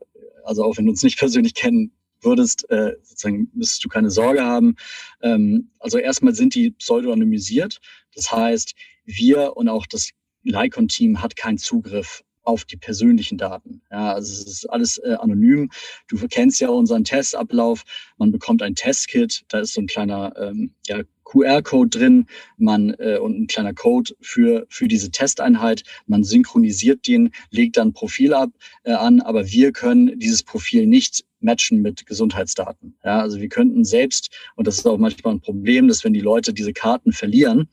also 0.44 0.64
auch 0.64 0.76
wenn 0.76 0.86
du 0.86 0.90
uns 0.90 1.02
nicht 1.02 1.18
persönlich 1.20 1.54
kennen 1.54 1.92
würdest, 2.20 2.68
äh, 2.70 2.96
sozusagen 3.02 3.50
müsstest 3.54 3.84
du 3.84 3.88
keine 3.88 4.10
Sorge 4.10 4.42
haben. 4.42 4.76
Ähm, 5.22 5.70
also 5.78 5.98
erstmal 5.98 6.34
sind 6.34 6.54
die 6.54 6.70
pseudonymisiert. 6.72 7.78
Das 8.14 8.32
heißt, 8.32 8.74
wir 9.04 9.56
und 9.56 9.68
auch 9.68 9.86
das 9.86 10.10
Lycon-Team 10.42 11.22
hat 11.22 11.36
keinen 11.36 11.58
Zugriff 11.58 12.22
auf 12.46 12.64
die 12.64 12.76
persönlichen 12.76 13.38
Daten. 13.38 13.82
Ja, 13.90 14.14
also 14.14 14.32
es 14.32 14.46
ist 14.46 14.70
alles 14.70 14.98
äh, 14.98 15.16
anonym. 15.18 15.70
Du 16.08 16.16
kennst 16.28 16.60
ja 16.60 16.68
unseren 16.68 17.04
Testablauf. 17.04 17.84
Man 18.18 18.32
bekommt 18.32 18.62
ein 18.62 18.74
Testkit, 18.74 19.44
da 19.48 19.60
ist 19.60 19.74
so 19.74 19.80
ein 19.80 19.86
kleiner 19.86 20.34
ähm, 20.38 20.72
ja, 20.86 21.02
QR-Code 21.24 21.90
drin, 21.90 22.26
man 22.56 22.94
äh, 22.98 23.18
und 23.18 23.38
ein 23.38 23.46
kleiner 23.48 23.74
Code 23.74 24.14
für 24.20 24.66
für 24.68 24.88
diese 24.88 25.10
Testeinheit. 25.10 25.82
Man 26.06 26.24
synchronisiert 26.24 27.06
den, 27.06 27.30
legt 27.50 27.76
dann 27.76 27.88
ein 27.88 27.92
Profil 27.92 28.32
ab 28.32 28.50
äh, 28.84 28.92
an, 28.92 29.20
aber 29.20 29.46
wir 29.48 29.72
können 29.72 30.18
dieses 30.18 30.42
Profil 30.42 30.86
nicht 30.86 31.24
matchen 31.40 31.82
mit 31.82 32.06
Gesundheitsdaten. 32.06 32.96
Ja, 33.04 33.20
also 33.20 33.40
wir 33.40 33.48
könnten 33.48 33.84
selbst 33.84 34.30
und 34.54 34.66
das 34.66 34.78
ist 34.78 34.86
auch 34.86 34.98
manchmal 34.98 35.34
ein 35.34 35.40
Problem, 35.40 35.88
dass 35.88 36.04
wenn 36.04 36.14
die 36.14 36.20
Leute 36.20 36.54
diese 36.54 36.72
Karten 36.72 37.12
verlieren, 37.12 37.68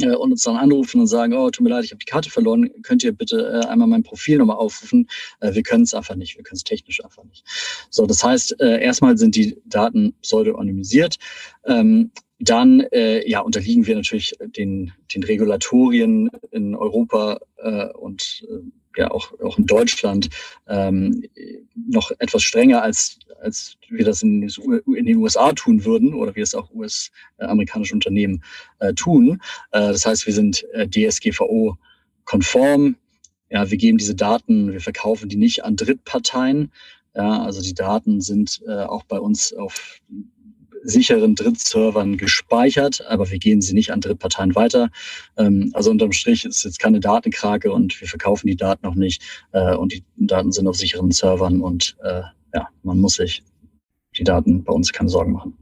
äh, 0.00 0.14
und 0.14 0.32
uns 0.32 0.42
dann 0.42 0.56
anrufen 0.56 1.00
und 1.00 1.06
sagen, 1.06 1.34
oh, 1.34 1.50
tut 1.50 1.64
mir 1.64 1.70
leid, 1.70 1.84
ich 1.84 1.90
habe 1.90 1.98
die 1.98 2.10
Karte 2.10 2.30
verloren, 2.30 2.70
könnt 2.82 3.04
ihr 3.04 3.12
bitte 3.12 3.62
äh, 3.62 3.66
einmal 3.66 3.88
mein 3.88 4.02
Profil 4.02 4.38
nochmal 4.38 4.56
aufrufen? 4.56 5.08
Äh, 5.40 5.54
wir 5.54 5.62
können 5.62 5.84
es 5.84 5.94
einfach 5.94 6.14
nicht, 6.14 6.36
wir 6.36 6.44
können 6.44 6.56
es 6.56 6.64
technisch 6.64 7.04
einfach 7.04 7.24
nicht. 7.24 7.44
So, 7.90 8.06
das 8.06 8.22
heißt, 8.22 8.60
äh, 8.60 8.82
erstmal 8.82 9.18
sind 9.18 9.36
die 9.36 9.60
Daten 9.66 10.14
pseudonymisiert. 10.22 11.16
Ähm, 11.66 12.10
dann 12.38 12.80
äh, 12.92 13.28
ja, 13.28 13.40
unterliegen 13.40 13.86
wir 13.86 13.94
natürlich 13.94 14.34
den, 14.40 14.92
den 15.14 15.22
Regulatorien 15.22 16.28
in 16.50 16.74
Europa 16.74 17.38
äh, 17.58 17.86
und 17.92 18.44
äh, 18.48 18.81
ja 18.96 19.10
auch, 19.10 19.38
auch 19.40 19.58
in 19.58 19.66
Deutschland 19.66 20.30
ähm, 20.68 21.24
noch 21.74 22.12
etwas 22.18 22.42
strenger 22.42 22.82
als, 22.82 23.18
als 23.40 23.76
wir 23.88 24.04
das 24.04 24.22
in, 24.22 24.48
in 24.96 25.06
den 25.06 25.16
USA 25.18 25.52
tun 25.52 25.84
würden 25.84 26.14
oder 26.14 26.34
wie 26.36 26.40
es 26.40 26.54
auch 26.54 26.70
US-amerikanische 26.72 27.94
Unternehmen 27.94 28.42
äh, 28.78 28.94
tun. 28.94 29.42
Äh, 29.72 29.92
das 29.92 30.06
heißt, 30.06 30.26
wir 30.26 30.34
sind 30.34 30.64
äh, 30.72 30.88
DSGVO-konform. 30.88 32.96
Ja, 33.50 33.70
wir 33.70 33.76
geben 33.76 33.98
diese 33.98 34.14
Daten, 34.14 34.72
wir 34.72 34.80
verkaufen 34.80 35.28
die 35.28 35.36
nicht 35.36 35.64
an 35.64 35.76
Drittparteien. 35.76 36.72
Ja, 37.14 37.42
also 37.42 37.60
die 37.60 37.74
Daten 37.74 38.22
sind 38.22 38.62
äh, 38.66 38.84
auch 38.84 39.02
bei 39.04 39.20
uns 39.20 39.52
auf 39.52 40.00
sicheren 40.82 41.34
Drittservern 41.34 42.16
gespeichert, 42.16 43.04
aber 43.08 43.30
wir 43.30 43.38
gehen 43.38 43.62
sie 43.62 43.74
nicht 43.74 43.92
an 43.92 44.00
Drittparteien 44.00 44.54
weiter. 44.54 44.90
Ähm, 45.36 45.70
also 45.74 45.90
unterm 45.90 46.12
Strich 46.12 46.44
ist 46.44 46.64
jetzt 46.64 46.78
keine 46.78 47.00
Datenkrake 47.00 47.72
und 47.72 48.00
wir 48.00 48.08
verkaufen 48.08 48.46
die 48.46 48.56
Daten 48.56 48.86
noch 48.86 48.94
nicht 48.94 49.22
äh, 49.52 49.74
und 49.74 49.92
die 49.92 50.04
Daten 50.16 50.52
sind 50.52 50.66
auf 50.66 50.76
sicheren 50.76 51.10
Servern 51.10 51.60
und 51.60 51.96
äh, 52.02 52.22
ja, 52.54 52.68
man 52.82 52.98
muss 52.98 53.14
sich 53.14 53.42
die 54.18 54.24
Daten 54.24 54.62
bei 54.64 54.72
uns 54.72 54.92
keine 54.92 55.08
Sorgen 55.08 55.32
machen. 55.32 55.56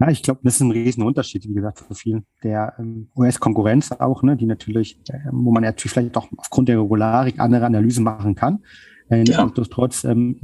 Ja, 0.00 0.10
ich 0.10 0.22
glaube, 0.22 0.40
das 0.42 0.56
ist 0.56 0.60
ein 0.62 0.72
riesen 0.72 1.04
Unterschied, 1.04 1.46
wie 1.46 1.54
gesagt, 1.54 1.78
für 1.78 1.94
viel 1.94 2.22
der 2.42 2.74
ähm, 2.78 3.08
US-Konkurrenz 3.14 3.92
auch, 3.92 4.22
ne, 4.22 4.36
die 4.36 4.46
natürlich, 4.46 4.98
äh, 5.08 5.18
wo 5.30 5.52
man 5.52 5.62
natürlich 5.62 5.92
vielleicht 5.92 6.16
auch 6.16 6.28
aufgrund 6.38 6.68
der 6.68 6.80
Regularik 6.80 7.38
andere 7.38 7.66
Analysen 7.66 8.02
machen 8.02 8.34
kann. 8.34 8.64
Äh, 9.08 9.24
ja. 9.24 9.44
Nichtsdestotrotz 9.44 10.04
ähm, 10.04 10.36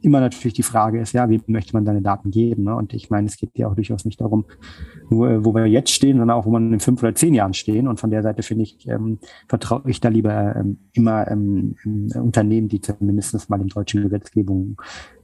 immer 0.00 0.20
natürlich 0.20 0.54
die 0.54 0.62
Frage 0.62 1.00
ist, 1.00 1.12
ja, 1.12 1.28
wie 1.30 1.40
möchte 1.46 1.72
man 1.72 1.84
seine 1.84 2.02
Daten 2.02 2.30
geben? 2.30 2.64
Ne? 2.64 2.74
Und 2.74 2.92
ich 2.92 3.10
meine, 3.10 3.26
es 3.26 3.36
geht 3.36 3.56
ja 3.56 3.68
auch 3.68 3.74
durchaus 3.74 4.04
nicht 4.04 4.20
darum, 4.20 4.44
nur 5.08 5.30
äh, 5.30 5.44
wo 5.44 5.54
wir 5.54 5.66
jetzt 5.66 5.90
stehen, 5.90 6.18
sondern 6.18 6.36
auch, 6.36 6.46
wo 6.46 6.50
man 6.50 6.72
in 6.72 6.80
fünf 6.80 7.02
oder 7.02 7.14
zehn 7.14 7.34
Jahren 7.34 7.54
stehen. 7.54 7.88
Und 7.88 8.00
von 8.00 8.10
der 8.10 8.22
Seite 8.22 8.42
finde 8.42 8.64
ich, 8.64 8.86
ähm, 8.88 9.18
vertraue 9.48 9.82
ich 9.86 10.00
da 10.00 10.08
lieber 10.08 10.56
ähm, 10.56 10.78
immer 10.92 11.28
ähm, 11.28 11.76
Unternehmen, 12.14 12.68
die 12.68 12.80
zumindest 12.80 13.48
mal 13.50 13.60
in 13.60 13.68
deutschen 13.68 14.02
Gesetzgebungen 14.02 14.76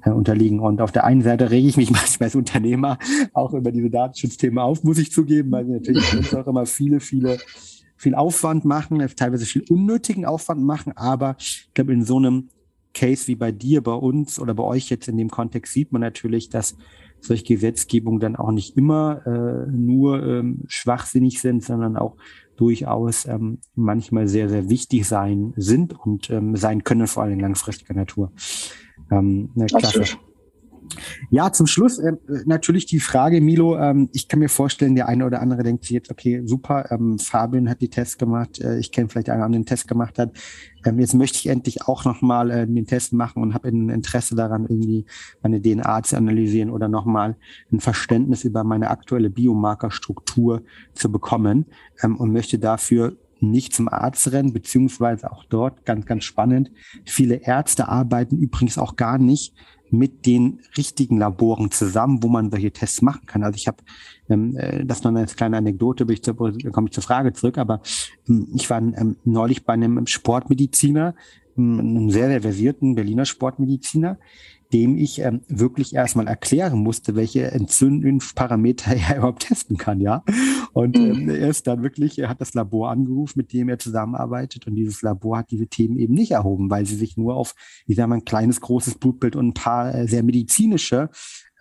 äh, 0.03 0.11
unterliegen. 0.11 0.61
Und 0.61 0.81
auf 0.81 0.93
der 0.93 1.05
einen 1.05 1.23
Seite 1.23 1.51
rege 1.51 1.69
ich 1.69 1.77
mich 1.77 1.91
manchmal 1.93 2.29
als 2.29 2.37
Unternehmer 2.37 2.99
auch 3.33 3.53
über 3.53 3.73
diese 3.73 3.91
Datenschutzthemen 3.91 4.59
auf, 4.59 4.85
muss 4.85 4.99
ich 4.99 5.13
zugeben, 5.13 5.51
weil 5.53 5.65
natürlich 5.65 6.35
auch 6.35 6.47
immer 6.47 6.67
viele, 6.67 7.01
viele 7.01 7.39
viel 7.99 8.15
Aufwand 8.15 8.65
machen, 8.65 9.05
teilweise 9.17 9.47
viel 9.47 9.65
unnötigen 9.71 10.27
Aufwand 10.27 10.63
machen, 10.63 10.93
aber 10.97 11.37
ich 11.39 11.71
glaube, 11.73 11.95
in 11.95 12.05
so 12.05 12.19
einem 12.19 12.51
Case 12.97 13.29
wie 13.29 13.35
bei 13.35 13.53
dir, 13.53 13.83
bei 13.83 13.93
uns 13.93 14.41
oder 14.41 14.55
bei 14.55 14.63
euch 14.63 14.89
jetzt 14.89 15.07
in 15.07 15.19
dem 15.19 15.29
Kontext 15.29 15.75
sieht 15.75 15.93
man 15.93 16.01
natürlich, 16.01 16.49
dass 16.49 16.77
solche 17.21 17.45
Gesetzgebungen 17.45 18.21
dann 18.21 18.37
auch 18.37 18.51
nicht 18.51 18.77
immer 18.77 19.21
äh, 19.27 19.71
nur 19.71 20.25
ähm, 20.27 20.63
schwachsinnig 20.67 21.41
sind, 21.41 21.63
sondern 21.63 21.97
auch 21.97 22.17
durchaus 22.57 23.27
ähm, 23.27 23.59
manchmal 23.75 24.29
sehr, 24.29 24.49
sehr 24.49 24.71
wichtig 24.71 25.07
sein 25.07 25.53
sind 25.57 25.93
und 25.99 26.31
ähm, 26.31 26.57
sein 26.57 26.85
können, 26.85 27.07
vor 27.07 27.25
allem 27.25 27.39
langfristiger 27.39 27.93
Natur. 27.93 28.33
Ähm, 29.11 29.51
ne, 29.55 29.67
klasse. 29.67 30.17
Ja, 31.31 31.53
zum 31.53 31.67
Schluss 31.67 31.99
äh, 31.99 32.13
natürlich 32.45 32.87
die 32.87 33.01
Frage, 33.01 33.41
Milo. 33.41 33.79
Ähm, 33.79 34.09
ich 34.13 34.29
kann 34.29 34.41
mir 34.41 34.49
vorstellen, 34.49 34.95
der 34.95 35.09
eine 35.09 35.27
oder 35.27 35.41
andere 35.41 35.63
denkt 35.63 35.89
jetzt, 35.91 36.11
okay, 36.11 36.43
super, 36.45 36.91
ähm, 36.91 37.19
Fabian 37.19 37.69
hat 37.69 37.81
die 37.81 37.89
Tests 37.89 38.19
gemacht. 38.19 38.61
Äh, 38.61 38.79
ich 38.79 38.93
kenne 38.93 39.09
vielleicht 39.09 39.31
einen, 39.31 39.41
der 39.41 39.61
den 39.61 39.67
Test 39.67 39.89
gemacht 39.89 40.19
hat. 40.19 40.33
Ähm, 40.85 40.99
jetzt 41.01 41.15
möchte 41.15 41.39
ich 41.39 41.47
endlich 41.49 41.83
auch 41.83 42.05
nochmal 42.05 42.51
äh, 42.51 42.67
den 42.67 42.87
Test 42.87 43.13
machen 43.13 43.43
und 43.43 43.55
habe 43.55 43.69
ein 43.69 43.89
Interesse 43.89 44.35
daran, 44.35 44.63
irgendwie 44.63 45.07
meine 45.43 45.61
DNA 45.61 46.03
zu 46.03 46.17
analysieren 46.17 46.71
oder 46.71 46.89
nochmal 46.89 47.37
ein 47.73 47.81
Verständnis 47.81 48.45
über 48.45 48.65
meine 48.65 48.91
aktuelle 48.91 49.31
Biomarkerstruktur 49.31 50.63
zu 50.95 51.11
bekommen 51.11 51.67
ähm, 52.03 52.17
und 52.17 52.33
möchte 52.33 52.59
dafür 52.59 53.17
nicht 53.41 53.75
zum 53.75 53.89
Arzt 53.89 54.33
rennen, 54.33 54.53
beziehungsweise 54.53 55.31
auch 55.31 55.45
dort, 55.45 55.85
ganz, 55.85 56.07
ganz 56.07 56.25
spannend, 56.25 56.71
viele 57.05 57.37
Ärzte 57.37 57.89
arbeiten 57.89 58.39
übrigens 58.39 58.79
auch 58.79 58.97
gar 58.97 59.19
nicht 59.19 59.55
mit 59.91 60.27
den 60.27 60.61
richtigen 60.77 61.19
Laboren 61.19 61.71
zusammen, 61.71 62.23
wo 62.23 62.29
man 62.29 62.51
solche 62.51 62.73
Tests 62.73 63.03
machen 63.03 63.27
kann. 63.27 63.43
Also 63.43 63.57
ich 63.57 63.67
habe, 63.67 63.79
ähm, 64.29 64.57
äh, 64.57 64.85
das 64.85 65.03
noch 65.03 65.11
eine 65.11 65.27
kleine 65.27 65.57
Anekdote, 65.57 66.07
bin 66.07 66.15
ich 66.15 66.23
zu, 66.23 66.35
komme 66.35 66.89
ich 66.89 66.93
zur 66.93 67.03
Frage 67.03 67.33
zurück, 67.33 67.59
aber 67.59 67.81
ähm, 68.29 68.49
ich 68.55 68.69
war 68.71 68.79
ähm, 68.79 69.17
neulich 69.25 69.65
bei 69.65 69.75
einem 69.75 70.07
Sportmediziner, 70.07 71.15
einem 71.57 72.11
sehr, 72.11 72.29
sehr 72.29 72.43
versierten 72.43 72.95
Berliner 72.95 73.25
Sportmediziner, 73.25 74.19
dem 74.77 74.97
ich 74.99 75.21
ähm, 75.21 75.41
wirklich 75.49 75.95
erstmal 75.95 76.29
erklären 76.29 76.79
musste, 76.79 77.17
welche 77.17 77.51
Entzündungsparameter 77.51 78.95
er 79.09 79.17
überhaupt 79.17 79.47
testen 79.49 79.79
kann, 79.79 80.01
ja. 80.01 80.23
Und 80.75 80.99
mhm. 80.99 81.13
ähm, 81.13 81.29
er 81.31 81.49
ist 81.49 81.67
dann 81.67 81.83
wirklich, 81.83 82.19
er 82.19 82.29
hat 82.29 82.43
das 82.43 82.53
Labor 82.53 82.91
angerufen, 82.91 83.39
mit 83.39 83.55
dem 83.55 83.71
er 83.71 83.79
zusammenarbeitet 83.79 84.67
und 84.67 84.75
dieses 84.75 85.01
Labor 85.01 85.39
hat 85.39 85.51
diese 85.51 85.67
Themen 85.67 85.97
eben 85.97 86.13
nicht 86.13 86.33
erhoben, 86.33 86.69
weil 86.69 86.85
sie 86.85 86.97
sich 86.97 87.17
nur 87.17 87.37
auf, 87.37 87.55
ich 87.87 87.97
sage 87.97 88.09
mal, 88.09 88.17
ein 88.17 88.25
kleines, 88.27 88.61
großes 88.61 88.97
Blutbild 88.97 89.35
und 89.35 89.49
ein 89.49 89.55
paar 89.55 89.95
äh, 89.95 90.07
sehr 90.07 90.23
medizinische 90.23 91.09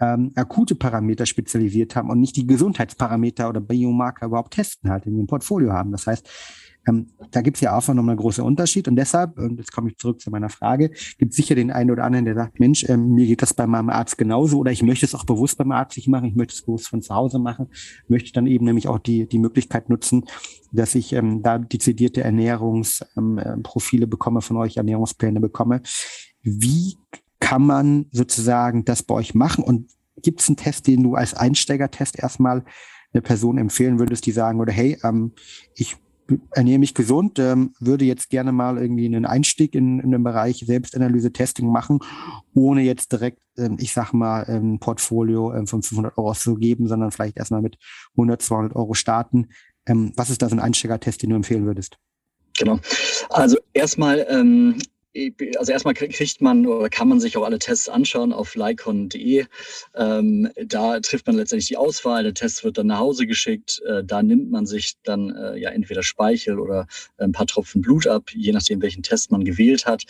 ähm, 0.02 0.34
akute 0.36 0.76
Parameter 0.76 1.26
spezialisiert 1.26 1.96
haben 1.96 2.10
und 2.10 2.20
nicht 2.20 2.36
die 2.36 2.48
Gesundheitsparameter 2.48 3.48
oder 3.48 3.62
Biomarker 3.62 4.26
überhaupt 4.26 4.56
testen 4.56 4.90
halt 4.90 5.06
in 5.06 5.16
ihrem 5.16 5.28
Portfolio 5.28 5.72
haben. 5.72 5.94
Das 5.94 6.06
heißt, 6.06 6.30
ähm, 6.88 7.08
da 7.32 7.42
gibt 7.42 7.58
es 7.58 7.62
ja 7.62 7.76
auch 7.76 7.88
nochmal 7.88 8.12
einen 8.12 8.20
großen 8.20 8.44
Unterschied. 8.44 8.88
Und 8.88 8.96
deshalb, 8.96 9.38
und 9.38 9.58
jetzt 9.58 9.72
komme 9.72 9.90
ich 9.90 9.98
zurück 9.98 10.22
zu 10.22 10.30
meiner 10.30 10.50
Frage, 10.50 10.92
gibt 11.18 11.34
sicher 11.34 11.56
den 11.56 11.72
einen 11.72 11.92
oder 11.92 12.04
anderen, 12.04 12.26
der 12.26 12.36
sagt, 12.36 12.60
Mensch, 12.60 12.88
ähm, 12.88 13.14
mir 13.14 13.26
geht 13.26 13.42
das 13.42 13.54
bei 13.54 13.68
meinem 13.68 13.90
Arzt 13.90 14.18
genauso 14.18 14.60
oder 14.60 14.72
ich 14.72 14.84
möchte 14.84 15.06
es 15.06 15.16
auch 15.16 15.26
bewusst 15.26 15.58
beim 15.58 15.72
Arzt 15.72 15.98
nicht 15.98 16.08
machen, 16.08 16.26
ich 16.26 16.36
möchte 16.36 16.54
es 16.54 16.62
bewusst 16.62 16.88
von 16.88 17.02
zu 17.02 17.14
Hause 17.14 17.40
machen, 17.40 17.68
möchte 18.08 18.32
dann 18.34 18.48
eben 18.48 18.66
nämlich 18.66 18.88
auch 18.88 19.00
die, 19.00 19.28
die 19.28 19.40
Möglichkeit 19.40 19.90
nutzen, 19.90 20.26
dass 20.72 20.96
ich 20.96 21.14
ähm, 21.14 21.42
da 21.42 21.58
dezidierte 21.58 22.24
Ernährungsprofile 22.24 24.04
ähm, 24.04 24.08
äh, 24.08 24.10
bekomme 24.10 24.42
von 24.42 24.58
euch, 24.58 24.78
Ernährungspläne 24.78 25.40
bekomme. 25.40 25.82
Wie 26.42 26.98
kann 27.40 27.66
man 27.66 28.06
sozusagen 28.12 28.86
das 28.86 29.04
bei 29.04 29.16
euch 29.16 29.34
machen? 29.34 29.64
Und 29.64 29.90
gibt 30.22 30.42
es 30.42 30.48
einen 30.48 30.58
Test, 30.58 30.88
den 30.88 31.04
du 31.04 31.16
als 31.16 31.34
Einsteigertest 31.34 32.20
erstmal 32.20 32.64
eine 33.14 33.22
Person 33.22 33.58
empfehlen 33.58 34.00
würdest, 34.00 34.26
die 34.26 34.32
sagen 34.32 34.60
würde, 34.60 34.72
hey, 34.72 34.98
ähm, 35.04 35.34
ich 35.76 35.98
ernähre 36.52 36.80
mich 36.80 36.94
gesund, 36.94 37.40
ähm, 37.40 37.74
würde 37.80 38.06
jetzt 38.06 38.30
gerne 38.30 38.52
mal 38.52 38.78
irgendwie 38.78 39.06
einen 39.06 39.26
Einstieg 39.26 39.76
in, 39.76 40.00
in 40.00 40.12
den 40.12 40.24
Bereich 40.24 40.64
Selbstanalyse, 40.66 41.32
Testing 41.32 41.72
machen, 41.72 42.00
ohne 42.54 42.82
jetzt 42.82 43.12
direkt, 43.12 43.44
ähm, 43.58 43.78
ich 43.80 43.94
sag 43.94 44.14
mal, 44.14 44.44
ein 44.46 44.80
Portfolio 44.80 45.54
ähm, 45.54 45.68
von 45.68 45.84
500 45.84 46.18
Euro 46.18 46.32
auszugeben, 46.32 46.88
sondern 46.88 47.12
vielleicht 47.12 47.38
erstmal 47.38 47.62
mit 47.62 47.78
100, 48.14 48.42
200 48.42 48.76
Euro 48.76 48.94
starten. 48.94 49.50
Ähm, 49.86 50.14
was 50.16 50.30
ist 50.30 50.42
da 50.42 50.50
so 50.50 50.56
ein 50.56 50.62
Einsteigertest, 50.62 51.22
den 51.22 51.30
du 51.30 51.36
empfehlen 51.36 51.66
würdest? 51.66 51.98
Genau. 52.58 52.80
Also 53.30 53.58
erstmal 53.74 54.26
ähm, 54.30 54.78
also 55.58 55.72
erstmal 55.72 55.94
kriegt 55.94 56.42
man 56.42 56.66
oder 56.66 56.90
kann 56.90 57.08
man 57.08 57.20
sich 57.20 57.38
auch 57.38 57.44
alle 57.44 57.60
Tests 57.60 57.88
anschauen 57.88 58.34
auf 58.34 58.56
lycon.de. 58.56 59.46
Ähm, 59.96 60.50
da 60.66 61.00
trifft 61.00 61.28
man 61.28 61.38
letztendlich 61.38 61.68
die 61.68 61.78
Auswahl. 61.78 62.24
Der 62.24 62.34
Test 62.34 62.64
wird 62.64 62.78
dann 62.78 62.88
nach 62.88 63.00
Hause 63.00 63.26
geschickt. 63.26 63.82
Äh, 63.88 64.04
da 64.04 64.22
nimmt 64.22 64.52
man 64.52 64.66
sich 64.66 64.96
dann 65.04 65.34
äh, 65.36 65.58
ja 65.58 65.70
entweder 65.70 66.04
Speichel 66.04 66.60
oder 66.60 66.88
ein 67.18 67.32
paar 67.32 67.48
Tropfen 67.48 67.82
Blut 67.82 68.08
ab, 68.08 68.32
je 68.34 68.52
nachdem, 68.52 68.82
welchen 68.82 69.04
Test 69.04 69.32
man 69.32 69.46
gewählt 69.46 69.86
hat. 69.86 70.04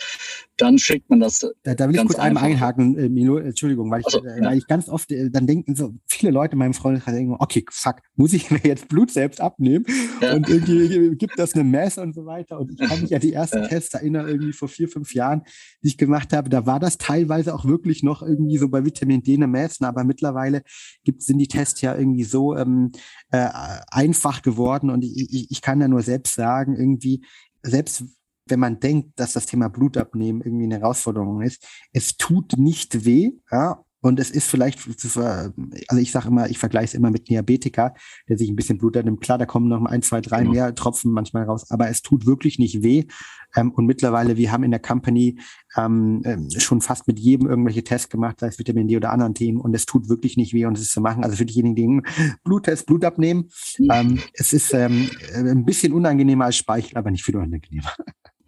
Dann 0.56 0.78
schickt 0.78 1.08
man 1.08 1.20
das. 1.20 1.46
Da, 1.62 1.74
da 1.74 1.88
will 1.88 1.96
ich 1.96 2.00
kurz 2.06 2.18
einmal 2.18 2.44
einhaken, 2.44 2.98
äh, 2.98 3.08
Milo, 3.08 3.38
Entschuldigung, 3.38 3.90
weil 3.90 4.00
ich, 4.00 4.06
also, 4.06 4.24
äh, 4.24 4.40
weil 4.40 4.58
ich 4.58 4.66
ganz 4.66 4.88
oft, 4.88 5.12
äh, 5.12 5.30
dann 5.30 5.46
denken 5.46 5.76
so 5.76 5.94
viele 6.06 6.32
Leute 6.32 6.52
in 6.52 6.58
meinem 6.58 6.74
Freundeskreis 6.74 7.14
denken, 7.14 7.36
okay, 7.38 7.64
fuck, 7.70 7.96
muss 8.16 8.32
ich 8.32 8.50
mir 8.50 8.60
jetzt 8.64 8.88
Blut 8.88 9.10
selbst 9.10 9.40
abnehmen? 9.40 9.84
Ja. 10.20 10.34
Und 10.34 10.48
irgendwie 10.48 11.14
gibt 11.16 11.38
das 11.38 11.54
eine 11.54 11.64
Mess 11.64 11.98
und 11.98 12.14
so 12.14 12.26
weiter. 12.26 12.58
Und 12.58 12.72
ich 12.72 12.88
kann 12.88 13.00
mich 13.00 13.10
ja 13.10 13.18
die 13.18 13.32
ersten 13.32 13.58
ja. 13.58 13.68
Tests 13.68 13.94
erinnern, 13.94 14.26
irgendwie 14.26 14.52
vor 14.52 14.68
vier, 14.68 14.88
fünf 14.96 15.14
Jahren, 15.14 15.42
die 15.82 15.88
ich 15.88 15.98
gemacht 15.98 16.32
habe, 16.32 16.48
da 16.48 16.64
war 16.64 16.80
das 16.80 16.96
teilweise 16.96 17.54
auch 17.54 17.66
wirklich 17.66 18.02
noch 18.02 18.22
irgendwie 18.22 18.56
so 18.56 18.70
bei 18.70 18.84
Vitamin 18.84 19.22
D 19.22 19.34
eine 19.34 19.46
Messen, 19.46 19.84
aber 19.84 20.04
mittlerweile 20.04 20.62
gibt, 21.04 21.22
sind 21.22 21.38
die 21.38 21.48
Tests 21.48 21.82
ja 21.82 21.94
irgendwie 21.94 22.24
so 22.24 22.56
ähm, 22.56 22.92
äh, 23.30 23.48
einfach 23.90 24.40
geworden 24.40 24.88
und 24.88 25.04
ich, 25.04 25.50
ich, 25.50 25.60
kann 25.60 25.80
ja 25.80 25.88
nur 25.88 26.02
selbst 26.02 26.34
sagen, 26.34 26.76
irgendwie, 26.76 27.24
selbst 27.62 28.04
wenn 28.46 28.60
man 28.60 28.80
denkt, 28.80 29.18
dass 29.20 29.34
das 29.34 29.46
Thema 29.46 29.68
Blutabnehmen 29.68 30.40
irgendwie 30.40 30.64
eine 30.64 30.78
Herausforderung 30.78 31.42
ist, 31.42 31.66
es 31.92 32.16
tut 32.16 32.56
nicht 32.56 33.04
weh, 33.04 33.32
ja, 33.50 33.84
und 34.02 34.20
es 34.20 34.30
ist 34.30 34.48
vielleicht, 34.48 34.78
also 34.86 36.00
ich 36.00 36.12
sage 36.12 36.28
immer, 36.28 36.48
ich 36.48 36.58
vergleiche 36.58 36.86
es 36.86 36.94
immer 36.94 37.10
mit 37.10 37.28
Diabetiker, 37.28 37.94
der 38.28 38.38
sich 38.38 38.48
ein 38.48 38.56
bisschen 38.56 38.78
Blut 38.78 38.94
nimmt. 38.96 39.20
Klar, 39.20 39.38
da 39.38 39.46
kommen 39.46 39.68
noch 39.68 39.84
ein, 39.84 40.02
zwei, 40.02 40.20
drei 40.20 40.40
genau. 40.40 40.52
mehr 40.52 40.74
Tropfen 40.74 41.12
manchmal 41.12 41.44
raus, 41.44 41.70
aber 41.70 41.88
es 41.88 42.02
tut 42.02 42.26
wirklich 42.26 42.58
nicht 42.58 42.82
weh. 42.82 43.04
Ähm, 43.54 43.72
und 43.72 43.86
mittlerweile, 43.86 44.36
wir 44.36 44.52
haben 44.52 44.64
in 44.64 44.70
der 44.70 44.80
Company 44.80 45.38
ähm, 45.76 46.22
ähm, 46.24 46.48
schon 46.56 46.80
fast 46.80 47.08
mit 47.08 47.18
jedem 47.18 47.48
irgendwelche 47.48 47.84
Tests 47.84 48.08
gemacht, 48.08 48.40
sei 48.40 48.48
es 48.48 48.58
Vitamin 48.58 48.86
D 48.86 48.96
oder 48.96 49.12
anderen 49.12 49.34
Themen, 49.34 49.60
und 49.60 49.74
es 49.74 49.86
tut 49.86 50.08
wirklich 50.08 50.36
nicht 50.36 50.52
weh, 50.52 50.66
und 50.66 50.76
es 50.76 50.82
ist 50.82 50.92
zu 50.92 51.00
machen. 51.00 51.24
Also 51.24 51.36
für 51.36 51.46
diejenigen, 51.46 52.02
die 52.06 52.32
Bluttest, 52.44 52.86
Blut 52.86 53.04
abnehmen, 53.04 53.48
ähm, 53.90 54.20
es 54.34 54.52
ist 54.52 54.72
ähm, 54.74 55.10
ein 55.34 55.64
bisschen 55.64 55.92
unangenehmer 55.92 56.46
als 56.46 56.56
Speichel, 56.56 56.96
aber 56.98 57.10
nicht 57.10 57.24
viel 57.24 57.36
unangenehmer. 57.36 57.92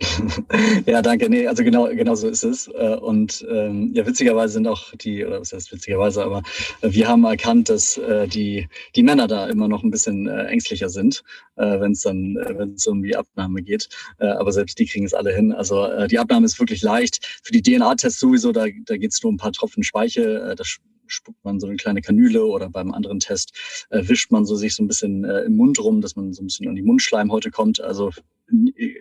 ja, 0.86 1.02
danke. 1.02 1.28
Nee, 1.28 1.48
also 1.48 1.64
genau, 1.64 1.88
genau 1.88 2.14
so 2.14 2.28
ist 2.28 2.44
es. 2.44 2.68
Äh, 2.68 2.96
und 3.00 3.44
ähm, 3.50 3.90
ja, 3.94 4.06
witzigerweise 4.06 4.54
sind 4.54 4.68
auch 4.68 4.92
die, 4.94 5.24
oder 5.24 5.40
was 5.40 5.52
heißt 5.52 5.72
witzigerweise, 5.72 6.22
aber 6.22 6.42
äh, 6.82 6.92
wir 6.92 7.08
haben 7.08 7.24
erkannt, 7.24 7.68
dass 7.68 7.96
äh, 7.98 8.28
die, 8.28 8.68
die 8.94 9.02
Männer 9.02 9.26
da 9.26 9.48
immer 9.48 9.66
noch 9.66 9.82
ein 9.82 9.90
bisschen 9.90 10.28
äh, 10.28 10.44
ängstlicher 10.44 10.88
sind, 10.88 11.24
äh, 11.56 11.80
wenn 11.80 11.92
es 11.92 12.02
dann, 12.02 12.36
äh, 12.36 12.56
wenn 12.56 12.74
es 12.74 12.86
um 12.86 13.02
die 13.02 13.16
Abnahme 13.16 13.62
geht. 13.62 13.88
Aber 14.18 14.52
selbst 14.52 14.78
die 14.78 14.86
kriegen 14.86 15.04
es 15.04 15.14
alle 15.14 15.34
hin. 15.34 15.52
Also 15.52 16.06
die 16.06 16.18
Abnahme 16.18 16.46
ist 16.46 16.58
wirklich 16.58 16.82
leicht. 16.82 17.24
Für 17.42 17.52
die 17.52 17.62
DNA-Tests 17.62 18.18
sowieso, 18.18 18.52
da, 18.52 18.66
da 18.86 18.96
geht 18.96 19.12
es 19.12 19.22
nur 19.22 19.30
um 19.30 19.34
ein 19.34 19.38
paar 19.38 19.52
Tropfen 19.52 19.82
Speichel. 19.82 20.54
Das 20.56 20.78
spuckt 21.06 21.44
man 21.44 21.60
so 21.60 21.66
eine 21.66 21.76
kleine 21.76 22.00
Kanüle 22.00 22.44
oder 22.44 22.68
beim 22.68 22.92
anderen 22.92 23.20
Test 23.20 23.52
wischt 23.90 24.30
man 24.30 24.44
so 24.44 24.56
sich 24.56 24.74
so 24.74 24.82
ein 24.82 24.88
bisschen 24.88 25.24
im 25.24 25.56
Mund 25.56 25.78
rum, 25.78 26.00
dass 26.00 26.16
man 26.16 26.32
so 26.32 26.42
ein 26.42 26.46
bisschen 26.46 26.68
an 26.68 26.74
die 26.74 26.82
Mundschleimhäute 26.82 27.50
kommt. 27.50 27.80
Also 27.80 28.10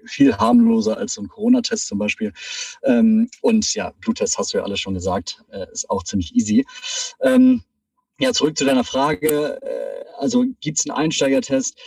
viel 0.05 0.35
harmloser 0.37 0.97
als 0.97 1.13
so 1.13 1.21
ein 1.21 1.27
Corona-Test 1.27 1.87
zum 1.87 1.99
Beispiel. 1.99 2.33
Ähm, 2.83 3.29
und 3.41 3.73
ja, 3.73 3.93
Bluttest 3.99 4.37
hast 4.37 4.53
du 4.53 4.57
ja 4.57 4.63
alles 4.63 4.79
schon 4.79 4.93
gesagt, 4.93 5.43
äh, 5.51 5.65
ist 5.71 5.89
auch 5.89 6.03
ziemlich 6.03 6.35
easy. 6.35 6.65
Ähm, 7.21 7.63
ja, 8.19 8.33
zurück 8.33 8.57
zu 8.57 8.65
deiner 8.65 8.83
Frage. 8.83 9.59
Äh, 9.61 10.05
also 10.19 10.45
gibt 10.59 10.79
es 10.79 10.89
einen 10.89 10.97
Einsteigertest? 10.97 11.79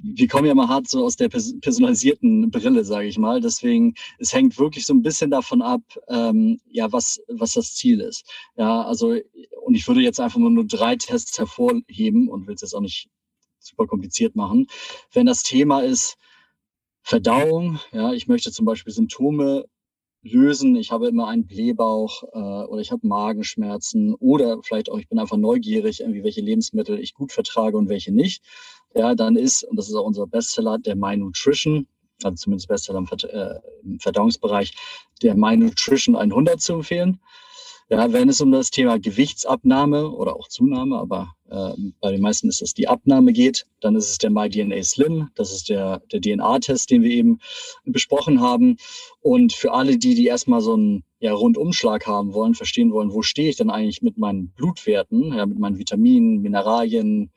wir 0.00 0.28
kommen 0.28 0.46
ja 0.46 0.54
mal 0.54 0.68
hart 0.68 0.88
so 0.88 1.04
aus 1.04 1.16
der 1.16 1.28
personalisierten 1.28 2.50
Brille, 2.50 2.84
sage 2.84 3.08
ich 3.08 3.18
mal. 3.18 3.40
Deswegen, 3.40 3.94
es 4.18 4.32
hängt 4.32 4.58
wirklich 4.58 4.86
so 4.86 4.94
ein 4.94 5.02
bisschen 5.02 5.30
davon 5.30 5.60
ab, 5.62 5.82
ähm, 6.08 6.60
ja, 6.66 6.92
was, 6.92 7.20
was 7.28 7.54
das 7.54 7.74
Ziel 7.74 8.00
ist. 8.00 8.24
Ja, 8.56 8.82
also, 8.82 9.16
und 9.64 9.74
ich 9.74 9.86
würde 9.88 10.00
jetzt 10.00 10.20
einfach 10.20 10.38
nur 10.38 10.64
drei 10.66 10.96
Tests 10.96 11.38
hervorheben 11.38 12.28
und 12.28 12.46
will 12.46 12.54
es 12.54 12.62
jetzt 12.62 12.74
auch 12.74 12.80
nicht 12.80 13.08
super 13.58 13.86
kompliziert 13.86 14.36
machen. 14.36 14.68
Wenn 15.12 15.26
das 15.26 15.42
Thema 15.42 15.80
ist, 15.80 16.16
Verdauung. 17.08 17.80
Ja, 17.90 18.12
ich 18.12 18.28
möchte 18.28 18.52
zum 18.52 18.66
Beispiel 18.66 18.92
Symptome 18.92 19.64
lösen. 20.20 20.76
Ich 20.76 20.92
habe 20.92 21.08
immer 21.08 21.26
einen 21.28 21.46
Blähbauch 21.46 22.22
äh, 22.34 22.66
oder 22.66 22.82
ich 22.82 22.92
habe 22.92 23.06
Magenschmerzen 23.06 24.12
oder 24.16 24.58
vielleicht 24.62 24.90
auch 24.90 24.98
ich 24.98 25.08
bin 25.08 25.18
einfach 25.18 25.38
neugierig, 25.38 26.00
irgendwie 26.00 26.22
welche 26.22 26.42
Lebensmittel 26.42 26.98
ich 26.98 27.14
gut 27.14 27.32
vertrage 27.32 27.78
und 27.78 27.88
welche 27.88 28.12
nicht. 28.12 28.44
Ja, 28.94 29.14
dann 29.14 29.36
ist 29.36 29.64
und 29.64 29.76
das 29.76 29.88
ist 29.88 29.94
auch 29.94 30.04
unser 30.04 30.26
Bestseller 30.26 30.76
der 30.76 30.96
My 30.96 31.16
Nutrition, 31.16 31.86
also 32.22 32.36
zumindest 32.36 32.68
Bestseller 32.68 32.98
im, 32.98 33.08
äh, 33.30 33.54
im 33.84 34.00
Verdauungsbereich, 34.00 34.76
der 35.22 35.34
My 35.34 35.56
Nutrition 35.56 36.14
100 36.14 36.60
zu 36.60 36.74
empfehlen. 36.74 37.20
Ja, 37.90 38.12
wenn 38.12 38.28
es 38.28 38.42
um 38.42 38.52
das 38.52 38.70
Thema 38.70 38.98
Gewichtsabnahme 38.98 40.10
oder 40.10 40.36
auch 40.36 40.48
Zunahme, 40.48 40.98
aber 40.98 41.32
äh, 41.48 41.72
bei 42.00 42.12
den 42.12 42.20
meisten 42.20 42.50
ist 42.50 42.60
es 42.60 42.74
die 42.74 42.86
Abnahme 42.86 43.32
geht, 43.32 43.66
dann 43.80 43.96
ist 43.96 44.10
es 44.10 44.18
der 44.18 44.28
MyDNA 44.28 44.82
Slim, 44.82 45.30
das 45.36 45.52
ist 45.52 45.70
der, 45.70 46.02
der 46.12 46.20
DNA-Test, 46.20 46.90
den 46.90 47.02
wir 47.02 47.10
eben 47.10 47.38
besprochen 47.86 48.42
haben. 48.42 48.76
Und 49.22 49.54
für 49.54 49.72
alle 49.72 49.96
die, 49.96 50.14
die 50.14 50.26
erstmal 50.26 50.60
so 50.60 50.74
einen 50.74 51.02
ja, 51.20 51.32
Rundumschlag 51.32 52.06
haben 52.06 52.34
wollen, 52.34 52.54
verstehen 52.54 52.92
wollen, 52.92 53.14
wo 53.14 53.22
stehe 53.22 53.48
ich 53.48 53.56
denn 53.56 53.70
eigentlich 53.70 54.02
mit 54.02 54.18
meinen 54.18 54.48
Blutwerten, 54.50 55.32
ja, 55.32 55.46
mit 55.46 55.58
meinen 55.58 55.78
Vitaminen, 55.78 56.42
Mineralien, 56.42 57.30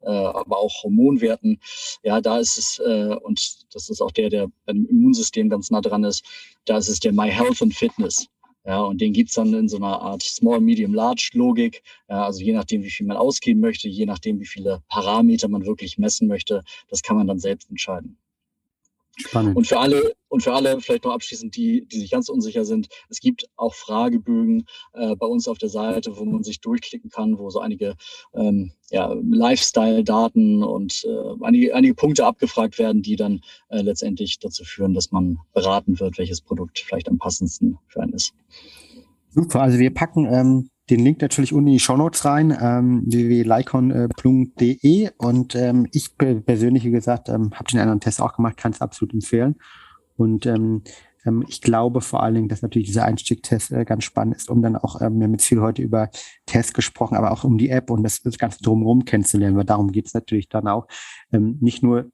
äh, 0.00 0.08
aber 0.08 0.56
auch 0.56 0.84
Hormonwerten. 0.84 1.60
Ja, 2.02 2.22
da 2.22 2.38
ist 2.38 2.56
es, 2.56 2.78
äh, 2.78 3.14
und 3.14 3.66
das 3.74 3.90
ist 3.90 4.00
auch 4.00 4.12
der, 4.12 4.30
der 4.30 4.48
beim 4.64 4.86
Immunsystem 4.86 5.50
ganz 5.50 5.70
nah 5.70 5.82
dran 5.82 6.04
ist, 6.04 6.24
da 6.64 6.78
ist 6.78 6.88
es 6.88 6.98
der 6.98 7.12
My 7.12 7.28
Health 7.28 7.60
and 7.60 7.74
Fitness. 7.74 8.26
Ja, 8.68 8.80
und 8.80 9.00
den 9.00 9.14
gibt's 9.14 9.32
dann 9.32 9.54
in 9.54 9.66
so 9.66 9.78
einer 9.78 9.98
Art 10.02 10.22
Small, 10.22 10.60
Medium, 10.60 10.92
Large 10.92 11.30
Logik. 11.32 11.82
Ja, 12.06 12.26
also 12.26 12.42
je 12.42 12.52
nachdem, 12.52 12.82
wie 12.82 12.90
viel 12.90 13.06
man 13.06 13.16
ausgeben 13.16 13.60
möchte, 13.60 13.88
je 13.88 14.04
nachdem, 14.04 14.40
wie 14.40 14.46
viele 14.46 14.82
Parameter 14.88 15.48
man 15.48 15.64
wirklich 15.64 15.96
messen 15.96 16.28
möchte, 16.28 16.62
das 16.90 17.00
kann 17.00 17.16
man 17.16 17.26
dann 17.26 17.38
selbst 17.38 17.70
entscheiden. 17.70 18.18
Spannend. 19.16 19.56
Und 19.56 19.66
für 19.66 19.78
alle, 19.78 20.12
und 20.28 20.42
für 20.42 20.52
alle 20.52 20.80
vielleicht 20.80 21.04
noch 21.04 21.12
abschließend, 21.12 21.56
die, 21.56 21.86
die 21.86 21.98
sich 21.98 22.10
ganz 22.10 22.28
unsicher 22.28 22.64
sind, 22.64 22.88
es 23.08 23.20
gibt 23.20 23.48
auch 23.56 23.74
Fragebögen 23.74 24.66
äh, 24.92 25.16
bei 25.16 25.26
uns 25.26 25.48
auf 25.48 25.58
der 25.58 25.68
Seite, 25.68 26.16
wo 26.16 26.24
man 26.24 26.42
sich 26.42 26.60
durchklicken 26.60 27.10
kann, 27.10 27.38
wo 27.38 27.50
so 27.50 27.60
einige 27.60 27.94
ähm, 28.34 28.72
ja, 28.90 29.12
Lifestyle-Daten 29.12 30.62
und 30.62 31.04
äh, 31.04 31.44
einige, 31.44 31.74
einige 31.74 31.94
Punkte 31.94 32.26
abgefragt 32.26 32.78
werden, 32.78 33.02
die 33.02 33.16
dann 33.16 33.40
äh, 33.68 33.80
letztendlich 33.80 34.38
dazu 34.38 34.64
führen, 34.64 34.94
dass 34.94 35.12
man 35.12 35.38
beraten 35.52 35.98
wird, 36.00 36.18
welches 36.18 36.40
Produkt 36.40 36.78
vielleicht 36.78 37.08
am 37.08 37.18
passendsten 37.18 37.78
für 37.88 38.02
einen 38.02 38.12
ist. 38.12 38.34
Super, 39.30 39.62
also 39.62 39.78
wir 39.78 39.92
packen 39.92 40.26
ähm, 40.26 40.70
den 40.90 41.00
Link 41.00 41.20
natürlich 41.20 41.52
unten 41.52 41.66
in 41.68 41.74
die 41.74 41.80
Shownotes 41.80 42.24
rein, 42.24 42.56
ähm, 42.60 43.02
www.lycon.de 43.06 45.10
und 45.18 45.54
ähm, 45.54 45.86
ich 45.92 46.16
persönlich, 46.16 46.84
wie 46.84 46.90
gesagt, 46.90 47.28
ähm, 47.28 47.50
habe 47.54 47.70
den 47.70 47.80
anderen 47.80 48.00
Test 48.00 48.22
auch 48.22 48.34
gemacht, 48.34 48.56
kann 48.56 48.72
es 48.72 48.80
absolut 48.80 49.12
empfehlen. 49.12 49.56
Und 50.18 50.46
ähm, 50.46 50.82
ähm, 51.24 51.44
ich 51.48 51.60
glaube 51.60 52.00
vor 52.00 52.22
allen 52.22 52.34
Dingen, 52.34 52.48
dass 52.48 52.62
natürlich 52.62 52.88
dieser 52.88 53.04
Einstiegtest 53.04 53.70
äh, 53.72 53.84
ganz 53.84 54.04
spannend 54.04 54.36
ist, 54.36 54.50
um 54.50 54.62
dann 54.62 54.76
auch, 54.76 55.00
ähm, 55.00 55.18
wir 55.18 55.24
haben 55.24 55.32
jetzt 55.32 55.46
viel 55.46 55.60
heute 55.60 55.82
über 55.82 56.10
Tests 56.46 56.74
gesprochen, 56.74 57.16
aber 57.16 57.30
auch 57.32 57.44
um 57.44 57.58
die 57.58 57.70
App 57.70 57.90
und 57.90 58.02
das, 58.02 58.20
das 58.20 58.38
Ganze 58.38 58.62
drumherum 58.62 59.04
kennenzulernen, 59.04 59.56
weil 59.56 59.64
darum 59.64 59.92
geht 59.92 60.06
es 60.06 60.14
natürlich 60.14 60.48
dann 60.48 60.66
auch, 60.68 60.86
ähm, 61.32 61.58
nicht 61.60 61.82
nur 61.82 62.10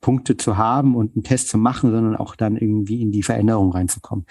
Punkte 0.00 0.36
zu 0.36 0.56
haben 0.56 0.94
und 0.94 1.16
einen 1.16 1.24
Test 1.24 1.48
zu 1.48 1.58
machen, 1.58 1.90
sondern 1.90 2.16
auch 2.16 2.36
dann 2.36 2.56
irgendwie 2.56 3.00
in 3.00 3.10
die 3.10 3.22
Veränderung 3.22 3.72
reinzukommen 3.72 4.26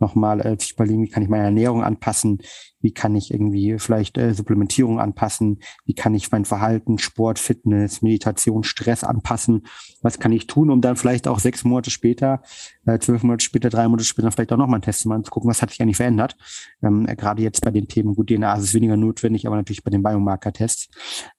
nochmal 0.00 0.40
äh, 0.40 0.58
sich 0.58 0.72
überlegen, 0.72 1.02
wie 1.02 1.08
kann 1.08 1.22
ich 1.22 1.28
meine 1.28 1.44
Ernährung 1.44 1.84
anpassen, 1.84 2.38
wie 2.80 2.92
kann 2.92 3.14
ich 3.14 3.30
irgendwie 3.30 3.78
vielleicht 3.78 4.18
äh, 4.18 4.34
Supplementierung 4.34 4.98
anpassen, 5.00 5.60
wie 5.84 5.94
kann 5.94 6.14
ich 6.14 6.30
mein 6.30 6.44
Verhalten, 6.44 6.98
Sport, 6.98 7.38
Fitness, 7.38 8.02
Meditation, 8.02 8.64
Stress 8.64 9.04
anpassen, 9.04 9.66
was 10.02 10.18
kann 10.18 10.32
ich 10.32 10.46
tun, 10.46 10.70
um 10.70 10.80
dann 10.80 10.96
vielleicht 10.96 11.28
auch 11.28 11.38
sechs 11.38 11.64
Monate 11.64 11.90
später, 11.90 12.42
äh, 12.86 12.98
zwölf 12.98 13.22
Monate 13.22 13.44
später, 13.44 13.68
drei 13.68 13.86
Monate 13.86 14.04
später 14.04 14.30
vielleicht 14.32 14.52
auch 14.52 14.56
nochmal 14.56 14.76
einen 14.76 14.82
Test 14.82 15.00
zu 15.00 15.08
machen, 15.08 15.24
zu 15.24 15.30
gucken, 15.30 15.50
was 15.50 15.62
hat 15.62 15.70
sich 15.70 15.80
eigentlich 15.80 15.98
verändert. 15.98 16.36
Ähm, 16.82 17.06
äh, 17.06 17.16
gerade 17.16 17.42
jetzt 17.42 17.62
bei 17.62 17.70
den 17.70 17.88
Themen, 17.88 18.14
gut, 18.14 18.30
DNA 18.30 18.54
ist 18.54 18.64
es 18.64 18.74
weniger 18.74 18.96
notwendig, 18.96 19.46
aber 19.46 19.56
natürlich 19.56 19.84
bei 19.84 19.90
den 19.90 20.02
Biomarker-Tests, 20.02 20.88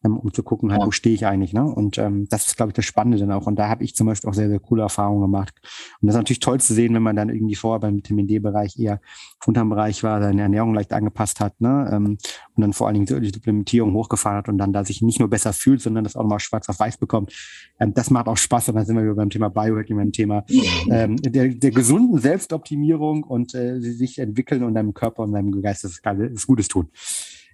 ähm, 0.06 0.18
um 0.18 0.34
zu 0.34 0.44
gucken, 0.44 0.72
halt, 0.72 0.86
wo 0.86 0.92
stehe 0.92 1.16
ich 1.16 1.26
eigentlich. 1.26 1.54
Ne? 1.54 1.64
Und 1.64 1.98
ähm, 1.98 2.28
das 2.30 2.48
ist, 2.48 2.58
glaube 2.58 2.70
ich, 2.70 2.76
das 2.76 2.86
Spannende 2.86 3.18
dann 3.18 3.32
auch. 3.32 3.48
Und 3.48 3.58
da 3.58 3.68
habe 3.68 3.84
ich 3.84 3.96
zum 3.96 4.08
Beispiel 4.08 4.30
auch 4.30 4.34
sehr, 4.34 4.50
sehr 4.50 4.60
coole 4.60 4.84
Erfahrungen 4.84 5.22
gemacht. 5.22 5.56
Und 6.02 6.08
das 6.08 6.16
ist 6.16 6.20
natürlich 6.20 6.40
toll 6.40 6.60
zu 6.60 6.74
sehen, 6.74 6.94
wenn 6.94 7.04
man 7.04 7.16
dann 7.16 7.30
irgendwie 7.30 7.56
vorher 7.56 7.80
beim 7.80 7.98
Vitamin 7.98 8.28
D 8.28 8.40
Bereich 8.52 8.80
eher 8.80 9.00
unterm 9.46 9.70
Bereich 9.70 10.04
war, 10.04 10.22
seine 10.22 10.42
Ernährung 10.42 10.74
leicht 10.74 10.94
angepasst 10.94 11.40
hat 11.40 11.60
ne? 11.60 11.90
Ähm, 11.92 12.18
und 12.56 12.62
dann 12.62 12.74
vor 12.74 12.88
allen 12.88 13.06
Dingen 13.06 13.22
die 13.22 13.30
Supplementierung 13.30 13.94
hochgefahren 13.94 14.38
hat 14.38 14.50
und 14.50 14.58
dann 14.58 14.74
da 14.74 14.84
sich 14.84 15.02
nicht 15.02 15.20
nur 15.20 15.30
besser 15.30 15.54
fühlt, 15.54 15.82
sondern 15.82 16.04
das 16.04 16.16
auch 16.16 16.24
nochmal 16.24 16.40
schwarz 16.40 16.70
auf 16.70 16.80
weiß 16.80 16.98
bekommt. 16.98 17.34
Ähm, 17.80 17.94
das 17.94 18.10
macht 18.10 18.28
auch 18.28 18.38
Spaß 18.38 18.70
und 18.70 18.76
dann 18.76 18.86
sind 18.86 18.96
wir 18.96 19.04
wieder 19.04 19.16
beim 19.16 19.30
Thema 19.30 19.50
Biohacking, 19.50 19.98
beim 19.98 20.12
Thema 20.12 20.46
ähm, 20.90 21.18
der, 21.18 21.50
der 21.50 21.72
gesunden 21.72 22.20
Selbstoptimierung 22.20 23.24
und 23.24 23.56
äh, 23.56 23.80
sich 23.80 24.20
entwickeln 24.20 24.64
und 24.64 24.76
deinem 24.76 24.94
Körper 24.94 25.24
und 25.24 25.34
deinem 25.34 25.62
Geist 25.62 25.84
das, 25.84 26.02
das 26.02 26.48
Gutes 26.48 26.68
tun. 26.68 26.90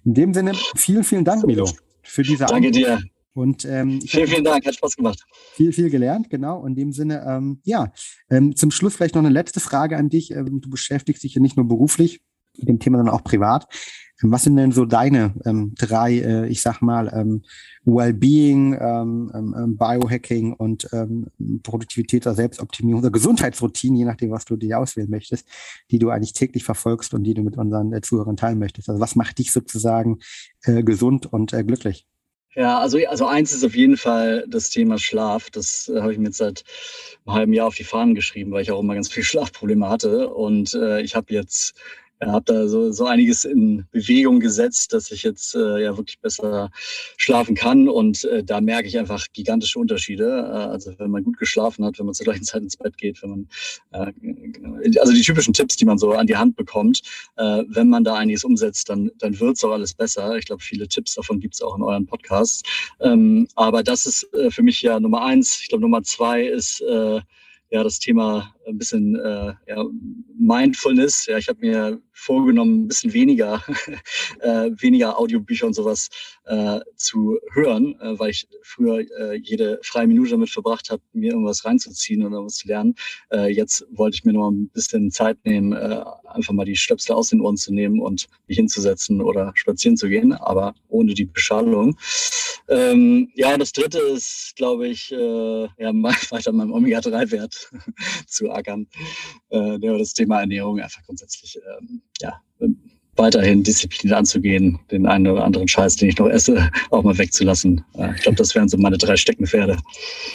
In 0.04 0.14
dem 0.14 0.34
Sinne, 0.34 0.52
vielen, 0.76 1.04
vielen 1.04 1.24
Dank, 1.24 1.46
Milo, 1.46 1.68
für 2.02 2.22
diese 2.22 2.46
Danke 2.46 2.70
dir. 2.70 3.00
Und 3.34 3.64
ähm, 3.64 4.00
vielen, 4.00 4.26
vielen 4.26 4.44
Dank, 4.44 4.66
hat 4.66 4.74
Spaß 4.74 4.96
gemacht. 4.96 5.24
Viel, 5.52 5.72
viel 5.72 5.90
gelernt, 5.90 6.28
genau. 6.28 6.66
In 6.66 6.74
dem 6.74 6.92
Sinne, 6.92 7.24
ähm, 7.26 7.60
ja, 7.64 7.92
ähm, 8.30 8.56
zum 8.56 8.70
Schluss 8.70 8.96
vielleicht 8.96 9.14
noch 9.14 9.22
eine 9.22 9.28
letzte 9.28 9.60
Frage 9.60 9.96
an 9.96 10.08
dich. 10.08 10.32
Ähm, 10.32 10.60
du 10.60 10.70
beschäftigst 10.70 11.22
dich 11.22 11.34
ja 11.34 11.40
nicht 11.40 11.56
nur 11.56 11.68
beruflich 11.68 12.20
mit 12.56 12.68
dem 12.68 12.80
Thema, 12.80 12.98
sondern 12.98 13.14
auch 13.14 13.22
privat. 13.22 13.66
Ähm, 14.22 14.32
was 14.32 14.42
sind 14.42 14.56
denn 14.56 14.72
so 14.72 14.84
deine 14.84 15.34
ähm, 15.44 15.74
drei, 15.76 16.18
äh, 16.18 16.48
ich 16.48 16.62
sag 16.62 16.80
mal, 16.80 17.10
ähm, 17.14 17.42
Wellbeing, 17.84 18.76
ähm, 18.78 19.76
Biohacking 19.78 20.52
und 20.52 20.88
ähm, 20.92 21.26
Produktivität 21.62 22.26
oder 22.26 22.34
Selbstoptimierung 22.34 23.00
oder 23.00 23.10
Gesundheitsroutinen, 23.10 23.96
je 23.96 24.04
nachdem, 24.04 24.30
was 24.30 24.44
du 24.44 24.56
dir 24.56 24.78
auswählen 24.78 25.08
möchtest, 25.08 25.48
die 25.90 25.98
du 25.98 26.10
eigentlich 26.10 26.32
täglich 26.32 26.64
verfolgst 26.64 27.14
und 27.14 27.24
die 27.24 27.34
du 27.34 27.42
mit 27.42 27.56
unseren 27.56 27.92
äh, 27.92 28.00
Zuhörern 28.00 28.36
teilen 28.36 28.58
möchtest? 28.58 28.88
Also 28.88 29.00
was 29.00 29.16
macht 29.16 29.38
dich 29.38 29.52
sozusagen 29.52 30.18
äh, 30.64 30.82
gesund 30.82 31.32
und 31.32 31.52
äh, 31.52 31.64
glücklich? 31.64 32.06
Ja, 32.58 32.80
also, 32.80 32.98
also 33.06 33.24
eins 33.26 33.52
ist 33.52 33.64
auf 33.64 33.76
jeden 33.76 33.96
Fall 33.96 34.44
das 34.48 34.68
Thema 34.70 34.98
Schlaf. 34.98 35.48
Das 35.48 35.88
äh, 35.88 36.00
habe 36.00 36.12
ich 36.12 36.18
mir 36.18 36.24
jetzt 36.26 36.38
seit 36.38 36.64
einem 37.24 37.36
halben 37.36 37.52
Jahr 37.52 37.68
auf 37.68 37.76
die 37.76 37.84
Fahnen 37.84 38.16
geschrieben, 38.16 38.50
weil 38.50 38.62
ich 38.62 38.72
auch 38.72 38.80
immer 38.80 38.94
ganz 38.94 39.08
viele 39.08 39.24
Schlafprobleme 39.30 39.88
hatte. 39.88 40.28
Und 40.30 40.74
äh, 40.74 41.00
ich 41.00 41.14
habe 41.14 41.32
jetzt 41.32 41.74
ja, 42.20 42.32
habe 42.32 42.44
da 42.46 42.68
so, 42.68 42.90
so 42.90 43.06
einiges 43.06 43.44
in 43.44 43.86
Bewegung 43.92 44.40
gesetzt, 44.40 44.92
dass 44.92 45.10
ich 45.10 45.22
jetzt 45.22 45.54
äh, 45.54 45.82
ja 45.82 45.96
wirklich 45.96 46.18
besser 46.20 46.70
schlafen 47.16 47.54
kann. 47.54 47.88
Und 47.88 48.24
äh, 48.24 48.42
da 48.42 48.60
merke 48.60 48.88
ich 48.88 48.98
einfach 48.98 49.26
gigantische 49.32 49.78
Unterschiede. 49.78 50.24
Äh, 50.26 50.70
also 50.70 50.92
wenn 50.98 51.10
man 51.10 51.22
gut 51.22 51.38
geschlafen 51.38 51.84
hat, 51.84 51.98
wenn 51.98 52.06
man 52.06 52.14
zur 52.14 52.24
gleichen 52.24 52.44
Zeit 52.44 52.62
ins 52.62 52.76
Bett 52.76 52.98
geht, 52.98 53.22
wenn 53.22 53.30
man 53.30 53.48
äh, 53.92 54.98
also 54.98 55.12
die 55.12 55.22
typischen 55.22 55.54
Tipps, 55.54 55.76
die 55.76 55.84
man 55.84 55.98
so 55.98 56.12
an 56.12 56.26
die 56.26 56.36
Hand 56.36 56.56
bekommt, 56.56 57.02
äh, 57.36 57.62
wenn 57.68 57.88
man 57.88 58.04
da 58.04 58.14
einiges 58.14 58.44
umsetzt, 58.44 58.88
dann, 58.88 59.10
dann 59.18 59.38
wird's 59.38 59.62
auch 59.62 59.72
alles 59.72 59.94
besser. 59.94 60.36
Ich 60.36 60.46
glaube, 60.46 60.62
viele 60.62 60.88
Tipps 60.88 61.14
davon 61.14 61.38
gibt's 61.40 61.62
auch 61.62 61.76
in 61.76 61.82
euren 61.82 62.06
Podcasts. 62.06 62.62
Ähm, 63.00 63.46
aber 63.54 63.82
das 63.82 64.06
ist 64.06 64.32
äh, 64.34 64.50
für 64.50 64.62
mich 64.62 64.82
ja 64.82 64.98
Nummer 64.98 65.24
eins. 65.24 65.60
Ich 65.62 65.68
glaube, 65.68 65.82
Nummer 65.82 66.02
zwei 66.02 66.44
ist 66.44 66.80
äh, 66.80 67.20
ja 67.70 67.82
das 67.82 67.98
Thema 67.98 68.54
ein 68.66 68.78
bisschen 68.78 69.16
äh, 69.16 69.54
ja, 69.66 69.84
Mindfulness. 70.38 71.26
Ja, 71.26 71.38
ich 71.38 71.48
habe 71.48 71.60
mir 71.60 72.00
vorgenommen, 72.12 72.84
ein 72.84 72.88
bisschen 72.88 73.12
weniger, 73.12 73.62
äh, 74.40 74.70
weniger 74.76 75.18
Audiobücher 75.18 75.66
und 75.66 75.74
sowas 75.74 76.08
äh, 76.44 76.80
zu 76.96 77.38
hören, 77.52 77.98
äh, 78.00 78.18
weil 78.18 78.30
ich 78.30 78.48
früher 78.62 79.00
äh, 79.18 79.36
jede 79.36 79.78
freie 79.82 80.06
Minute 80.06 80.32
damit 80.32 80.50
verbracht 80.50 80.90
habe, 80.90 81.02
mir 81.12 81.32
irgendwas 81.32 81.64
reinzuziehen 81.64 82.24
oder 82.24 82.44
was 82.44 82.56
zu 82.56 82.68
lernen. 82.68 82.94
Äh, 83.32 83.52
jetzt 83.52 83.86
wollte 83.90 84.16
ich 84.16 84.24
mir 84.24 84.32
noch 84.32 84.50
ein 84.50 84.68
bisschen 84.70 85.10
Zeit 85.10 85.38
nehmen, 85.44 85.72
äh, 85.72 86.04
einfach 86.26 86.52
mal 86.52 86.64
die 86.64 86.76
Stöpsel 86.76 87.14
aus 87.14 87.30
den 87.30 87.40
Ohren 87.40 87.56
zu 87.56 87.72
nehmen 87.72 88.00
und 88.00 88.26
mich 88.46 88.56
hinzusetzen 88.56 89.20
oder 89.20 89.52
spazieren 89.54 89.96
zu 89.96 90.08
gehen, 90.08 90.32
aber 90.32 90.74
ohne 90.88 91.14
die 91.14 91.24
Beschallung. 91.24 91.96
Ähm, 92.68 93.30
ja, 93.34 93.56
das 93.56 93.72
dritte 93.72 93.98
ist, 93.98 94.52
glaube 94.56 94.88
ich, 94.88 95.10
äh, 95.12 95.62
ja, 95.78 95.92
weiter 96.30 96.52
meinem 96.52 96.72
Omega-3-Wert 96.72 97.57
zu 98.26 98.50
ackern. 98.50 98.86
Äh, 99.50 99.78
das 99.78 100.12
Thema 100.14 100.40
Ernährung 100.40 100.80
einfach 100.80 101.02
grundsätzlich 101.04 101.58
ähm, 101.80 102.02
ja, 102.20 102.40
weiterhin 103.18 103.62
Disziplin 103.62 104.12
anzugehen, 104.12 104.78
den 104.90 105.06
einen 105.06 105.26
oder 105.26 105.44
anderen 105.44 105.68
Scheiß, 105.68 105.96
den 105.96 106.08
ich 106.08 106.18
noch 106.18 106.28
esse, 106.28 106.70
auch 106.90 107.02
mal 107.02 107.18
wegzulassen. 107.18 107.84
Äh, 107.94 108.14
ich 108.14 108.22
glaube, 108.22 108.36
das 108.36 108.54
wären 108.54 108.68
so 108.68 108.78
meine 108.78 108.98
drei 108.98 109.16
Steckenpferde. 109.16 109.76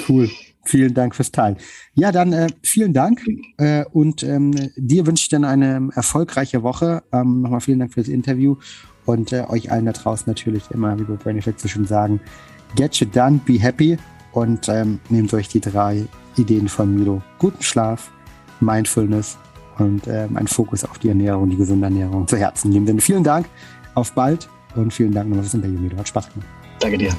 Cool. 0.07 0.29
Vielen 0.65 0.93
Dank 0.93 1.13
fürs 1.13 1.31
Teilen. 1.31 1.57
Ja, 1.93 2.13
dann 2.13 2.31
äh, 2.31 2.47
vielen 2.61 2.93
Dank 2.93 3.21
äh, 3.57 3.83
und 3.91 4.23
ähm, 4.23 4.53
dir 4.77 5.05
wünsche 5.05 5.23
ich 5.23 5.29
dann 5.29 5.43
eine 5.43 5.89
erfolgreiche 5.93 6.63
Woche. 6.63 7.03
Ähm, 7.11 7.41
Nochmal 7.41 7.59
vielen 7.59 7.79
Dank 7.79 7.93
für 7.93 7.99
das 7.99 8.07
Interview 8.07 8.55
und 9.05 9.33
äh, 9.33 9.43
euch 9.49 9.71
allen 9.71 9.85
da 9.85 9.91
draußen 9.91 10.25
natürlich 10.27 10.63
immer, 10.71 10.97
wie 10.97 11.07
wir 11.07 11.17
Benefit 11.17 11.59
so 11.59 11.67
schön 11.67 11.85
sagen, 11.85 12.21
get 12.77 12.95
you 12.95 13.07
done, 13.07 13.41
be 13.45 13.59
happy 13.59 13.97
und 14.33 14.67
ähm, 14.69 14.99
nehmt 15.09 15.33
euch 15.33 15.47
die 15.47 15.61
drei 15.61 16.05
Ideen 16.35 16.67
von 16.67 16.93
Milo. 16.93 17.21
Guten 17.39 17.63
Schlaf, 17.63 18.11
Mindfulness 18.59 19.37
und 19.77 20.07
ähm, 20.07 20.35
ein 20.37 20.47
Fokus 20.47 20.83
auf 20.83 20.99
die 20.99 21.09
Ernährung, 21.09 21.49
die 21.49 21.57
gesunde 21.57 21.85
Ernährung 21.85 22.27
zu 22.27 22.37
Herzen 22.37 22.71
nehmen. 22.71 22.85
Denn 22.85 22.99
vielen 22.99 23.23
Dank, 23.23 23.47
auf 23.95 24.11
bald 24.13 24.49
und 24.75 24.93
vielen 24.93 25.13
Dank 25.13 25.29
nochmal 25.29 25.43
fürs 25.43 25.53
Interview, 25.53 25.79
Milo. 25.79 25.97
Hat 25.97 26.07
Spaß 26.07 26.29
gemacht. 26.33 26.47
Danke 26.79 26.97
dir. 26.97 27.13